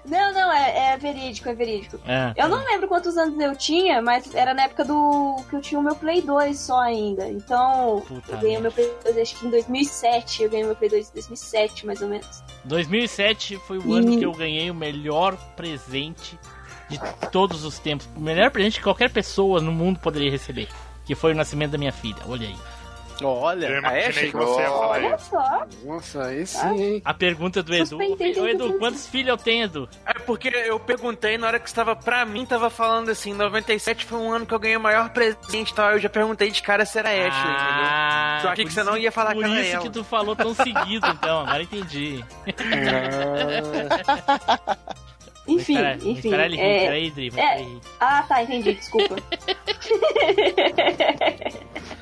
[0.07, 1.99] Não, não, é, é verídico, é verídico.
[2.07, 2.33] É.
[2.35, 5.79] Eu não lembro quantos anos eu tinha, mas era na época do que eu tinha
[5.79, 7.27] o meu Play 2 só ainda.
[7.27, 10.43] Então, Puta eu ganhei o meu Play 2 acho que em 2007.
[10.43, 12.43] Eu ganhei o meu Play 2 em 2007, mais ou menos.
[12.63, 16.39] 2007 foi o E- ano que eu ganhei o melhor presente
[16.89, 16.97] de
[17.31, 18.07] todos os tempos.
[18.15, 20.69] O melhor presente que qualquer pessoa no mundo poderia receber.
[21.05, 22.17] Que foi o nascimento da minha filha.
[22.27, 22.55] Olha aí.
[23.23, 25.29] Olha, Eu imaginei que você ia falar Olha isso.
[25.29, 25.65] só.
[25.85, 27.01] Nossa, aí sim, hein?
[27.03, 27.97] A pergunta do Edu.
[27.97, 29.89] Ô, Edu, quantos filhos eu tenho, Edu?
[30.05, 34.19] É porque eu perguntei na hora que estava pra mim, tava falando assim, 97 foi
[34.19, 35.91] um ano que eu ganhei o maior presente e tal.
[35.91, 38.49] Eu já perguntei de cara se era Ashley, Ah, entendeu?
[38.49, 39.83] Só que por você não ia falar Por que era isso ela.
[39.83, 41.39] que tu falou tão seguido, então.
[41.41, 42.23] Agora entendi.
[45.47, 46.33] Enfim, Espera- enfim.
[46.33, 46.85] ele é-
[47.39, 47.65] é-.
[47.99, 49.15] Ah, tá, entendi, desculpa.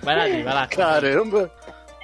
[0.01, 0.67] Vai lá, Dri, vai lá.
[0.67, 1.51] Caramba!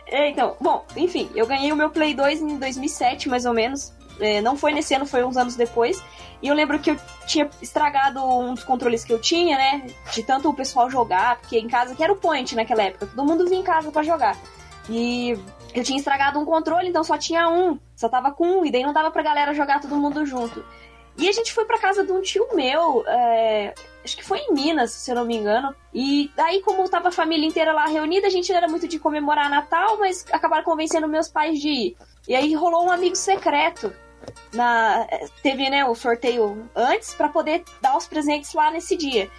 [0.07, 3.93] É, então, bom, enfim, eu ganhei o meu Play 2 em 2007, mais ou menos.
[4.19, 6.03] É, não foi nesse ano, foi uns anos depois.
[6.41, 6.97] E eu lembro que eu
[7.27, 9.88] tinha estragado um dos controles que eu tinha, né?
[10.11, 13.26] De tanto o pessoal jogar, porque em casa, que era o point naquela época, todo
[13.26, 14.35] mundo vinha em casa pra jogar.
[14.89, 15.38] E
[15.73, 18.84] eu tinha estragado um controle, então só tinha um, só tava com um, e daí
[18.84, 20.65] não dava pra galera jogar todo mundo junto.
[21.17, 23.73] E a gente foi pra casa de um tio meu, é,
[24.03, 25.75] acho que foi em Minas, se eu não me engano.
[25.93, 28.97] E daí, como tava a família inteira lá reunida, a gente não era muito de
[28.97, 31.97] comemorar Natal, mas acabaram convencendo meus pais de ir.
[32.27, 33.93] E aí rolou um amigo secreto.
[34.53, 35.07] Na,
[35.41, 39.29] teve né, o sorteio antes pra poder dar os presentes lá nesse dia.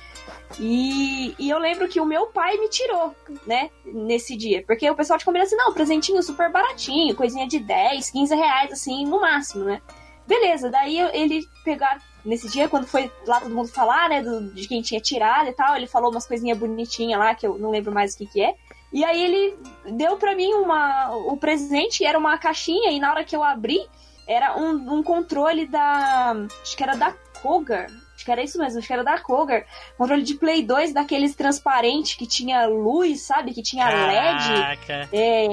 [0.59, 3.15] E, e eu lembro que o meu pai me tirou,
[3.47, 4.65] né, nesse dia.
[4.67, 8.73] Porque o pessoal tinha combinado assim, não, presentinho super baratinho, coisinha de 10, 15 reais,
[8.73, 9.81] assim, no máximo, né?
[10.27, 14.69] Beleza, daí ele pegar nesse dia, quando foi lá todo mundo falar, né, do- de
[14.69, 17.93] quem tinha tirado e tal, ele falou umas coisinhas bonitinhas lá, que eu não lembro
[17.93, 18.55] mais o que que é.
[18.93, 19.59] E aí ele
[19.97, 23.81] deu pra mim uma, o presente, era uma caixinha, e na hora que eu abri,
[24.29, 26.35] era um, um controle da.
[26.63, 27.13] Acho que era da
[27.43, 27.89] Kogar.
[28.23, 29.65] Acho que era isso mesmo, acho que era da Kogar.
[29.99, 33.53] Controle de Play 2 daqueles transparentes que tinha luz, sabe?
[33.53, 34.49] Que tinha LED.
[34.49, 35.09] Caraca.
[35.13, 35.47] É,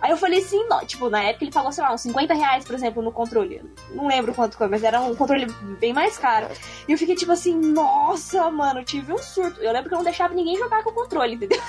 [0.00, 2.64] Aí eu falei assim, não, tipo, na época ele pagou, sei lá, uns 50 reais,
[2.64, 3.60] por exemplo, no controle.
[3.90, 5.44] Não lembro quanto foi, mas era um controle
[5.78, 6.46] bem mais caro.
[6.88, 9.60] E eu fiquei tipo assim, nossa, mano, tive um surto.
[9.60, 11.60] Eu lembro que eu não deixava ninguém jogar com o controle, entendeu?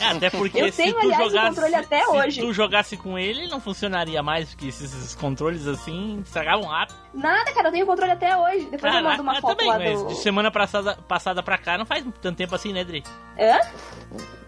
[0.00, 2.40] É, até porque Eu se tenho, aliás, o jogasse, controle até se hoje.
[2.40, 6.96] tu jogasse com ele, não funcionaria mais, porque esses, esses controles assim estragavam rápido.
[7.14, 8.66] Nada, cara, eu tenho o controle até hoje.
[8.70, 10.08] Depois eu mando uma também, mas do.
[10.08, 13.02] de semana passada, passada pra cá não faz tanto tempo assim, né, Dri?
[13.38, 13.60] Hã?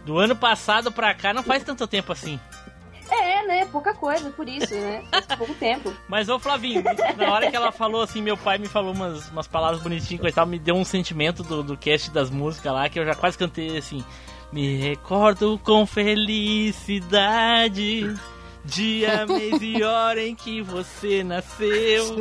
[0.04, 2.38] Do ano passado pra cá não faz tanto tempo assim.
[3.10, 3.64] É, né?
[3.66, 5.04] Pouca coisa, por isso, né?
[5.10, 5.92] Faz pouco tempo.
[6.08, 6.82] Mas, ô Flavinho,
[7.16, 10.34] na hora que ela falou assim, meu pai me falou umas, umas palavras bonitinhas coisa
[10.34, 13.14] e tal, me deu um sentimento do, do cast das músicas lá, que eu já
[13.14, 14.04] quase cantei assim.
[14.52, 17.24] Me recordo com felicidade.
[18.66, 22.04] Dia, mês e hora em que você nasceu.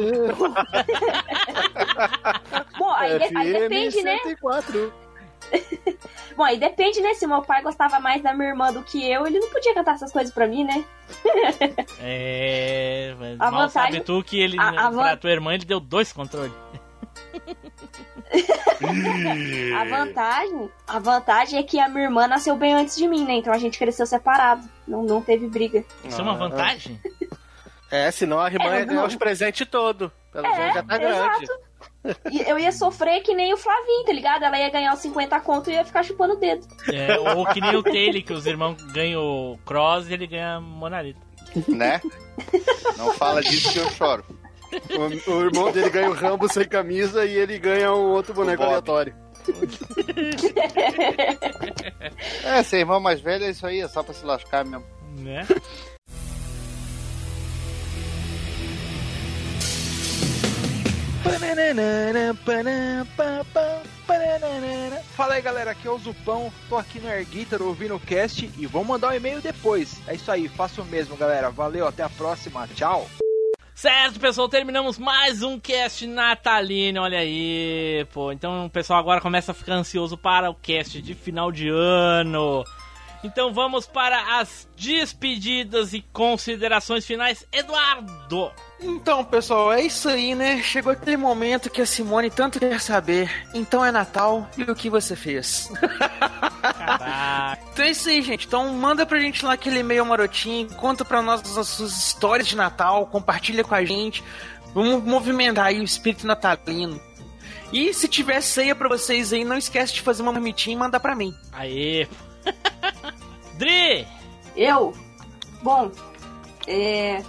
[2.77, 4.19] Bom, aí, de- aí depende, né?
[4.23, 4.93] 104.
[6.35, 7.13] Bom, aí depende, né?
[7.13, 9.95] Se meu pai gostava mais da minha irmã do que eu, ele não podia cantar
[9.95, 10.84] essas coisas pra mim, né?
[12.01, 13.15] É.
[13.19, 15.65] Mas A mal vantagem- sabe tu que ele, a- a pra van- tua irmã, ele
[15.65, 16.51] deu dois controles.
[19.79, 23.33] A vantagem, a vantagem é que a minha irmã nasceu bem antes de mim, né?
[23.33, 24.67] Então a gente cresceu separado.
[24.87, 25.83] Não, não teve briga.
[26.03, 26.99] Isso é uma vantagem?
[27.91, 28.93] É, senão a irmã É, ia não.
[28.95, 30.09] ganhar os presentes todos.
[30.31, 31.15] Pelo É, já tá grande.
[31.45, 31.65] exato.
[32.31, 34.43] E eu ia sofrer que nem o Flavinho, tá ligado?
[34.43, 36.67] Ela ia ganhar os 50 conto e ia ficar chupando o dedo.
[36.91, 40.59] É, ou que nem o Taylor, que os irmãos ganham o Cross e ele ganha
[40.59, 41.19] Monalito.
[41.67, 42.01] Né?
[42.97, 44.23] Não fala disso que eu choro.
[45.27, 48.64] O, o irmão dele ganha o Rambo sem camisa e ele ganha um outro boneco
[48.64, 49.15] aleatório.
[52.43, 54.85] É, ser irmão mais velho é isso aí, é só pra se lascar mesmo.
[55.18, 55.45] Né?
[65.15, 68.49] Fala aí galera, aqui é o Zupão, tô aqui no Air Guitar ouvindo o cast
[68.57, 69.99] e vou mandar um e-mail depois.
[70.07, 73.07] É isso aí, faça o mesmo galera, valeu, até a próxima, tchau!
[73.76, 78.31] Certo, pessoal, terminamos mais um cast natalino, olha aí, pô.
[78.31, 82.64] Então o pessoal agora começa a ficar ansioso para o cast de final de ano.
[83.22, 87.45] Então vamos para as despedidas e considerações finais.
[87.52, 88.49] Eduardo!
[88.85, 90.61] Então, pessoal, é isso aí, né?
[90.61, 93.47] Chegou aquele momento que a Simone tanto quer saber.
[93.53, 95.71] Então é Natal e o que você fez?
[97.73, 98.45] Então é isso aí, gente.
[98.45, 102.55] Então manda pra gente lá aquele e-mail marotinho, conta pra nós as suas histórias de
[102.55, 104.23] Natal, compartilha com a gente.
[104.73, 107.01] Vamos movimentar aí o espírito natalino.
[107.73, 110.99] E se tiver ceia pra vocês aí, não esquece de fazer uma marmitinha e mandar
[110.99, 111.35] pra mim.
[111.51, 112.07] Aê!
[113.57, 114.07] Dri!
[114.55, 114.93] Eu?
[115.63, 115.91] Bom,
[116.67, 117.23] é.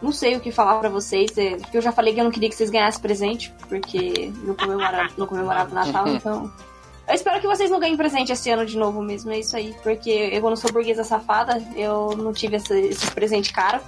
[0.00, 2.30] Não sei o que falar pra vocês, é, porque eu já falei que eu não
[2.30, 6.52] queria que vocês ganhassem presente, porque não comemorava, não comemorava o Natal, então.
[7.08, 9.74] Eu espero que vocês não ganhem presente esse ano de novo mesmo, é isso aí.
[9.82, 13.80] Porque eu não sou burguesa safada, eu não tive esse, esse presente caro.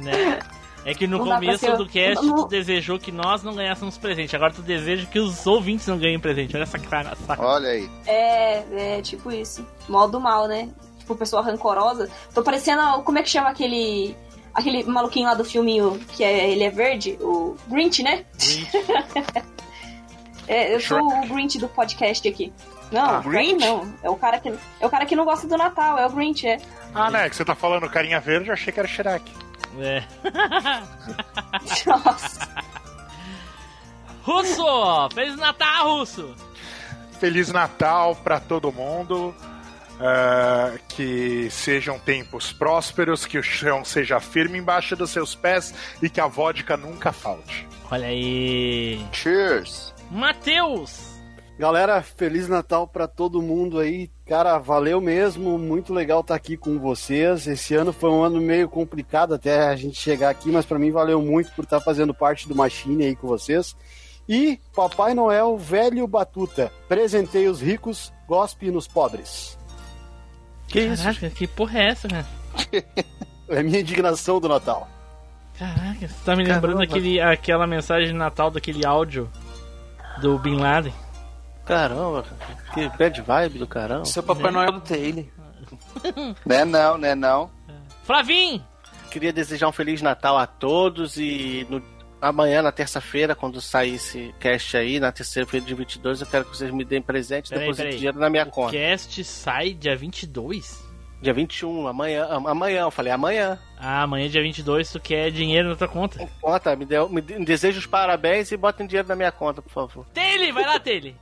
[0.00, 0.40] Né?
[0.84, 3.96] É que no Não começo ser- do cast não- tu desejou que nós não ganhássemos
[3.96, 4.34] presente.
[4.34, 6.56] Agora tu deseja que os ouvintes não ganhem presente.
[6.56, 7.12] Olha essa cara.
[7.12, 7.40] Essa...
[7.40, 7.88] Olha aí.
[8.04, 9.64] É, é tipo isso.
[9.88, 10.68] Modo mal, né?
[10.98, 12.10] Tipo, pessoa rancorosa.
[12.34, 13.00] Tô parecendo.
[13.04, 14.16] Como é que chama aquele.
[14.54, 17.16] Aquele maluquinho lá do filminho que é, ele é verde?
[17.20, 18.24] O Grinch, né?
[20.46, 22.52] é, eu sou o Grinch do podcast aqui.
[22.90, 23.64] Não, Ah, Grinch?
[23.64, 23.90] não.
[24.02, 26.46] É o, cara que, é o cara que não gosta do Natal, é o Grinch,
[26.46, 26.58] é.
[26.94, 27.28] Ah, né?
[27.30, 29.32] Que você tá falando carinha verde, eu achei que era Shrek.
[29.80, 30.02] É.
[31.86, 32.48] Nossa.
[34.22, 35.08] Russo!
[35.14, 36.34] Feliz Natal, Russo!
[37.18, 39.34] Feliz Natal pra todo mundo.
[40.00, 46.08] Ah, que sejam tempos prósperos, que o chão seja firme embaixo dos seus pés e
[46.08, 47.66] que a vodka nunca falte.
[47.90, 49.04] Olha aí.
[49.12, 49.94] Cheers!
[50.10, 51.12] Matheus!
[51.58, 54.10] Galera, Feliz Natal pra todo mundo aí.
[54.26, 55.58] Cara, valeu mesmo.
[55.58, 57.46] Muito legal estar aqui com vocês.
[57.46, 60.90] Esse ano foi um ano meio complicado até a gente chegar aqui, mas pra mim
[60.90, 63.76] valeu muito por estar fazendo parte do Machine aí com vocês.
[64.28, 69.58] E Papai Noel, velho Batuta, presentei os ricos, gospe nos pobres.
[70.72, 71.02] Que isso?
[71.04, 72.26] Caraca, que porra é essa, cara?
[73.48, 74.88] É a minha indignação do Natal.
[75.58, 76.84] Caraca, você tá me lembrando Caramba.
[76.84, 79.30] aquele, aquela mensagem de Natal daquele áudio
[80.22, 80.94] do Bin Laden.
[81.66, 82.24] Caramba,
[82.72, 84.06] que bad vibe do caramba.
[84.06, 85.24] Seu Papai Noel do Taylor.
[86.46, 87.50] Né não, né não.
[88.04, 88.64] Flavim!
[89.10, 91.82] Queria desejar um Feliz Natal a todos e no-
[92.22, 96.56] amanhã, na terça-feira, quando sair esse cast aí, na terça-feira de 22, eu quero que
[96.56, 98.72] vocês me deem presente e depositem dinheiro na minha O conta.
[98.72, 100.90] cast sai dia 22?
[101.20, 103.56] Dia 21, amanhã, am- amanhã, eu falei amanhã.
[103.78, 106.28] Ah, amanhã dia 22 tu quer dinheiro na tua conta.
[106.40, 109.70] Conta, me, deu, me, me deseja os parabéns e botem dinheiro na minha conta, por
[109.70, 110.04] favor.
[110.12, 111.12] Taylor, vai lá, Taylor!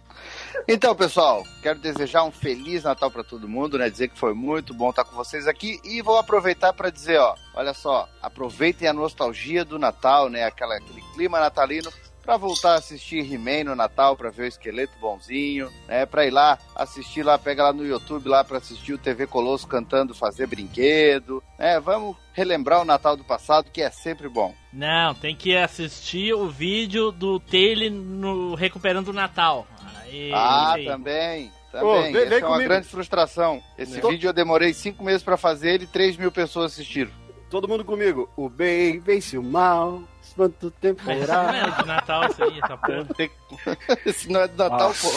[0.67, 3.89] Então, pessoal, quero desejar um feliz Natal pra todo mundo, né?
[3.89, 7.35] Dizer que foi muito bom estar com vocês aqui e vou aproveitar pra dizer, ó,
[7.55, 10.45] olha só, aproveitem a nostalgia do Natal, né?
[10.45, 11.91] Aquela, aquele clima natalino
[12.31, 16.07] pra voltar a assistir He-Man no Natal, pra ver o esqueleto bonzinho, né?
[16.07, 19.67] Pra ir lá assistir lá, pega lá no YouTube lá pra assistir o TV Colosso
[19.67, 21.81] cantando Fazer Brinquedo, né?
[21.81, 24.55] Vamos relembrar o Natal do passado, que é sempre bom.
[24.73, 29.67] Não, tem que assistir o vídeo do Taylor no Recuperando o Natal.
[30.01, 30.85] Aí, ah, aí.
[30.85, 31.51] também.
[31.75, 32.13] Ô, Também.
[32.13, 33.61] vem- vem é uma grande frustração.
[33.77, 37.11] Esse Tô- vídeo eu demorei cinco meses pra fazer ele e 3 mil pessoas assistiram.
[37.51, 38.31] Todo mundo comigo.
[38.37, 40.05] O bem vence o mal.
[40.41, 41.43] Quanto tempo Mas isso será?
[41.43, 43.05] não é de Natal isso aí, essa porra.
[44.07, 45.11] Esse não é de Natal, pô.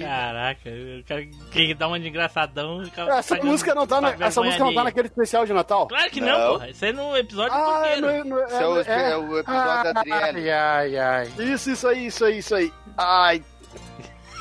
[0.00, 2.84] Caraca, o cara que dá uma de engraçadão.
[2.84, 5.88] e Essa música não tá, na- essa música não tá naquele especial de Natal?
[5.88, 6.70] Claro que não, porra.
[6.70, 8.24] Isso aí é no episódio Ah, inteiro.
[8.24, 10.50] no- no- é o, é o episódio da Adriele.
[10.52, 11.32] Ai, ai.
[11.38, 12.72] Isso, isso aí, isso aí, isso aí.
[12.96, 13.42] Ai.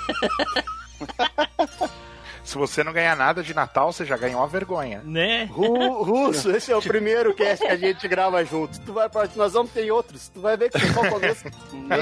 [2.43, 5.01] Se você não ganhar nada de Natal, você já ganhou uma vergonha.
[5.05, 5.45] Né?
[5.45, 8.79] Ru- Russo, esse é o primeiro cast que a gente grava junto.
[8.81, 9.27] Tu vai pra...
[9.35, 10.27] Nós vamos ter outros.
[10.27, 11.45] Tu vai ver que só o começo.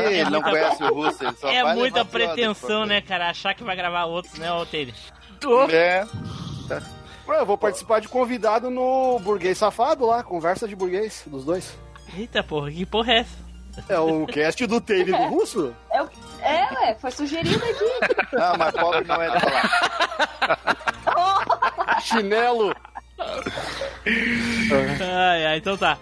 [0.10, 3.30] Ele não conhece o Russo, ele só É muita pretensão, né, cara?
[3.30, 4.94] Achar que vai gravar outros, né, ô Taylor?
[5.72, 6.06] É.
[7.28, 11.78] Ué, Eu vou participar de convidado no Burguês Safado lá, conversa de burguês, dos dois.
[12.18, 13.38] Eita porra, que porra é essa?
[13.88, 15.74] É o cast do Taylor do Russo?
[15.92, 16.10] É, o-
[16.52, 17.92] é, ué, foi sugerido aqui.
[18.38, 19.70] Ah, mas pobre não é de falar.
[22.02, 22.74] Chinelo.
[25.02, 25.98] Ai, ai, então tá.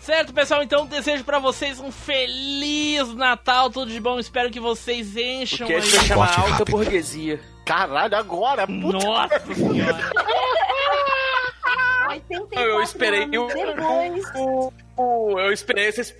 [0.00, 4.18] Certo, pessoal, então desejo pra vocês um feliz Natal, tudo de bom.
[4.18, 5.82] Espero que vocês encham Que a aí.
[5.82, 7.40] chamar alta burguesia.
[7.64, 8.98] Caralho, agora, puta.
[9.04, 10.10] Nossa senhora.
[12.08, 16.14] 84 Eu esperei anos o- o- o- Eu esperei vocês.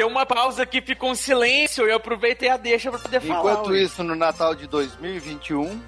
[0.00, 1.86] Deu uma pausa aqui, ficou um silêncio.
[1.86, 3.52] Eu aproveitei a deixa pra poder falar.
[3.52, 5.78] Enquanto isso, no Natal de 2021,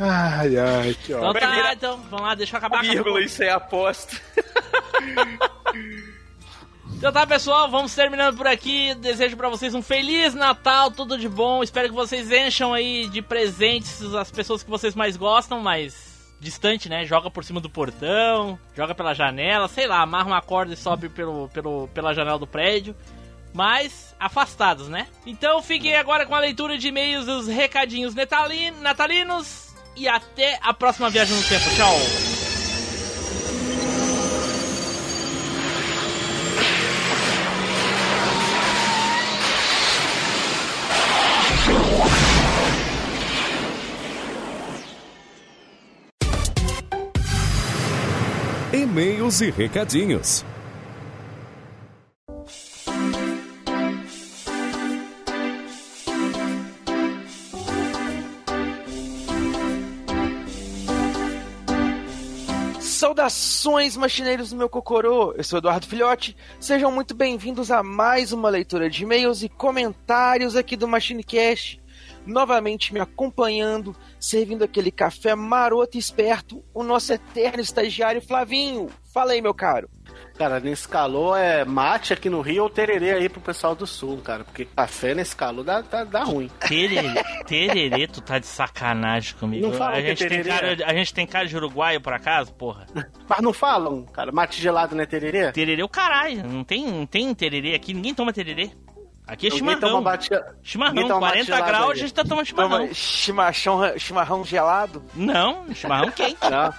[0.00, 1.40] Ai, ai, que Então ótimo.
[1.40, 3.22] tá, então, vamos lá, deixa eu acabar com Vírgula, a...
[3.22, 4.20] isso é aposta.
[7.04, 8.94] Então tá, pessoal, vamos terminando por aqui.
[8.94, 11.62] Desejo pra vocês um feliz Natal, tudo de bom.
[11.62, 16.88] Espero que vocês encham aí de presentes as pessoas que vocês mais gostam, mas distante,
[16.88, 17.04] né?
[17.04, 21.10] Joga por cima do portão, joga pela janela, sei lá, amarra uma corda e sobe
[21.10, 22.96] pelo, pelo, pela janela do prédio.
[23.52, 25.06] Mas afastados, né?
[25.26, 29.74] Então fiquem agora com a leitura de e-mails dos recadinhos natali- natalinos.
[29.94, 31.68] E até a próxima viagem no tempo.
[31.76, 32.43] Tchau!
[48.94, 50.44] E-mails e recadinhos.
[62.80, 65.32] Saudações, machineiros do meu cocorô!
[65.32, 66.36] Eu sou Eduardo Filhote.
[66.60, 71.83] Sejam muito bem-vindos a mais uma leitura de e-mails e comentários aqui do MachineCast.
[72.26, 78.88] Novamente me acompanhando, servindo aquele café maroto e esperto, o nosso eterno estagiário Flavinho.
[79.12, 79.88] Fala aí, meu caro.
[80.36, 84.18] Cara, nesse calor é mate aqui no Rio ou tererê aí pro pessoal do sul,
[84.18, 84.42] cara.
[84.42, 86.50] Porque café nesse calor dá, dá, dá ruim.
[86.66, 89.68] Tererê, tererê, tu tá de sacanagem comigo.
[89.68, 92.12] Não fala a, que é gente tem cara, a gente tem cara de uruguaio, por
[92.12, 92.86] acaso, porra?
[93.28, 94.32] Mas não falam, cara.
[94.32, 95.52] Mate gelado não é tererê?
[95.52, 96.44] Tererê o caralho.
[96.44, 97.94] Não tem, não tem tererê aqui.
[97.94, 98.72] Ninguém toma tererê.
[99.26, 99.80] Aqui é chimarrão.
[99.80, 100.28] toma bate-
[100.62, 102.70] Chimarrão, toma mate 40 gelado graus, a gente tá tomando chimarrão.
[102.80, 105.02] Toma chimarrão, chimarrão gelado?
[105.14, 106.36] Não, chimarrão quente.
[106.50, 106.74] Não.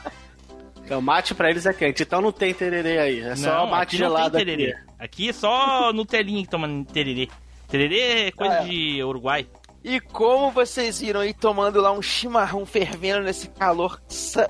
[0.84, 2.04] Então, mate pra eles é quente.
[2.04, 3.20] Então não tem tererê aí.
[3.22, 4.72] É só Não, mate aqui não gelado tem tererê.
[4.74, 4.86] aqui.
[5.00, 7.28] Aqui é só Nutelinha que toma tererê.
[7.68, 8.68] Tererê é coisa Ah, é.
[8.68, 9.48] de Uruguai.
[9.84, 14.00] E como vocês viram aí tomando lá um chimarrão fervendo nesse calor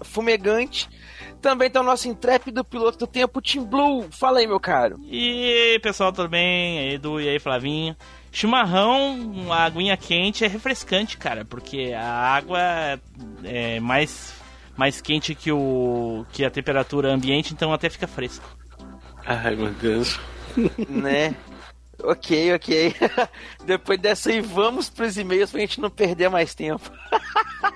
[0.04, 0.90] fumegante,
[1.42, 4.08] também tá o nosso intrépido piloto do tempo, Tim Blue.
[4.12, 5.00] Fala aí, meu caro.
[5.06, 6.94] E aí, pessoal, tudo bem?
[6.94, 7.96] Edu e aí, Flavinho.
[8.32, 13.00] Chimarrão, a aguinha quente é refrescante, cara, porque a água
[13.44, 14.34] é mais,
[14.76, 18.46] mais quente que, o, que a temperatura ambiente, então até fica fresco.
[19.26, 20.20] Ai, meu Deus.
[20.90, 21.34] né?
[22.04, 22.94] Ok, ok.
[23.66, 26.92] Depois dessa aí, vamos pros e-mails pra gente não perder mais tempo.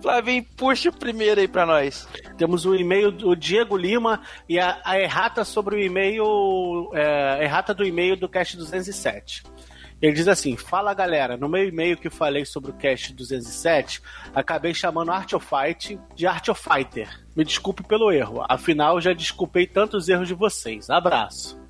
[0.00, 2.08] Flavinho, puxa o primeiro aí pra nós.
[2.36, 6.90] Temos o e-mail do Diego Lima e a, a errata sobre o e-mail.
[6.94, 9.42] É, errata do e-mail do Cast 207.
[10.00, 14.00] Ele diz assim: Fala galera, no meu e-mail que falei sobre o Cast 207,
[14.34, 17.08] acabei chamando Art of Fight de Art of Fighter.
[17.36, 20.88] Me desculpe pelo erro, afinal já desculpei tantos erros de vocês.
[20.88, 21.60] Abraço.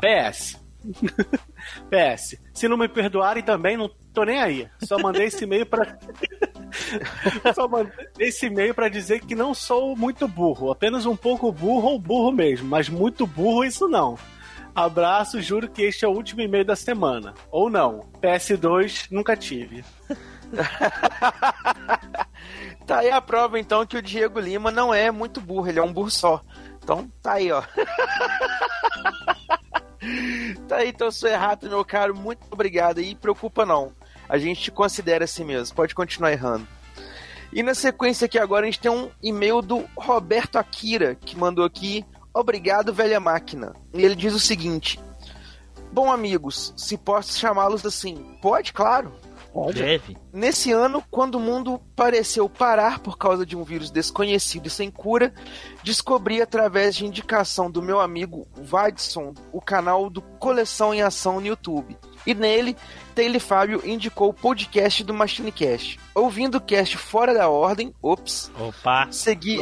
[0.00, 0.60] PS.
[1.90, 2.36] PS.
[2.54, 4.68] Se não me perdoarem também, não tô nem aí.
[4.84, 5.98] Só mandei esse e-mail pra.
[7.54, 10.70] Só mandei esse e-mail pra dizer que não sou muito burro.
[10.70, 12.68] Apenas um pouco burro ou burro mesmo.
[12.68, 14.18] Mas muito burro, isso não.
[14.74, 17.34] Abraço, juro que este é o último e-mail da semana.
[17.50, 18.08] Ou não.
[18.22, 19.84] PS2 nunca tive.
[22.90, 25.82] Tá aí a prova então que o Diego Lima não é muito burro, ele é
[25.82, 26.42] um burro só.
[26.82, 27.62] Então tá aí, ó.
[30.66, 32.16] tá aí, então sou errado, meu caro.
[32.16, 33.92] Muito obrigado e preocupa não.
[34.30, 36.64] A gente te considera assim mesmo, pode continuar errando.
[37.52, 41.64] E na sequência aqui agora a gente tem um e-mail do Roberto Akira, que mandou
[41.64, 43.74] aqui: Obrigado, velha máquina.
[43.92, 45.00] E ele diz o seguinte:
[45.92, 49.12] Bom, amigos, se posso chamá-los assim, pode, claro.
[49.80, 50.16] Deve.
[50.32, 54.92] Nesse ano, quando o mundo pareceu parar por causa de um vírus desconhecido e sem
[54.92, 55.34] cura,
[55.82, 61.46] descobri através de indicação do meu amigo Vadson o canal do Coleção em Ação no
[61.48, 61.98] YouTube.
[62.26, 62.76] E nele,
[63.14, 65.98] Taylor Fábio indicou o podcast do Machine Cast.
[66.14, 69.08] Ouvindo o cast fora da ordem, ops, Opa.
[69.10, 69.58] segui,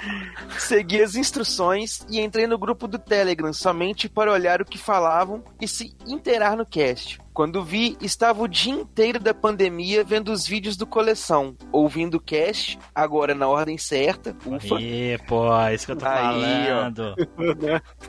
[0.58, 5.42] segui as instruções e entrei no grupo do Telegram somente para olhar o que falavam
[5.60, 7.20] e se inteirar no cast.
[7.32, 12.20] Quando vi, estava o dia inteiro da pandemia vendo os vídeos do coleção, ouvindo o
[12.20, 14.80] cast, agora na ordem certa, ufa.
[14.80, 17.14] Ih, pô, isso que eu tô Aí, falando.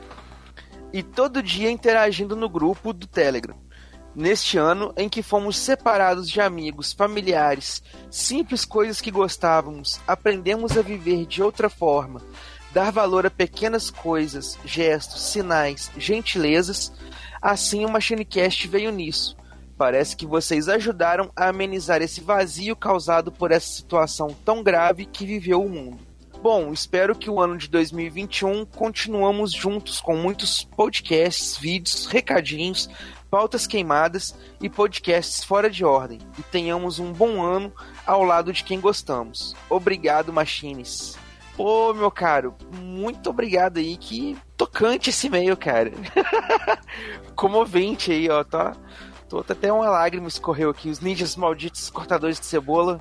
[0.92, 3.65] e todo dia interagindo no grupo do Telegram.
[4.16, 10.80] Neste ano em que fomos separados de amigos, familiares, simples coisas que gostávamos, aprendemos a
[10.80, 12.22] viver de outra forma,
[12.72, 16.90] dar valor a pequenas coisas, gestos, sinais, gentilezas,
[17.42, 19.36] assim o MachineCast veio nisso.
[19.76, 25.26] Parece que vocês ajudaram a amenizar esse vazio causado por essa situação tão grave que
[25.26, 25.98] viveu o mundo.
[26.42, 32.88] Bom, espero que o ano de 2021 continuamos juntos com muitos podcasts, vídeos, recadinhos,
[33.30, 37.72] pautas queimadas e podcasts fora de ordem e tenhamos um bom ano
[38.06, 39.54] ao lado de quem gostamos.
[39.68, 41.18] Obrigado, Machines.
[41.56, 43.96] Pô, meu caro, muito obrigado aí.
[43.96, 45.90] Que tocante esse e-mail, cara.
[47.34, 48.76] Comovente aí, ó, tá?
[49.28, 50.90] Tô, até uma lágrima escorreu aqui.
[50.90, 53.00] Os ninjas malditos cortadores de cebola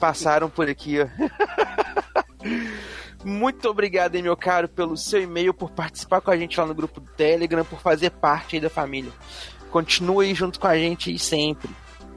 [0.00, 1.06] passaram por aqui, ó.
[3.24, 6.74] Muito obrigado, hein, meu caro, pelo seu e-mail, por participar com a gente lá no
[6.74, 9.12] grupo do Telegram, por fazer parte aí da família.
[9.72, 11.70] Continue aí junto com a gente aí sempre.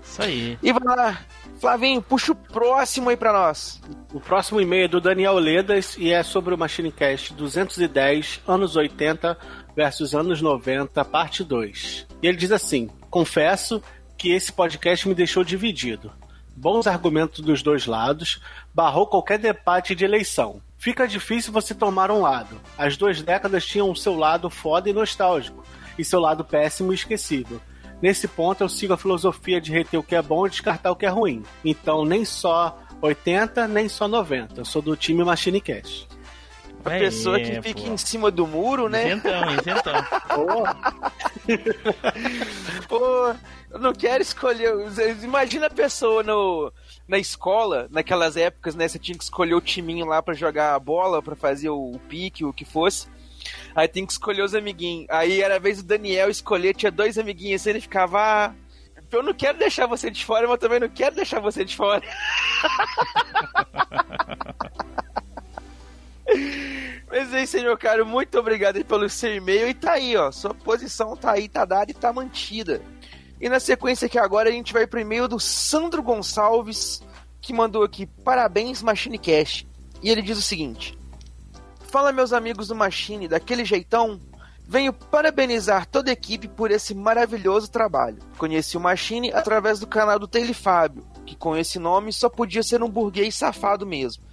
[0.03, 0.60] Isso aí.
[0.61, 1.26] E vai lá,
[1.60, 3.82] Flavinho, puxa o próximo aí pra nós.
[4.14, 8.76] O próximo e-mail é do Daniel Ledas e é sobre o Machine Cast 210, anos
[8.76, 9.38] 80
[9.76, 12.06] versus anos 90, parte 2.
[12.22, 13.82] E ele diz assim: Confesso
[14.18, 16.11] que esse podcast me deixou dividido.
[16.56, 18.40] Bons argumentos dos dois lados,
[18.73, 20.61] barrou qualquer debate de eleição.
[20.77, 22.61] Fica difícil você tomar um lado.
[22.77, 25.65] As duas décadas tinham o seu lado foda e nostálgico,
[25.97, 27.59] e seu lado péssimo e esquecível.
[28.01, 30.95] Nesse ponto eu sigo a filosofia de reter o que é bom e descartar o
[30.95, 31.43] que é ruim.
[31.63, 34.61] Então nem só 80, nem só 90.
[34.61, 36.07] Eu sou do time Machine Cash.
[36.84, 39.07] A pessoa que fica em cima do muro, né?
[39.07, 39.93] Isentão, isentão.
[42.88, 43.34] Pô,
[43.72, 44.72] eu não quero escolher.
[45.23, 46.72] Imagina a pessoa no,
[47.07, 48.88] na escola, naquelas épocas, né?
[48.88, 51.99] Você tinha que escolher o timinho lá pra jogar a bola, pra fazer o, o
[52.07, 53.07] pique, o que fosse.
[53.76, 55.07] Aí tem que escolher os amiguinhos.
[55.10, 58.19] Aí era a vez do Daniel escolher, tinha dois amiguinhos assim, ele ficava.
[58.19, 58.53] "Ah,
[59.11, 62.02] eu não quero deixar você de fora, mas também não quero deixar você de fora.
[67.07, 68.06] Mas é isso aí, meu caro.
[68.06, 69.69] Muito obrigado pelo seu e-mail.
[69.69, 70.31] E tá aí, ó.
[70.31, 72.81] Sua posição tá aí, tá dada e tá mantida.
[73.39, 77.02] E na sequência aqui agora a gente vai pro e-mail do Sandro Gonçalves,
[77.39, 79.65] que mandou aqui: Parabéns, Machine Cash.
[80.02, 80.97] E ele diz o seguinte:
[81.95, 84.19] Fala, meus amigos do Machine, daquele jeitão.
[84.67, 88.17] Venho parabenizar toda a equipe por esse maravilhoso trabalho.
[88.38, 92.61] Conheci o Machine através do canal do Taylor Fábio, que com esse nome só podia
[92.61, 94.26] ser um burguês safado mesmo.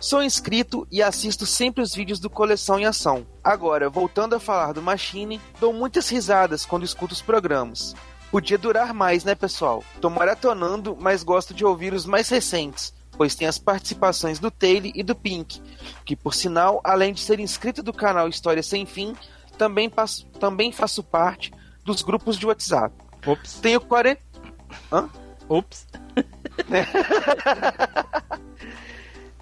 [0.00, 3.24] Sou inscrito e assisto sempre os vídeos do Coleção em Ação.
[3.44, 7.94] Agora, voltando a falar do Machine, dou muitas risadas quando escuto os programas.
[8.28, 9.84] Podia durar mais, né, pessoal?
[10.00, 14.92] Tô maratonando, mas gosto de ouvir os mais recentes, pois tem as participações do Taylor
[14.94, 15.60] e do Pink,
[16.04, 19.14] que por sinal, além de ser inscrito do canal História Sem Fim,
[19.56, 21.52] também, passo, também faço parte
[21.84, 22.94] dos grupos de WhatsApp.
[23.26, 23.60] Ops.
[23.60, 24.20] Tenho 40.
[24.92, 25.08] Hã?
[25.48, 25.86] Ops.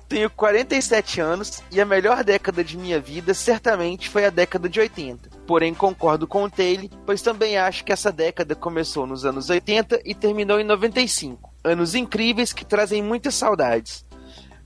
[0.08, 4.78] Tenho 47 anos e a melhor década de minha vida certamente foi a década de
[4.78, 5.30] 80.
[5.46, 10.02] Porém, concordo com o Taylor, pois também acho que essa década começou nos anos 80
[10.04, 11.50] e terminou em 95.
[11.64, 14.04] Anos incríveis que trazem muitas saudades.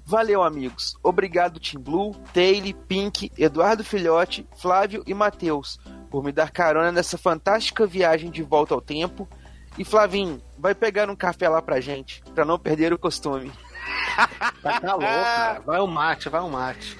[0.05, 0.97] Valeu, amigos.
[1.03, 7.19] Obrigado, Tim Blue, Taylor, Pink, Eduardo Filhote, Flávio e Matheus, por me dar carona nessa
[7.19, 9.29] fantástica viagem de volta ao tempo.
[9.77, 13.53] E Flavinho, vai pegar um café lá pra gente, pra não perder o costume.
[14.63, 15.61] Tá calor, cara.
[15.61, 16.97] Vai o mate, vai o mate.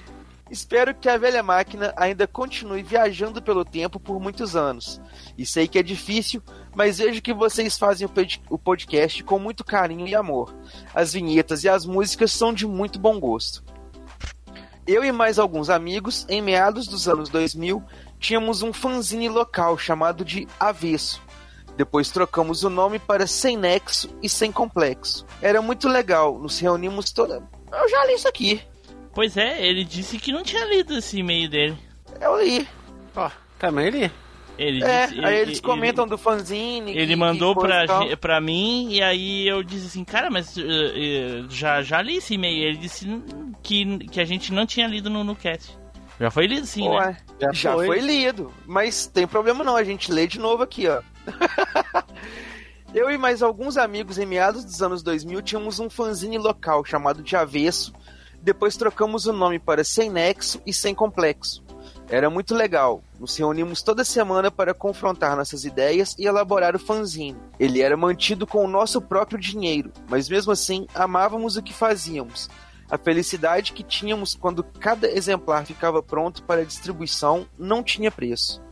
[0.51, 5.01] Espero que a velha máquina ainda continue viajando pelo tempo por muitos anos.
[5.37, 6.41] E sei que é difícil,
[6.77, 10.53] mas vejo que vocês fazem o pod- o podcast com muito carinho e amor.
[10.93, 13.63] As vinhetas e as músicas são de muito bom gosto.
[14.85, 17.83] Eu e mais alguns amigos, em meados dos anos 2000,
[18.19, 21.19] tínhamos um fanzine local chamado de Avesso.
[21.75, 25.25] Depois trocamos o nome para Sem Nexo e Sem Complexo.
[25.41, 27.41] Era muito legal, nos reunimos toda.
[27.71, 28.61] Eu já li isso aqui.
[29.15, 31.77] Pois é, ele disse que não tinha lido esse e-mail dele.
[32.21, 32.67] Eu li.
[33.15, 34.11] Ó, também li.
[34.57, 36.91] Ele é, disse- aí ele- eles comentam do fanzine.
[36.91, 40.57] Ele que- mandou que pra, e pra mim e aí eu disse assim, cara, mas
[40.57, 42.63] eh, eh, já, já li esse e-mail.
[42.69, 43.05] Ele disse
[43.61, 45.77] que, que a gente não tinha lido no, no cast.
[46.19, 47.07] Já foi lido sim, Ué,
[47.39, 47.49] né?
[47.53, 47.99] já, foi.
[47.99, 48.51] lido.
[48.65, 51.01] Mas tem problema não, a gente lê de novo aqui, ó.
[52.93, 57.21] Eu e mais alguns amigos em meados dos anos 2000 tínhamos um fanzine local chamado
[57.21, 57.93] de Avesso.
[58.41, 61.63] Depois trocamos o nome para Sem Nexo e Sem Complexo.
[62.09, 63.03] Era muito legal.
[63.19, 67.37] Nos reunimos toda semana para confrontar nossas ideias e elaborar o fanzine.
[67.59, 72.49] Ele era mantido com o nosso próprio dinheiro, mas mesmo assim amávamos o que fazíamos.
[72.89, 78.63] A felicidade que tínhamos quando cada exemplar ficava pronto para distribuição não tinha preço.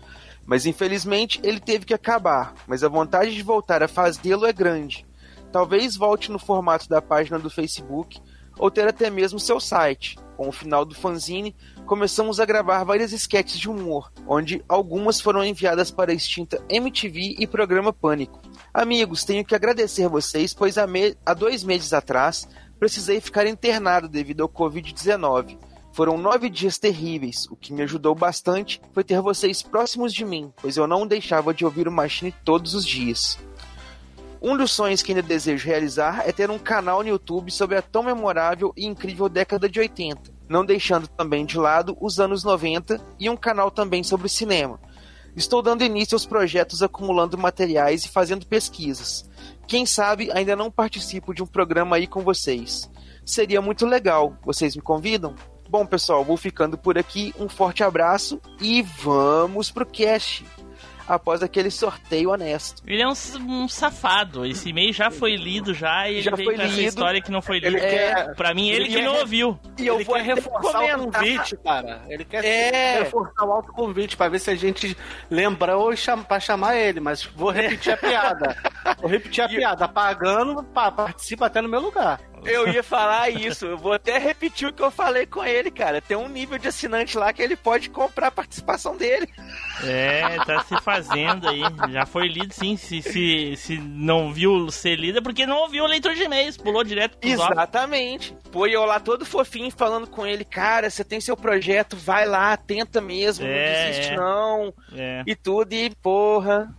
[0.46, 5.06] Mas infelizmente ele teve que acabar, mas a vontade de voltar a fazê-lo é grande.
[5.52, 8.22] Talvez volte no formato da página do Facebook
[8.58, 10.18] ou ter até mesmo seu site.
[10.38, 11.56] Com o final do fanzine,
[11.86, 17.36] começamos a gravar várias sketches de humor, onde algumas foram enviadas para a extinta MTV
[17.40, 18.42] e programa Pânico.
[18.74, 22.48] Amigos, tenho que agradecer vocês, pois há, me- há dois meses atrás
[22.80, 25.58] precisei ficar internado devido ao Covid-19.
[25.94, 27.48] Foram nove dias terríveis.
[27.50, 31.54] O que me ajudou bastante foi ter vocês próximos de mim, pois eu não deixava
[31.54, 33.40] de ouvir o Machine todos os dias.
[34.42, 37.82] Um dos sonhos que ainda desejo realizar é ter um canal no YouTube sobre a
[37.82, 43.02] tão memorável e incrível década de 80, não deixando também de lado os anos 90
[43.20, 44.80] e um canal também sobre cinema.
[45.36, 49.30] Estou dando início aos projetos acumulando materiais e fazendo pesquisas.
[49.68, 52.90] Quem sabe ainda não participo de um programa aí com vocês.
[53.26, 54.38] Seria muito legal.
[54.46, 55.36] Vocês me convidam?
[55.68, 57.34] Bom, pessoal, vou ficando por aqui.
[57.38, 60.46] Um forte abraço e vamos pro cast.
[61.08, 62.82] Após aquele sorteio honesto.
[62.88, 63.14] Ele é um,
[63.48, 64.46] um safado.
[64.46, 66.88] Esse e-mail já foi lido já e ele Já veio foi com essa lido.
[66.90, 67.80] história que não foi Ele lido.
[67.82, 69.60] quer- pra mim, ele, ele que quer- não ouviu.
[69.78, 72.02] E eu ele vou reforçar o convite, cara.
[72.10, 73.00] Ele quer É.
[73.04, 74.98] reforçar o autoconvite pra ver se a gente
[75.30, 78.56] lembrou cham pra chamar ele, mas vou repetir a piada.
[79.00, 79.88] Vou repetir a piada.
[79.88, 82.20] Pagando, participa até no meu lugar.
[82.46, 86.02] Eu ia falar isso, eu vou até repetir o que eu falei com ele, cara.
[86.02, 89.28] Tem um nível de assinante lá que ele pode comprar a participação dele.
[89.84, 91.62] É, tá se fazendo aí.
[91.92, 92.78] Já foi lido sim.
[92.78, 96.58] Se, se, se não viu ser lido é porque não ouviu o leitor de e-mails.
[96.58, 97.30] Pulou direto pro.
[97.30, 98.36] Exatamente.
[98.52, 102.26] Pô, e eu lá todo fofinho falando com ele, cara, você tem seu projeto, vai
[102.26, 104.16] lá, tenta mesmo, É, não desiste é.
[104.16, 104.74] não.
[104.96, 105.24] É.
[105.26, 106.74] E tudo, e porra.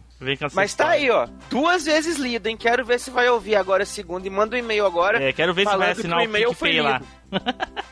[0.54, 0.94] Mas tá história.
[0.94, 1.28] aí, ó.
[1.50, 2.56] Duas vezes lido, hein?
[2.56, 4.26] Quero ver se vai ouvir agora a segunda.
[4.26, 5.22] E manda um e-mail agora.
[5.22, 7.02] É, quero ver se vai falando que assinar o o e-mail foi lá.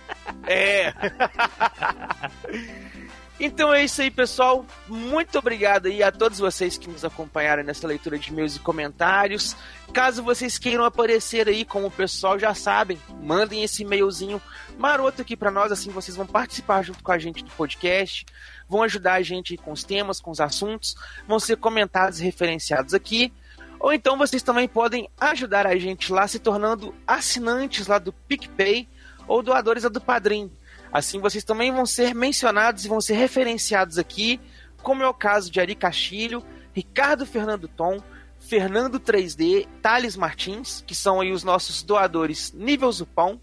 [0.47, 0.93] É.
[3.39, 4.65] Então é isso aí, pessoal.
[4.87, 9.57] Muito obrigado aí a todos vocês que nos acompanharam nessa leitura de e-mails e comentários.
[9.93, 14.41] Caso vocês queiram aparecer aí, como o pessoal já sabem, mandem esse e-mailzinho
[14.79, 18.25] maroto aqui pra nós, assim vocês vão participar junto com a gente do podcast,
[18.69, 20.95] vão ajudar a gente com os temas, com os assuntos,
[21.27, 23.33] vão ser comentados e referenciados aqui.
[23.81, 28.89] Ou então vocês também podem ajudar a gente lá se tornando assinantes lá do PicPay
[29.27, 30.51] ou doadores lá do Padrim.
[30.95, 34.41] Assim vocês também vão ser mencionados e vão ser referenciados aqui,
[34.81, 36.41] como é o caso de Ari Castilho,
[36.73, 38.01] Ricardo Fernando Tom,
[38.39, 43.41] Fernando 3D, Thales Martins, que são aí os nossos doadores nível Zupão.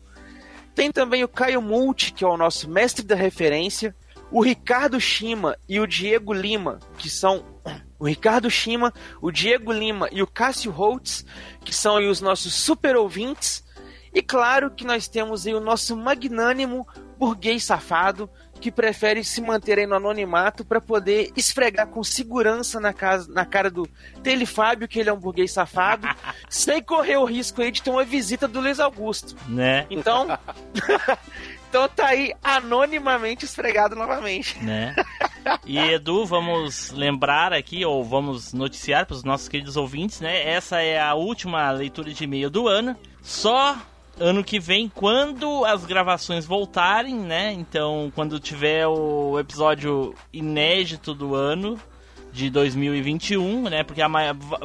[0.74, 3.94] Tem também o Caio Multi, que é o nosso mestre da referência,
[4.32, 7.44] o Ricardo Shima e o Diego Lima, que são
[8.00, 11.26] o Ricardo Shima, o Diego Lima e o Cássio Holtz,
[11.66, 13.62] que são os nossos super ouvintes.
[14.14, 18.28] E claro que nós temos aí o nosso magnânimo burguês safado,
[18.60, 23.46] que prefere se manter aí no anonimato para poder esfregar com segurança na, casa, na
[23.46, 23.88] cara do
[24.24, 26.08] Tele Fábio, que ele é um burguês safado,
[26.50, 29.36] sem correr o risco aí de ter uma visita do Luiz Augusto.
[29.48, 29.86] Né?
[29.90, 30.28] Então,
[31.70, 34.58] então tá aí anonimamente esfregado novamente.
[34.58, 34.96] né?
[35.64, 40.48] E Edu, vamos lembrar aqui, ou vamos noticiar para os nossos queridos ouvintes, né?
[40.48, 42.96] Essa é a última leitura de e-mail do ano.
[43.22, 43.78] Só
[44.20, 47.52] ano que vem, quando as gravações voltarem, né?
[47.54, 51.80] Então, quando tiver o episódio inédito do ano
[52.32, 53.84] de 2021, né?
[53.84, 54.08] Porque a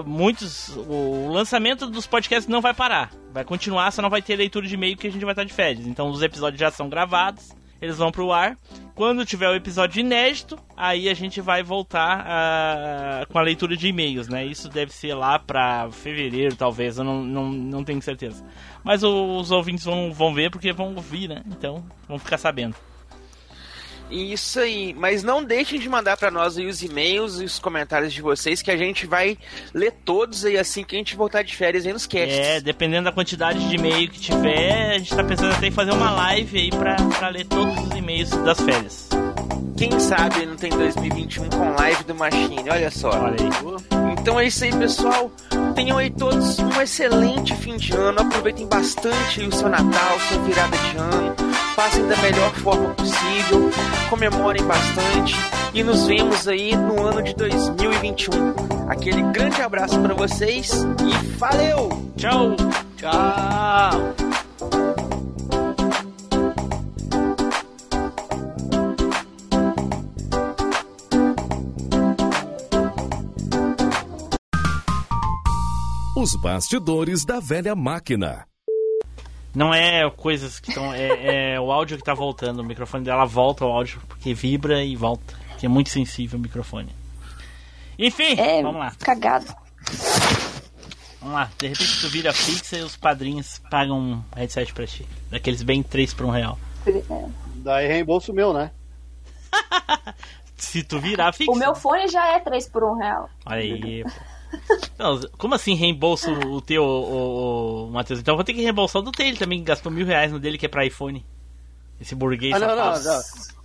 [0.05, 4.67] muitos o lançamento dos podcasts não vai parar, vai continuar, só não vai ter leitura
[4.67, 5.87] de e-mail que a gente vai estar de férias.
[5.87, 8.57] Então, os episódios já são gravados, eles vão pro ar.
[8.97, 13.89] Quando tiver o episódio inédito, aí a gente vai voltar ah, com a leitura de
[13.89, 14.43] e-mails, né?
[14.43, 18.43] Isso deve ser lá pra fevereiro, talvez, eu não, não, não tenho certeza.
[18.83, 21.43] Mas os ouvintes vão, vão ver porque vão ouvir, né?
[21.47, 22.75] Então, vão ficar sabendo.
[24.11, 28.13] Isso aí, mas não deixem de mandar pra nós aí os e-mails e os comentários
[28.13, 29.37] de vocês que a gente vai
[29.75, 32.37] ler todos aí assim que a gente voltar de férias aí nos casts.
[32.37, 35.93] É, dependendo da quantidade de e-mail que tiver, a gente tá pensando até em fazer
[35.93, 39.09] uma live aí pra, pra ler todos os e-mails das férias.
[39.77, 43.11] Quem sabe não tem 2021 com live do Machine, olha só.
[43.11, 44.13] Olha aí.
[44.19, 45.31] Então é isso aí, pessoal.
[45.75, 48.23] Tenham aí todos um excelente fim de ano.
[48.23, 51.35] Aproveitem bastante o seu Natal, sua virada de ano.
[51.75, 53.71] Façam da melhor forma possível.
[54.09, 55.35] Comemorem bastante.
[55.75, 58.89] E nos vemos aí no ano de 2021.
[58.89, 61.89] Aquele grande abraço para vocês e valeu!
[62.17, 62.57] Tchau!
[62.97, 64.15] Tchau!
[76.17, 78.47] Os bastidores da velha máquina.
[79.57, 80.93] Não é coisas que estão.
[80.93, 82.61] É, é o áudio que tá voltando.
[82.61, 85.35] O microfone dela volta o áudio porque vibra e volta.
[85.59, 86.95] Que é muito sensível o microfone.
[87.99, 88.93] Enfim, É, vamos lá.
[89.01, 89.47] Cagado.
[91.21, 91.51] Vamos lá.
[91.59, 95.07] De repente tu vira fixa e os padrinhos pagam um headset pra ti.
[95.31, 96.59] Daqueles bem 3 por um real.
[97.55, 98.71] Daí reembolso meu, né?
[100.55, 101.51] Se tu virar fixa.
[101.51, 103.31] O meu fone já é 3 por 1 real.
[103.47, 104.03] Olha aí.
[104.05, 104.11] pô.
[104.99, 108.21] Não, como assim reembolso o teu, o, o, Matheus?
[108.21, 110.39] Então eu vou ter que reembolsar o do dele também, que gastou mil reais no
[110.39, 111.25] dele que é pra iPhone.
[112.01, 113.05] Esse burguês Ah, não, safado.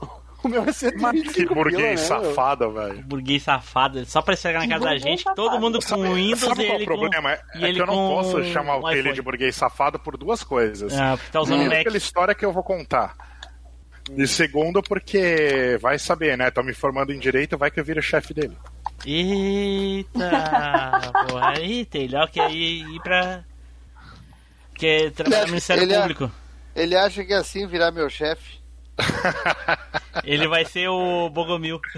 [0.01, 0.21] não, não.
[0.43, 2.33] O meu é 125 Que burguês pila, né, meu?
[2.33, 3.03] safado, velho.
[3.03, 6.71] Burguês safado, só pra chegar na casa da gente, todo mundo com Windows Sabe qual
[6.71, 7.37] é ele o problema?
[7.37, 7.57] com.
[7.59, 10.93] É ele que eu não posso chamar um ele de burguês safado por duas coisas.
[10.97, 11.83] Ah, porque tá usando Primeiro, Mac.
[11.83, 13.15] pela história que eu vou contar.
[14.17, 16.49] E segundo, porque vai saber, né?
[16.49, 18.57] Tô me formando em direito, vai que eu viro chefe dele.
[19.05, 20.29] Eita,
[21.27, 23.43] porra, eita, ele ó, quer ir, ir pra.
[24.75, 26.31] Quer trabalhar no Ministério ele, Público.
[26.75, 28.59] ele acha que assim virar meu chefe.
[30.23, 31.79] Ele vai ser o Bogomil.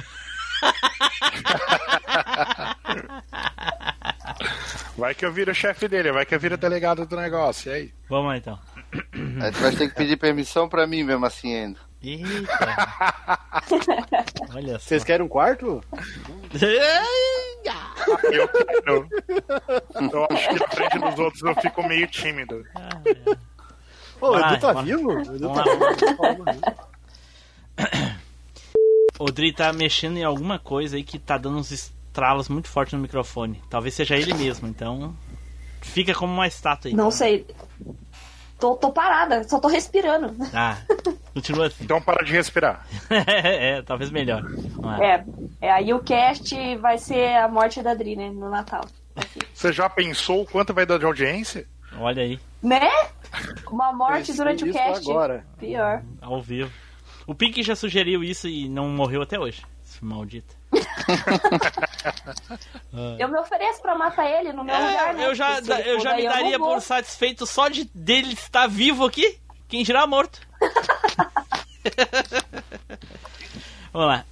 [4.98, 7.94] Vai que eu viro chefe dele, vai que eu viro delegado do negócio, e aí?
[8.08, 8.60] Vamos lá então.
[9.42, 11.80] Aí tu vai ter que pedir permissão pra mim mesmo assim ainda.
[12.04, 12.76] Eita.
[14.54, 14.86] Olha só.
[14.88, 15.82] Vocês querem um quarto?
[18.24, 19.08] Eu quero.
[20.12, 22.64] Eu acho que na frente dos outros eu fico meio tímido.
[24.20, 24.84] Pô, o Vai, Edu tá vai.
[24.84, 25.10] vivo?
[25.10, 26.62] O Edu tá vivo.
[29.20, 32.94] O Dri tá mexendo em alguma coisa aí que tá dando uns estralos muito fortes
[32.94, 33.62] no microfone.
[33.70, 35.16] Talvez seja ele mesmo, então.
[35.82, 36.96] Fica como uma estátua aí.
[36.96, 37.48] Não sei.
[38.60, 40.34] Tô, tô parada, só tô respirando.
[40.54, 40.78] Ah,
[41.34, 41.84] continua assim.
[41.84, 42.86] Então para de respirar.
[43.10, 44.44] é, talvez melhor.
[45.02, 45.24] É,
[45.62, 48.30] é, aí o cast vai ser a morte da Dri, né?
[48.30, 48.86] No Natal.
[49.54, 51.68] Você já pensou o quanto vai dar de audiência?
[52.00, 52.90] Olha aí, Né?
[53.70, 55.10] Uma morte Pensei durante o cast.
[55.10, 55.46] agora.
[55.60, 56.02] Pior.
[56.22, 56.72] ao vivo.
[57.26, 59.64] O Pink já sugeriu isso e não morreu até hoje.
[59.86, 60.56] Esse maldito.
[63.20, 65.24] Eu me ofereço pra matar ele no meu lugar, né?
[65.24, 69.38] É, eu já, eu já me daria por satisfeito só de dele estar vivo aqui.
[69.68, 70.40] Quem dirá morto.
[73.92, 74.26] Vamos lá.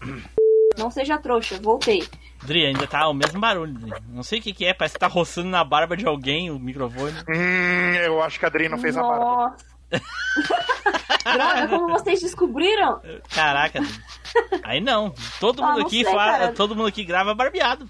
[0.78, 2.08] Não seja trouxa, voltei.
[2.44, 3.74] Dri, ainda tá o mesmo barulho.
[3.74, 3.94] Dri.
[4.10, 6.58] Não sei o que, que é, parece que tá roçando na barba de alguém o
[6.58, 7.14] microfone.
[7.30, 9.26] Hum, eu acho que a Adri não fez a barba.
[9.26, 9.66] Nossa.
[11.24, 13.00] Droga, como vocês descobriram?
[13.34, 14.02] Caraca, Dri.
[14.64, 15.14] Aí não.
[15.40, 16.52] Todo Ah, mundo não aqui sei, fa- cara.
[16.54, 17.88] todo mundo aqui grava barbeado.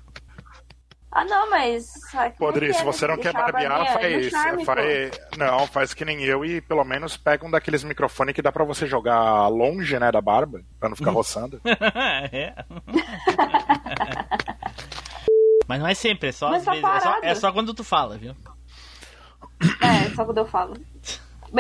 [1.14, 1.92] Ah, não, mas.
[2.16, 5.12] é que se é, você não quer barbear, faz, charme, faz.
[5.38, 8.64] Não, faz que nem eu e pelo menos pega um daqueles microfones que dá pra
[8.64, 11.60] você jogar longe, né, da barba, pra não ficar roçando.
[12.32, 12.54] é.
[15.68, 16.86] Mas não é sempre, é só às tá vezes.
[16.88, 18.34] É só, é só quando tu fala, viu?
[19.82, 20.76] É, só quando eu falo.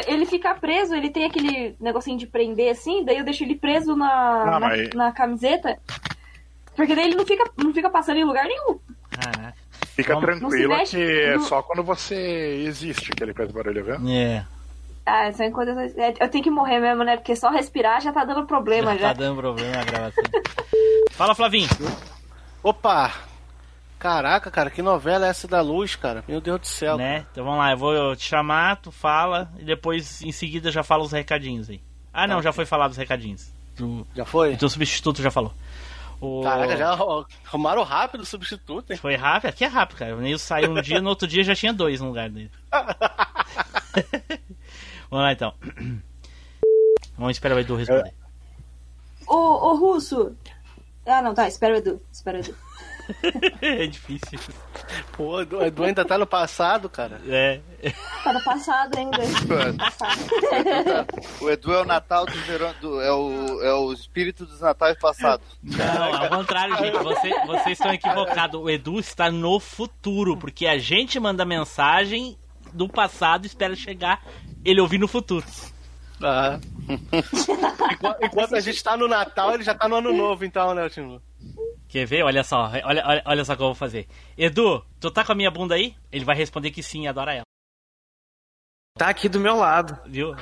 [0.08, 3.96] Ele fica preso, ele tem aquele negocinho de prender assim, daí eu deixo ele preso
[3.96, 4.10] na,
[4.44, 5.78] Ah, na, mas- na camiseta.
[6.76, 8.80] Porque daí ele não fica, não fica passando em lugar nenhum.
[9.12, 9.54] Caraca.
[9.96, 14.10] Fica tranquilo Não que é só quando você existe que ele faz barulho, viu?
[14.10, 14.46] É.
[15.06, 15.78] Ah, são coisas.
[15.98, 17.18] é, Eu tenho que morrer mesmo, né?
[17.18, 19.14] Porque só respirar já tá dando problema Tá já.
[19.14, 20.24] dando problema na gravação.
[21.12, 21.68] Fala, Flavinho.
[22.64, 23.12] Opa!
[24.00, 26.24] Caraca, cara, que novela é essa da luz, cara?
[26.28, 26.98] Meu Deus do céu.
[26.98, 27.26] Né?
[27.32, 31.04] Então vamos lá, eu vou te chamar, tu fala e depois em seguida já fala
[31.04, 31.80] os recadinhos aí.
[32.12, 33.52] Ah, não, já foi falado os recadinhos.
[33.76, 34.54] Tu, Já foi?
[34.54, 35.54] o teu substituto já falou.
[36.22, 36.42] O...
[36.44, 36.96] Caraca, já
[37.48, 38.98] arrumaram rápido o substituto, hein?
[38.98, 39.50] Foi rápido?
[39.50, 40.16] Aqui é rápido, cara.
[40.16, 42.52] O Neil saiu um dia, no outro dia já tinha dois no lugar dele.
[45.10, 45.52] Vamos lá então.
[47.18, 48.14] Vamos esperar o Edu responder.
[49.28, 50.38] Ô, ô, Russo!
[51.08, 52.00] Ah, não, tá, espera o Edu.
[52.12, 52.56] Espera o Edu.
[53.62, 54.40] É difícil.
[55.14, 57.22] Pô, o Edu, ainda tá no passado, cara.
[57.28, 57.60] É.
[58.24, 59.18] Tá no passado ainda.
[61.40, 64.98] O Edu é o Natal do verão, do- é, o, é o espírito dos natais
[65.00, 65.46] passados.
[65.64, 66.98] Não, ao contrário, gente.
[67.04, 68.60] Você- vocês estão equivocados.
[68.60, 72.38] O Edu está no futuro, porque a gente manda mensagem
[72.74, 74.22] do passado e espera chegar
[74.64, 75.46] ele ouvir no futuro.
[76.24, 76.60] Ah.
[77.92, 80.90] Enquanto, enquanto a gente tá no Natal, ele já tá no Ano Novo, então, né,
[80.90, 81.20] Tim?
[81.92, 82.24] Quer ver?
[82.24, 84.08] Olha só, olha, olha, olha só o que eu vou fazer.
[84.38, 85.94] Edu, tu tá com a minha bunda aí?
[86.10, 87.44] Ele vai responder que sim, adora ela.
[88.98, 90.00] Tá aqui do meu lado.
[90.06, 90.34] Viu?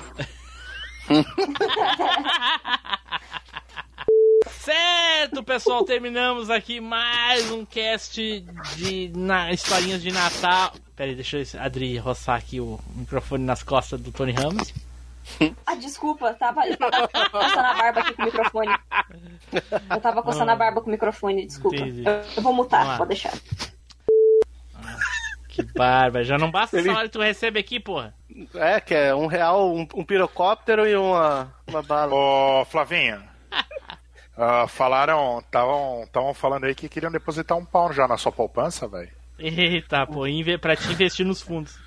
[4.48, 8.46] Certo, pessoal, terminamos aqui mais um cast
[8.76, 10.74] de na, historinhas de Natal.
[10.96, 14.72] Pera aí, deixa eu Adri roçar aqui o microfone nas costas do Tony Ramos.
[15.66, 16.62] Ah, desculpa, tava
[17.32, 18.70] coçando a barba aqui com o microfone.
[19.90, 21.78] Eu tava coçando a barba com o microfone, desculpa.
[21.78, 22.04] Entendi.
[22.36, 23.34] Eu, vou mutar, pode deixar.
[25.48, 28.14] Que barba, já não basta essa hora que tu recebe aqui, porra.
[28.56, 32.14] É, que é um real, um, um pirocóptero e uma, uma bala.
[32.14, 33.24] Ô, Flavinha.
[34.38, 39.12] ah, falaram, estavam falando aí que queriam depositar um pau já na sua poupança, velho.
[39.38, 40.24] Eita, pô,
[40.62, 41.78] pra te investir nos fundos.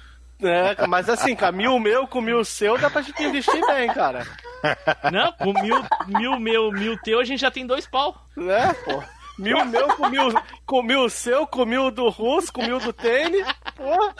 [0.42, 4.26] É, mas assim, cara, mil meu com mil seu dá pra gente investir bem, cara.
[5.12, 8.16] Não, com mil, mil meu, mil teu, a gente já tem dois pau.
[8.36, 9.02] Né, pô?
[9.38, 10.28] Mil meu com mil,
[10.66, 13.46] com mil seu, com mil do russo, com mil do tênis.
[13.74, 14.12] Pô.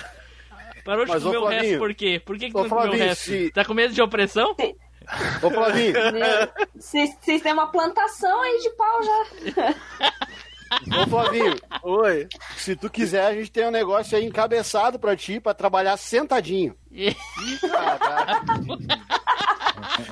[0.84, 2.20] Parou de Mas, comer o resto por quê?
[2.24, 3.24] Por que, que tu não comeu o resto?
[3.24, 4.56] se- Tá com medo de opressão?
[5.42, 5.92] Ô, Flavinho,
[6.74, 7.10] vocês
[7.42, 9.74] têm uma plantação aí de pau já.
[11.02, 12.28] ô, Flavinho, Oi.
[12.56, 16.74] se tu quiser, a gente tem um negócio aí encabeçado pra ti, pra trabalhar sentadinho.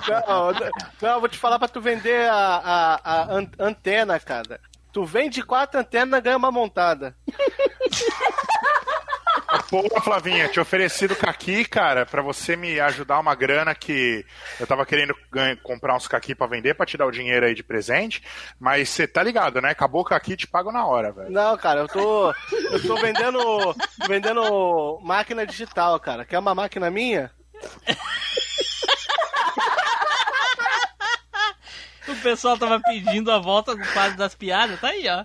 [0.09, 0.53] Não,
[1.01, 4.61] não, eu vou te falar pra tu vender a, a, a an- antena, cara.
[4.93, 7.15] Tu vende quatro antenas ganha uma montada.
[9.69, 14.25] Pô, Flavinha, tinha oferecido caqui, cara, pra você me ajudar uma grana que
[14.59, 17.55] eu tava querendo ganha- comprar uns caqui pra vender, pra te dar o dinheiro aí
[17.55, 18.23] de presente,
[18.59, 19.71] mas você tá ligado, né?
[19.71, 21.31] Acabou o caqui, te pago na hora, velho.
[21.31, 22.31] Não, cara, eu tô.
[22.71, 23.75] Eu tô vendendo.
[24.07, 26.25] vendendo máquina digital, cara.
[26.25, 27.31] Quer uma máquina minha?
[32.21, 35.25] O pessoal tava pedindo a volta do quadro das piadas, tá aí, ó.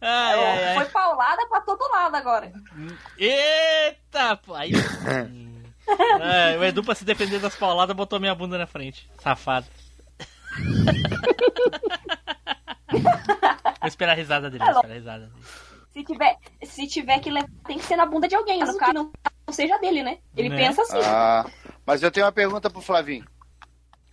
[0.00, 0.74] Ai, ai, ai.
[0.76, 2.50] Foi paulada pra todo lado agora.
[3.18, 4.72] Eita, pô, aí.
[6.20, 9.08] É, o Edu, pra se defender das pauladas, botou minha bunda na frente.
[9.22, 9.66] Safado.
[12.90, 15.32] Vou esperar a risada dele, vou esperar a risada dele.
[15.92, 18.60] Se tiver, se tiver que levar, tem que ser na bunda de alguém.
[18.60, 19.12] No caso, não,
[19.46, 20.18] não seja dele, né?
[20.36, 20.56] Ele Né?
[20.56, 20.98] pensa assim.
[21.04, 21.44] Ah,
[21.86, 23.24] mas eu tenho uma pergunta pro Flavinho.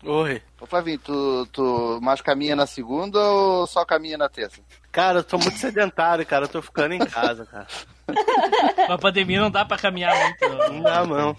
[0.04, 0.42] Oi.
[0.62, 4.62] Ô Flavinho, tu, tu mais caminha na segunda ou só caminha na terça?
[4.92, 6.46] Cara, eu tô muito sedentário, cara.
[6.46, 7.68] Eu tô ficando em casa, cara.
[8.88, 10.72] Com a pandemia não dá pra caminhar muito.
[10.72, 11.36] Não dá, não.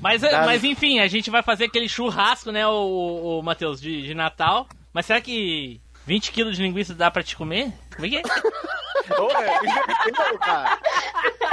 [0.00, 0.46] Mas, Dá.
[0.46, 4.66] mas enfim, a gente vai fazer aquele churrasco, né, o, o Matheus, de, de Natal.
[4.92, 7.72] Mas será que 20 quilos de linguiça dá pra te comer?
[7.94, 8.22] Como é que é?
[9.10, 10.78] É, cara.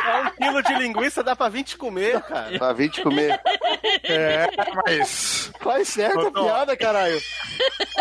[0.06, 2.58] É um quilo de linguiça dá pra 20 comer, cara.
[2.58, 3.40] Pra 20 comer.
[4.04, 5.52] É, mas.
[5.60, 7.20] Faz certo a piada, caralho.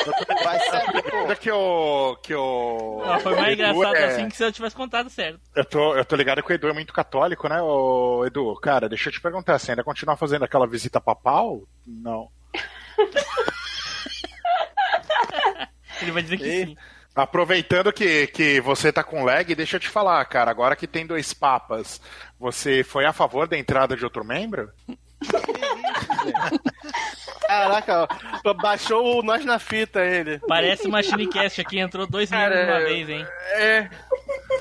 [0.05, 1.17] Pô.
[1.19, 2.17] Ainda que o.
[2.23, 5.41] Que o Ó, foi mais engraçado é- assim que se eu tivesse contado certo.
[5.55, 8.55] Eu tô, eu tô ligado que o Edu é muito católico, né, ô, Edu?
[8.61, 11.63] Cara, deixa eu te perguntar, você ainda continua fazendo aquela visita papal?
[11.87, 12.29] Não.
[16.03, 16.77] Ele vai dizer que E- sim.
[17.15, 21.07] Aproveitando que, que você tá com lag, deixa eu te falar, cara, agora que tem
[21.07, 21.99] dois papas,
[22.39, 24.71] você foi a favor da entrada de outro membro?
[27.47, 28.07] Caraca,
[28.45, 30.39] ó, baixou o Nós na Fita ele.
[30.47, 33.27] Parece uma Shinecast aqui, entrou dois Cara, membros de uma é- vez, hein?
[33.55, 33.89] É.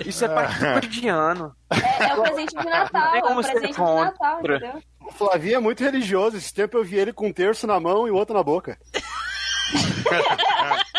[0.06, 1.53] Isso é participação de ano.
[1.72, 3.82] É, é o presente de Natal, é o como ser presente de.
[3.82, 4.82] Natal, entendeu?
[5.02, 6.38] O Flavinho é muito religioso.
[6.38, 8.78] Esse tempo eu vi ele com um terço na mão e o outro na boca.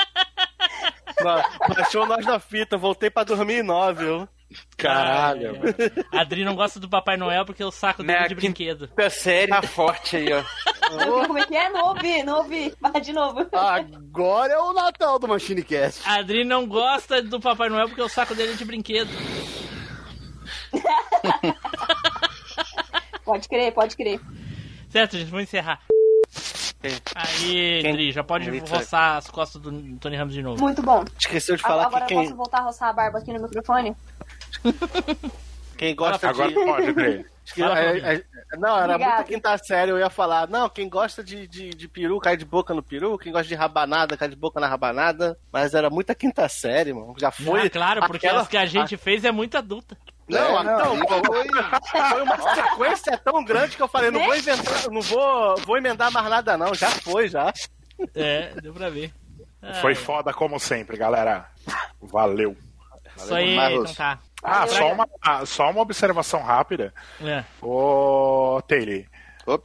[1.27, 1.45] Ba-
[1.75, 4.29] Baixou o Nós na Fita, voltei pra dormir em 9, viu?
[4.77, 5.59] Caralho.
[6.15, 8.41] A Adri não gosta do Papai Noel porque o saco dele é Né, de que-
[8.43, 8.87] brinquedo.
[8.89, 10.43] Tá sério, tá forte aí, ó.
[11.27, 11.69] Como é que é?
[11.69, 12.73] Não ouvi, não ouvi.
[12.81, 13.45] Vai de novo.
[13.53, 16.09] Agora é o Natal do MachineCast.
[16.09, 19.11] A Adri não gosta do Papai Noel porque o saco dele é de brinquedo.
[23.25, 24.21] Pode crer, pode crer.
[24.89, 25.81] Certo, gente, vamos encerrar.
[26.83, 30.63] Aí, Quem- Adri, já pode Quem- roçar as costas do Tony Ramos de novo.
[30.63, 31.05] Muito bom.
[31.19, 33.43] Esqueceu de falar Agora que eu quem, posso voltar a roçar a barba aqui no
[33.43, 33.97] microfone?
[35.77, 36.55] quem gosta Agora de.
[36.55, 37.25] pode, Andrei.
[37.45, 38.25] que- Fala, é- é-
[38.59, 39.17] não, era Obrigada.
[39.17, 40.49] muito quinta série, eu ia falar.
[40.49, 43.55] Não, quem gosta de, de, de peru cai de boca no peru, quem gosta de
[43.55, 45.39] rabanada cai de boca na rabanada.
[45.53, 47.15] Mas era muita quinta série, mano.
[47.19, 47.67] Já foi.
[47.67, 49.97] Ah, claro, porque aquela- as que a gente fez é muito adulta.
[50.29, 51.49] Não, É, não, então, pô, foi-
[52.11, 56.11] foi uma sequência tão grande que eu falei, não vou inventar, não vou, vou emendar
[56.11, 57.53] mais nada não, já foi, já.
[58.15, 59.13] É, deu pra ver.
[59.81, 61.47] Foi Ai, foda como sempre, galera.
[62.01, 62.57] Valeu.
[63.17, 63.91] Isso aí, Marlos.
[63.93, 64.19] então tá.
[64.43, 66.93] Ah, só uma, ah, só uma observação rápida.
[67.25, 67.43] É.
[67.61, 69.05] Ô, Taylor.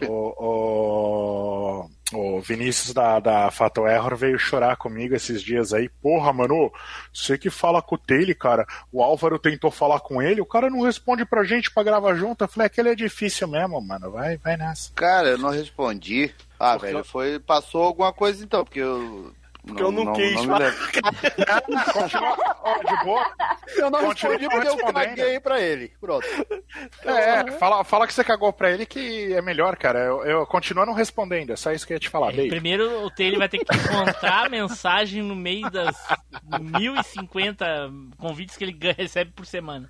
[0.08, 5.90] O, o, o Vinícius da, da Fatal Error veio chorar comigo esses dias aí.
[5.90, 6.72] Porra, mano,
[7.14, 8.66] você que fala com o Taylor, cara.
[8.92, 12.44] O Álvaro tentou falar com ele, o cara não responde pra gente pra gravar junto.
[12.44, 14.12] Eu falei, aquele é difícil mesmo, mano.
[14.12, 14.92] Vai, vai nessa.
[14.94, 16.34] Cara, eu não respondi.
[16.60, 17.40] Ah, Porque velho, foi.
[17.40, 19.34] Passou alguma coisa então, porque eu.
[19.66, 20.60] Porque eu não quis me falar.
[20.60, 20.92] lembro.
[22.88, 23.32] de boa.
[23.78, 25.92] Eu não Continua respondi porque eu caguei pra ele.
[26.00, 26.28] Pronto.
[27.06, 30.00] É, fala, fala que você cagou pra ele que é melhor, cara.
[30.00, 32.34] Eu, eu continuo não respondendo, é só isso que eu ia te falar.
[32.34, 32.50] Beijo.
[32.50, 35.96] Primeiro o Taylor vai ter que encontrar a mensagem no meio das
[36.60, 39.90] 1050 convites que ele recebe por semana.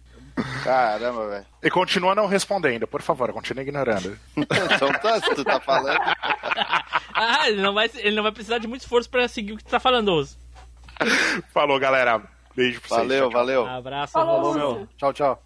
[0.63, 1.45] Caramba, velho.
[1.61, 4.17] E continua não respondendo, por favor, continue ignorando.
[4.37, 5.99] então tá, se tu tá falando.
[7.13, 9.63] Ah, ele não vai, ele não vai precisar de muito esforço pra seguir o que
[9.63, 10.37] tu tá falando, Oso.
[11.53, 12.21] Falou, galera.
[12.55, 12.99] Beijo pra vocês.
[13.07, 13.39] Valeu, Tchau, tchau.
[13.39, 13.67] valeu.
[13.67, 14.87] Abraço, Falou, meu.
[14.97, 15.43] Tchau, tchau.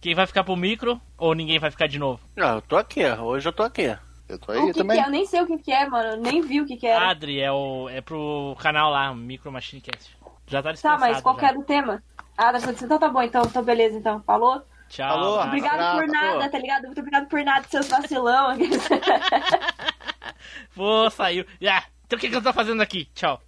[0.00, 2.20] Quem vai ficar pro micro ou ninguém vai ficar de novo?
[2.36, 3.94] Não, eu tô aqui, hoje eu tô aqui.
[4.28, 5.04] Eu tô O que, que é?
[5.06, 6.10] Eu nem sei o que, que é, mano.
[6.10, 7.10] Eu nem vi o que, que era.
[7.10, 10.16] Adri, é, o, é pro canal lá, Micro Machine Cast.
[10.46, 11.00] Já tá tá, dispensado.
[11.00, 11.48] mas qual já.
[11.48, 12.02] era o tema?
[12.38, 14.22] Ah, tá falando assim, então tá bom, então, então beleza, então.
[14.22, 14.62] Falou?
[14.88, 15.08] Tchau.
[15.08, 15.40] Falou.
[15.40, 15.48] abraço.
[15.48, 16.84] Obrigado por nada, tá ligado?
[16.84, 18.56] Muito obrigado por nada, seus vacilão.
[20.72, 21.44] Pô, saiu.
[21.68, 23.06] Ah, então o que, que eu tô fazendo aqui?
[23.12, 23.42] Tchau.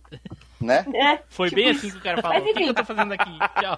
[0.61, 0.85] Né?
[0.93, 2.37] É, Foi tipo bem assim que o cara falou.
[2.37, 2.69] Mas O que, que enfim.
[2.69, 3.39] eu tô fazendo aqui?
[3.61, 3.77] Tchau.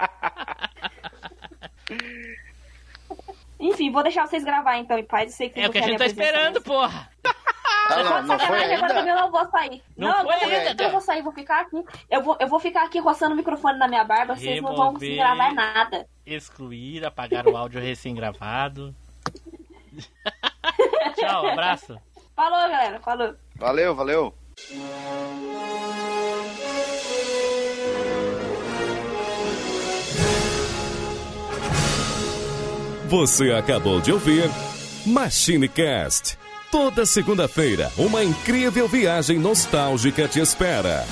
[3.60, 5.30] Enfim, vou deixar vocês gravar então, em paz.
[5.30, 7.08] Eu sei que vocês É o que a gente tá esperando, porra.
[7.94, 9.10] Ah, Eu não, não foi sacanagem, agora também ainda?
[9.10, 9.82] eu não vou sair.
[9.96, 11.84] Não Não, foi agora ainda, eu vou sair, vou ficar aqui.
[12.10, 14.92] Eu vou, eu vou ficar aqui roçando o microfone na minha barba, vocês não vão
[14.94, 15.36] conseguir Remover.
[15.36, 16.06] gravar nada.
[16.26, 18.94] Excluir, apagar o áudio recém-gravado.
[21.16, 21.98] Tchau, abraço.
[22.34, 23.34] Falou, galera, falou.
[23.56, 24.34] Valeu, valeu.
[33.08, 34.44] Você acabou de ouvir
[35.06, 36.38] MachineCast.
[36.72, 41.06] Toda segunda-feira, uma incrível viagem nostálgica te espera.